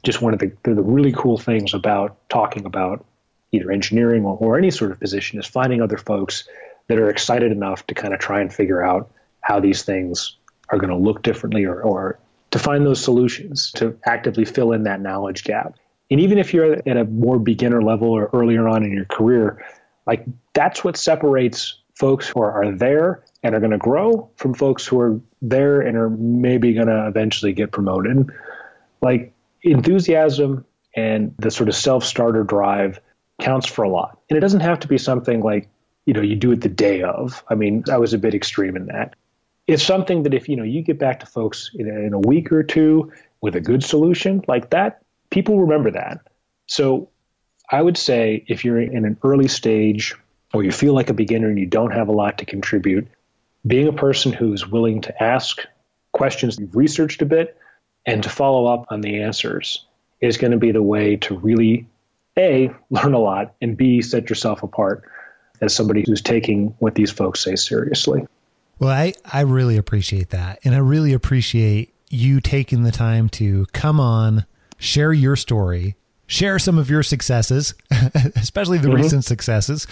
just 0.03 0.21
one 0.21 0.33
of 0.33 0.39
the, 0.39 0.51
the 0.63 0.81
really 0.81 1.11
cool 1.11 1.37
things 1.37 1.73
about 1.73 2.17
talking 2.29 2.65
about 2.65 3.05
either 3.51 3.71
engineering 3.71 4.25
or, 4.25 4.37
or 4.37 4.57
any 4.57 4.71
sort 4.71 4.91
of 4.91 4.99
position 4.99 5.39
is 5.39 5.45
finding 5.45 5.81
other 5.81 5.97
folks 5.97 6.47
that 6.87 6.97
are 6.97 7.09
excited 7.09 7.51
enough 7.51 7.85
to 7.87 7.93
kind 7.93 8.13
of 8.13 8.19
try 8.19 8.41
and 8.41 8.53
figure 8.53 8.83
out 8.83 9.11
how 9.41 9.59
these 9.59 9.83
things 9.83 10.37
are 10.69 10.77
going 10.77 10.89
to 10.89 10.97
look 10.97 11.21
differently 11.21 11.65
or, 11.65 11.81
or 11.81 12.19
to 12.51 12.59
find 12.59 12.85
those 12.85 13.03
solutions 13.03 13.71
to 13.71 13.97
actively 14.05 14.45
fill 14.45 14.71
in 14.71 14.83
that 14.83 15.01
knowledge 15.01 15.43
gap. 15.43 15.75
And 16.09 16.21
even 16.21 16.37
if 16.37 16.53
you're 16.53 16.73
at 16.73 16.97
a 16.97 17.05
more 17.05 17.39
beginner 17.39 17.81
level 17.81 18.09
or 18.09 18.29
earlier 18.33 18.67
on 18.67 18.83
in 18.83 18.93
your 18.93 19.05
career, 19.05 19.65
like 20.05 20.25
that's 20.53 20.83
what 20.83 20.95
separates 20.95 21.79
folks 21.97 22.27
who 22.27 22.41
are, 22.41 22.63
are 22.63 22.71
there 22.71 23.23
and 23.41 23.55
are 23.55 23.59
going 23.59 23.71
to 23.71 23.77
grow 23.77 24.29
from 24.35 24.53
folks 24.53 24.85
who 24.85 24.99
are 24.99 25.19
there 25.41 25.81
and 25.81 25.97
are 25.97 26.09
maybe 26.09 26.73
going 26.73 26.87
to 26.87 27.07
eventually 27.07 27.53
get 27.53 27.71
promoted. 27.71 28.29
Like 29.01 29.33
enthusiasm 29.63 30.65
and 30.95 31.33
the 31.39 31.49
sort 31.49 31.69
of 31.69 31.75
self 31.75 32.03
starter 32.03 32.43
drive 32.43 32.99
counts 33.41 33.67
for 33.67 33.83
a 33.83 33.89
lot. 33.89 34.19
And 34.29 34.37
it 34.37 34.41
doesn't 34.41 34.59
have 34.59 34.79
to 34.81 34.87
be 34.87 34.97
something 34.97 35.41
like, 35.41 35.69
you 36.05 36.13
know, 36.13 36.21
you 36.21 36.35
do 36.35 36.51
it 36.51 36.61
the 36.61 36.69
day 36.69 37.01
of. 37.01 37.43
I 37.49 37.55
mean, 37.55 37.83
I 37.91 37.97
was 37.97 38.13
a 38.13 38.17
bit 38.17 38.35
extreme 38.35 38.75
in 38.75 38.87
that. 38.87 39.15
It's 39.65 39.83
something 39.83 40.23
that 40.23 40.33
if, 40.33 40.47
you 40.47 40.55
know, 40.55 40.63
you 40.63 40.81
get 40.81 40.99
back 40.99 41.19
to 41.21 41.25
folks 41.25 41.71
in 41.75 41.87
in 41.87 42.13
a 42.13 42.19
week 42.19 42.51
or 42.51 42.63
two 42.63 43.11
with 43.41 43.55
a 43.55 43.61
good 43.61 43.83
solution 43.83 44.43
like 44.47 44.69
that, 44.69 45.01
people 45.29 45.59
remember 45.59 45.91
that. 45.91 46.19
So 46.67 47.09
I 47.69 47.81
would 47.81 47.97
say 47.97 48.45
if 48.47 48.63
you're 48.63 48.79
in 48.79 49.03
an 49.05 49.17
early 49.23 49.47
stage 49.47 50.15
or 50.53 50.63
you 50.63 50.71
feel 50.71 50.93
like 50.93 51.09
a 51.09 51.13
beginner 51.13 51.49
and 51.49 51.59
you 51.59 51.65
don't 51.65 51.91
have 51.91 52.07
a 52.07 52.13
lot 52.13 52.37
to 52.39 52.45
contribute, 52.45 53.07
being 53.65 53.87
a 53.87 53.93
person 53.93 54.31
who's 54.31 54.67
willing 54.67 55.01
to 55.01 55.23
ask 55.23 55.61
questions 56.11 56.57
you've 56.57 56.75
researched 56.75 57.21
a 57.21 57.25
bit 57.25 57.57
and 58.05 58.23
to 58.23 58.29
follow 58.29 58.65
up 58.65 58.85
on 58.89 59.01
the 59.01 59.21
answers 59.21 59.85
is 60.19 60.37
going 60.37 60.51
to 60.51 60.57
be 60.57 60.71
the 60.71 60.81
way 60.81 61.15
to 61.17 61.37
really 61.37 61.87
a 62.37 62.71
learn 62.89 63.13
a 63.13 63.19
lot 63.19 63.53
and 63.61 63.77
b 63.77 64.01
set 64.01 64.29
yourself 64.29 64.63
apart 64.63 65.03
as 65.61 65.75
somebody 65.75 66.03
who's 66.05 66.21
taking 66.21 66.73
what 66.79 66.95
these 66.95 67.11
folks 67.11 67.43
say 67.43 67.55
seriously 67.55 68.25
well 68.79 68.89
i 68.89 69.13
i 69.31 69.41
really 69.41 69.77
appreciate 69.77 70.29
that 70.31 70.59
and 70.63 70.73
i 70.73 70.79
really 70.79 71.13
appreciate 71.13 71.93
you 72.09 72.39
taking 72.39 72.83
the 72.83 72.91
time 72.91 73.29
to 73.29 73.65
come 73.73 73.99
on 73.99 74.45
share 74.77 75.13
your 75.13 75.35
story 75.35 75.95
share 76.25 76.57
some 76.57 76.77
of 76.77 76.89
your 76.89 77.03
successes 77.03 77.75
especially 78.35 78.77
the 78.77 78.87
mm-hmm. 78.87 78.97
recent 78.97 79.23
successes 79.23 79.85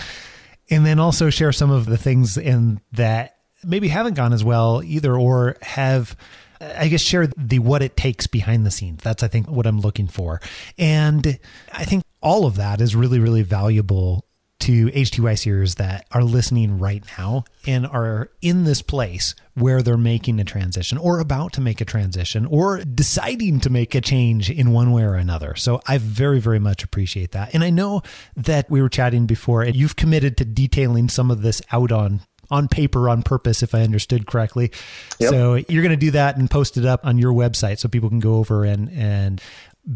and 0.70 0.86
then 0.86 1.00
also 1.00 1.30
share 1.30 1.52
some 1.52 1.72
of 1.72 1.86
the 1.86 1.98
things 1.98 2.38
in 2.38 2.82
that 2.94 3.38
maybe 3.64 3.88
haven't 3.88 4.16
gone 4.16 4.34
as 4.34 4.44
well 4.44 4.82
either, 4.84 5.16
or 5.16 5.58
have 5.62 6.16
I 6.62 6.88
guess 6.88 7.02
share 7.02 7.28
the 7.38 7.60
what 7.60 7.82
it 7.82 7.98
takes 7.98 8.28
behind 8.28 8.66
the 8.66 8.72
scenes. 8.72 9.04
That's 9.04 9.24
I 9.24 9.28
think 9.28 9.50
what 9.50 9.68
I'm 9.68 9.82
looking 9.82 10.08
for. 10.08 10.42
And 10.78 11.40
I 11.72 11.86
think 11.86 12.04
all 12.22 12.46
of 12.46 12.56
that 12.56 12.82
is 12.82 12.96
really 12.96 13.20
really 13.20 13.44
valuable 13.44 14.25
to 14.60 14.88
HTYCers 14.88 15.76
that 15.76 16.08
are 16.12 16.24
listening 16.24 16.80
right 16.80 17.04
now 17.18 17.44
and 17.68 17.86
are 17.86 18.32
in 18.42 18.64
this 18.64 18.82
place 18.82 19.36
where 19.54 19.82
they're 19.82 19.98
making 19.98 20.40
a 20.40 20.44
transition 20.44 20.98
or 20.98 21.20
about 21.20 21.54
to 21.54 21.62
make 21.62 21.82
a 21.82 21.86
transition 21.86 22.46
or 22.46 22.80
deciding 22.80 23.60
to 23.60 23.70
make 23.70 23.94
a 23.96 24.02
change 24.02 24.50
in 24.50 24.72
one 24.72 24.92
way 24.92 25.04
or 25.04 25.16
another. 25.16 25.56
So 25.56 25.82
I 25.88 25.98
very, 25.98 26.40
very 26.40 26.60
much 26.60 26.84
appreciate 26.84 27.32
that. 27.32 27.54
And 27.54 27.64
I 27.64 27.70
know 27.70 28.02
that 28.36 28.70
we 28.70 28.82
were 28.82 28.90
chatting 28.90 29.26
before 29.26 29.62
and 29.62 29.76
you've 29.76 29.96
committed 29.96 30.38
to 30.38 30.46
detailing 30.46 31.10
some 31.10 31.32
of 31.32 31.42
this 31.42 31.62
out 31.72 31.92
on 31.92 32.22
on 32.52 32.68
paper 32.68 33.10
on 33.10 33.24
purpose, 33.24 33.64
if 33.64 33.74
I 33.74 33.82
understood 33.82 34.28
correctly. 34.28 34.72
Yep. 35.20 35.30
So 35.32 35.56
you're 35.56 35.82
going 35.82 35.90
to 35.90 36.06
do 36.06 36.12
that 36.12 36.38
and 36.38 36.50
post 36.50 36.78
it 36.78 36.86
up 36.86 37.04
on 37.04 37.18
your 37.18 37.34
website 37.34 37.80
so 37.80 37.90
people 37.90 38.10
can 38.10 38.20
go 38.20 38.36
over 38.36 38.64
and 38.64 38.90
and 38.92 39.42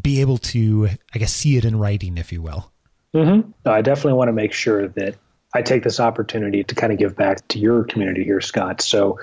be 0.01 0.21
able 0.21 0.37
to, 0.37 0.89
I 1.13 1.19
guess, 1.19 1.33
see 1.33 1.57
it 1.57 1.65
in 1.65 1.77
writing, 1.77 2.17
if 2.17 2.31
you 2.31 2.41
will. 2.41 2.71
Mm-hmm. 3.15 3.51
No, 3.65 3.71
I 3.71 3.81
definitely 3.81 4.13
want 4.13 4.29
to 4.29 4.33
make 4.33 4.53
sure 4.53 4.87
that 4.89 5.15
I 5.53 5.61
take 5.61 5.83
this 5.83 5.99
opportunity 5.99 6.63
to 6.63 6.75
kind 6.75 6.93
of 6.93 6.99
give 6.99 7.15
back 7.15 7.47
to 7.49 7.59
your 7.59 7.83
community 7.83 8.23
here, 8.23 8.41
Scott. 8.41 8.81
So 8.81 9.19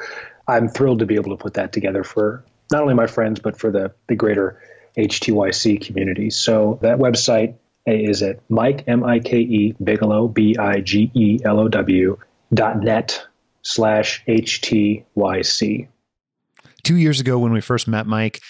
I'm 0.49 0.69
thrilled 0.69 1.01
to 1.01 1.07
be 1.07 1.15
able 1.15 1.37
to 1.37 1.43
put 1.43 1.55
that 1.55 1.73
together 1.73 2.03
for 2.03 2.45
not 2.71 2.83
only 2.83 2.95
my 2.95 3.07
friends, 3.07 3.39
but 3.41 3.59
for 3.59 3.71
the, 3.71 3.93
the 4.09 4.17
greater 4.17 4.61
HTYC 4.97 5.81
community. 5.81 6.31
So 6.31 6.79
that 6.83 6.99
website 6.99 7.55
is 7.87 8.23
at 8.23 8.41
Mike, 8.49 8.85
M 8.89 9.05
I 9.05 9.21
K 9.21 9.39
E, 9.39 9.75
Bigelow, 9.83 10.29
B 10.29 10.57
I 10.59 10.81
G 10.81 11.11
E 11.15 11.39
L 11.45 11.61
O 11.61 11.69
W, 11.69 12.19
dot 12.53 12.81
net 12.81 13.25
slash 13.63 14.25
HTYC. 14.27 15.89
Two 16.83 16.97
years 16.97 17.21
ago, 17.21 17.39
when 17.39 17.53
we 17.53 17.61
first 17.61 17.87
met 17.87 18.07
Mike, 18.07 18.41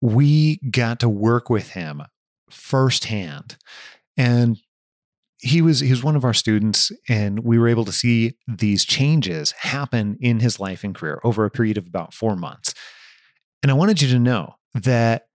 we 0.00 0.58
got 0.70 1.00
to 1.00 1.08
work 1.08 1.50
with 1.50 1.70
him 1.70 2.02
firsthand. 2.50 3.56
And 4.16 4.58
he 5.38 5.60
was 5.60 5.80
he 5.80 5.90
was 5.90 6.02
one 6.02 6.16
of 6.16 6.24
our 6.24 6.34
students 6.34 6.90
and 7.08 7.40
we 7.40 7.58
were 7.58 7.68
able 7.68 7.84
to 7.84 7.92
see 7.92 8.36
these 8.48 8.84
changes 8.84 9.52
happen 9.52 10.16
in 10.20 10.40
his 10.40 10.58
life 10.58 10.82
and 10.82 10.94
career 10.94 11.20
over 11.24 11.44
a 11.44 11.50
period 11.50 11.76
of 11.76 11.86
about 11.86 12.14
4 12.14 12.36
months. 12.36 12.74
And 13.62 13.70
I 13.70 13.74
wanted 13.74 14.00
you 14.00 14.08
to 14.08 14.18
know 14.18 14.54
that 14.74 15.26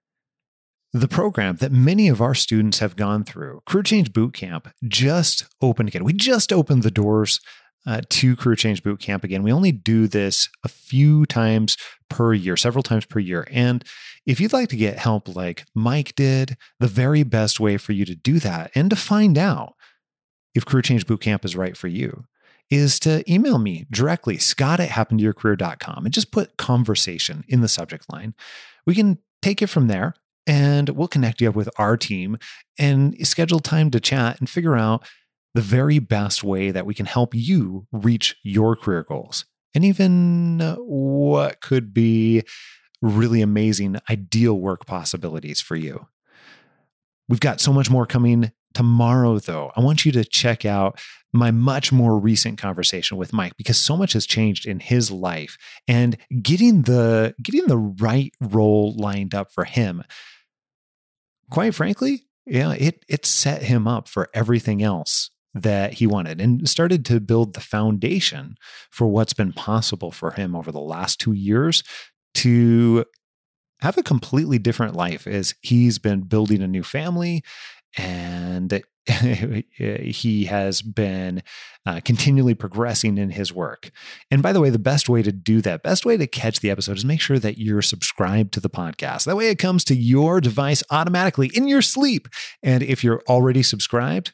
the 0.93 1.07
program 1.07 1.55
that 1.57 1.71
many 1.71 2.07
of 2.07 2.21
our 2.21 2.35
students 2.35 2.79
have 2.79 2.95
gone 2.95 3.23
through, 3.23 3.61
Career 3.65 3.83
Change 3.83 4.11
Boot 4.11 4.33
Camp, 4.33 4.69
just 4.87 5.45
opened 5.61 5.89
again. 5.89 6.03
We 6.03 6.13
just 6.13 6.51
opened 6.51 6.83
the 6.83 6.91
doors 6.91 7.39
uh, 7.85 8.01
to 8.09 8.35
Career 8.35 8.55
Change 8.55 8.83
Boot 8.83 8.99
Camp 8.99 9.23
again. 9.23 9.43
We 9.43 9.53
only 9.53 9.71
do 9.71 10.07
this 10.07 10.49
a 10.63 10.67
few 10.67 11.25
times 11.25 11.77
per 12.09 12.33
year, 12.33 12.57
several 12.57 12.83
times 12.83 13.05
per 13.05 13.19
year. 13.19 13.47
And 13.51 13.83
if 14.25 14.39
you'd 14.39 14.53
like 14.53 14.69
to 14.69 14.75
get 14.75 14.99
help 14.99 15.33
like 15.33 15.65
Mike 15.73 16.13
did, 16.15 16.57
the 16.79 16.87
very 16.87 17.23
best 17.23 17.59
way 17.59 17.77
for 17.77 17.93
you 17.93 18.05
to 18.05 18.15
do 18.15 18.39
that 18.39 18.71
and 18.75 18.89
to 18.89 18.95
find 18.95 19.37
out 19.37 19.73
if 20.55 20.65
Career 20.65 20.81
Change 20.81 21.07
Boot 21.07 21.21
Camp 21.21 21.45
is 21.45 21.55
right 21.55 21.75
for 21.75 21.87
you 21.87 22.25
is 22.69 22.99
to 23.01 23.29
email 23.31 23.57
me 23.57 23.85
directly, 23.91 24.37
scott 24.37 24.79
at 24.79 24.89
happentoyourcareer.com, 24.89 26.05
and 26.05 26.13
just 26.13 26.31
put 26.31 26.57
conversation 26.57 27.43
in 27.47 27.61
the 27.61 27.67
subject 27.67 28.11
line. 28.11 28.33
We 28.85 28.95
can 28.95 29.19
take 29.41 29.61
it 29.61 29.67
from 29.67 29.87
there 29.87 30.15
and 30.47 30.89
we'll 30.89 31.09
connect 31.09 31.41
you 31.41 31.49
up 31.49 31.55
with 31.55 31.69
our 31.77 31.97
team 31.97 32.37
and 32.79 33.15
schedule 33.27 33.59
time 33.59 33.91
to 33.91 33.99
chat 33.99 34.39
and 34.39 34.49
figure 34.49 34.77
out 34.77 35.05
the 35.53 35.61
very 35.61 35.99
best 35.99 36.43
way 36.43 36.71
that 36.71 36.85
we 36.85 36.93
can 36.93 37.05
help 37.05 37.35
you 37.35 37.87
reach 37.91 38.37
your 38.41 38.75
career 38.75 39.03
goals 39.03 39.45
and 39.75 39.83
even 39.83 40.61
uh, 40.61 40.75
what 40.75 41.61
could 41.61 41.93
be 41.93 42.43
really 43.01 43.41
amazing, 43.41 43.97
ideal 44.09 44.59
work 44.59 44.85
possibilities 44.85 45.59
for 45.59 45.75
you. 45.75 46.07
We've 47.27 47.39
got 47.39 47.61
so 47.61 47.73
much 47.73 47.89
more 47.89 48.05
coming 48.05 48.51
tomorrow, 48.73 49.39
though. 49.39 49.71
I 49.75 49.81
want 49.81 50.05
you 50.05 50.11
to 50.13 50.23
check 50.23 50.65
out 50.65 50.99
my 51.33 51.51
much 51.51 51.91
more 51.91 52.19
recent 52.19 52.57
conversation 52.57 53.17
with 53.17 53.33
Mike 53.33 53.55
because 53.57 53.79
so 53.79 53.95
much 53.95 54.13
has 54.13 54.25
changed 54.25 54.65
in 54.65 54.79
his 54.79 55.11
life 55.11 55.57
and 55.87 56.17
getting 56.41 56.83
the 56.83 57.33
getting 57.41 57.67
the 57.67 57.77
right 57.77 58.33
role 58.41 58.93
lined 58.97 59.33
up 59.33 59.51
for 59.51 59.63
him. 59.63 60.03
Quite 61.49 61.75
frankly, 61.75 62.23
yeah, 62.45 62.73
it 62.73 63.05
it 63.07 63.25
set 63.25 63.63
him 63.63 63.87
up 63.87 64.07
for 64.07 64.29
everything 64.33 64.83
else 64.83 65.29
that 65.53 65.95
he 65.95 66.07
wanted 66.07 66.39
and 66.39 66.67
started 66.69 67.05
to 67.05 67.19
build 67.19 67.53
the 67.53 67.59
foundation 67.59 68.55
for 68.89 69.07
what's 69.07 69.33
been 69.33 69.51
possible 69.51 70.11
for 70.11 70.31
him 70.31 70.55
over 70.55 70.71
the 70.71 70.79
last 70.79 71.19
2 71.19 71.33
years 71.33 71.83
to 72.33 73.03
have 73.81 73.97
a 73.97 74.03
completely 74.03 74.57
different 74.57 74.95
life 74.95 75.27
as 75.27 75.53
he's 75.61 75.99
been 75.99 76.21
building 76.21 76.61
a 76.61 76.67
new 76.67 76.83
family 76.83 77.43
and 77.97 78.83
he 79.07 80.45
has 80.45 80.81
been 80.81 81.41
uh, 81.85 81.99
continually 82.05 82.53
progressing 82.53 83.17
in 83.17 83.31
his 83.31 83.51
work. 83.51 83.91
And 84.29 84.43
by 84.43 84.53
the 84.53 84.61
way, 84.61 84.69
the 84.69 84.79
best 84.79 85.09
way 85.09 85.23
to 85.23 85.31
do 85.31 85.61
that, 85.61 85.83
best 85.83 86.05
way 86.05 86.17
to 86.17 86.27
catch 86.27 86.59
the 86.59 86.69
episode 86.69 86.97
is 86.97 87.05
make 87.05 87.21
sure 87.21 87.39
that 87.39 87.57
you're 87.57 87.81
subscribed 87.81 88.53
to 88.53 88.59
the 88.59 88.69
podcast. 88.69 89.25
That 89.25 89.35
way 89.35 89.49
it 89.49 89.57
comes 89.57 89.83
to 89.85 89.95
your 89.95 90.39
device 90.39 90.83
automatically 90.91 91.49
in 91.53 91.67
your 91.67 91.81
sleep. 91.81 92.27
And 92.61 92.83
if 92.83 93.03
you're 93.03 93.23
already 93.27 93.63
subscribed, 93.63 94.33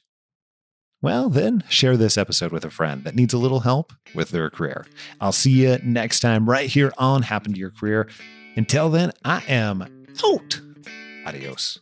well, 1.01 1.29
then 1.29 1.63
share 1.69 1.95
this 1.95 2.17
episode 2.17 2.51
with 2.51 2.65
a 2.65 2.69
friend 2.71 3.03
that 3.03 3.15
needs 3.15 3.33
a 3.33 3.37
little 3.37 3.61
help 3.61 3.93
with 4.15 4.29
their 4.29 4.49
career. 4.49 4.85
I'll 5.21 5.31
see 5.31 5.51
you 5.51 5.77
next 5.83 6.19
time 6.21 6.49
right 6.49 6.69
here 6.69 6.91
on 6.97 7.21
Happen 7.21 7.53
to 7.53 7.59
Your 7.59 7.71
Career. 7.71 8.09
Until 8.55 8.89
then, 8.89 9.11
I 9.23 9.43
am 9.47 9.83
out. 10.25 10.61
Adios. 11.25 11.79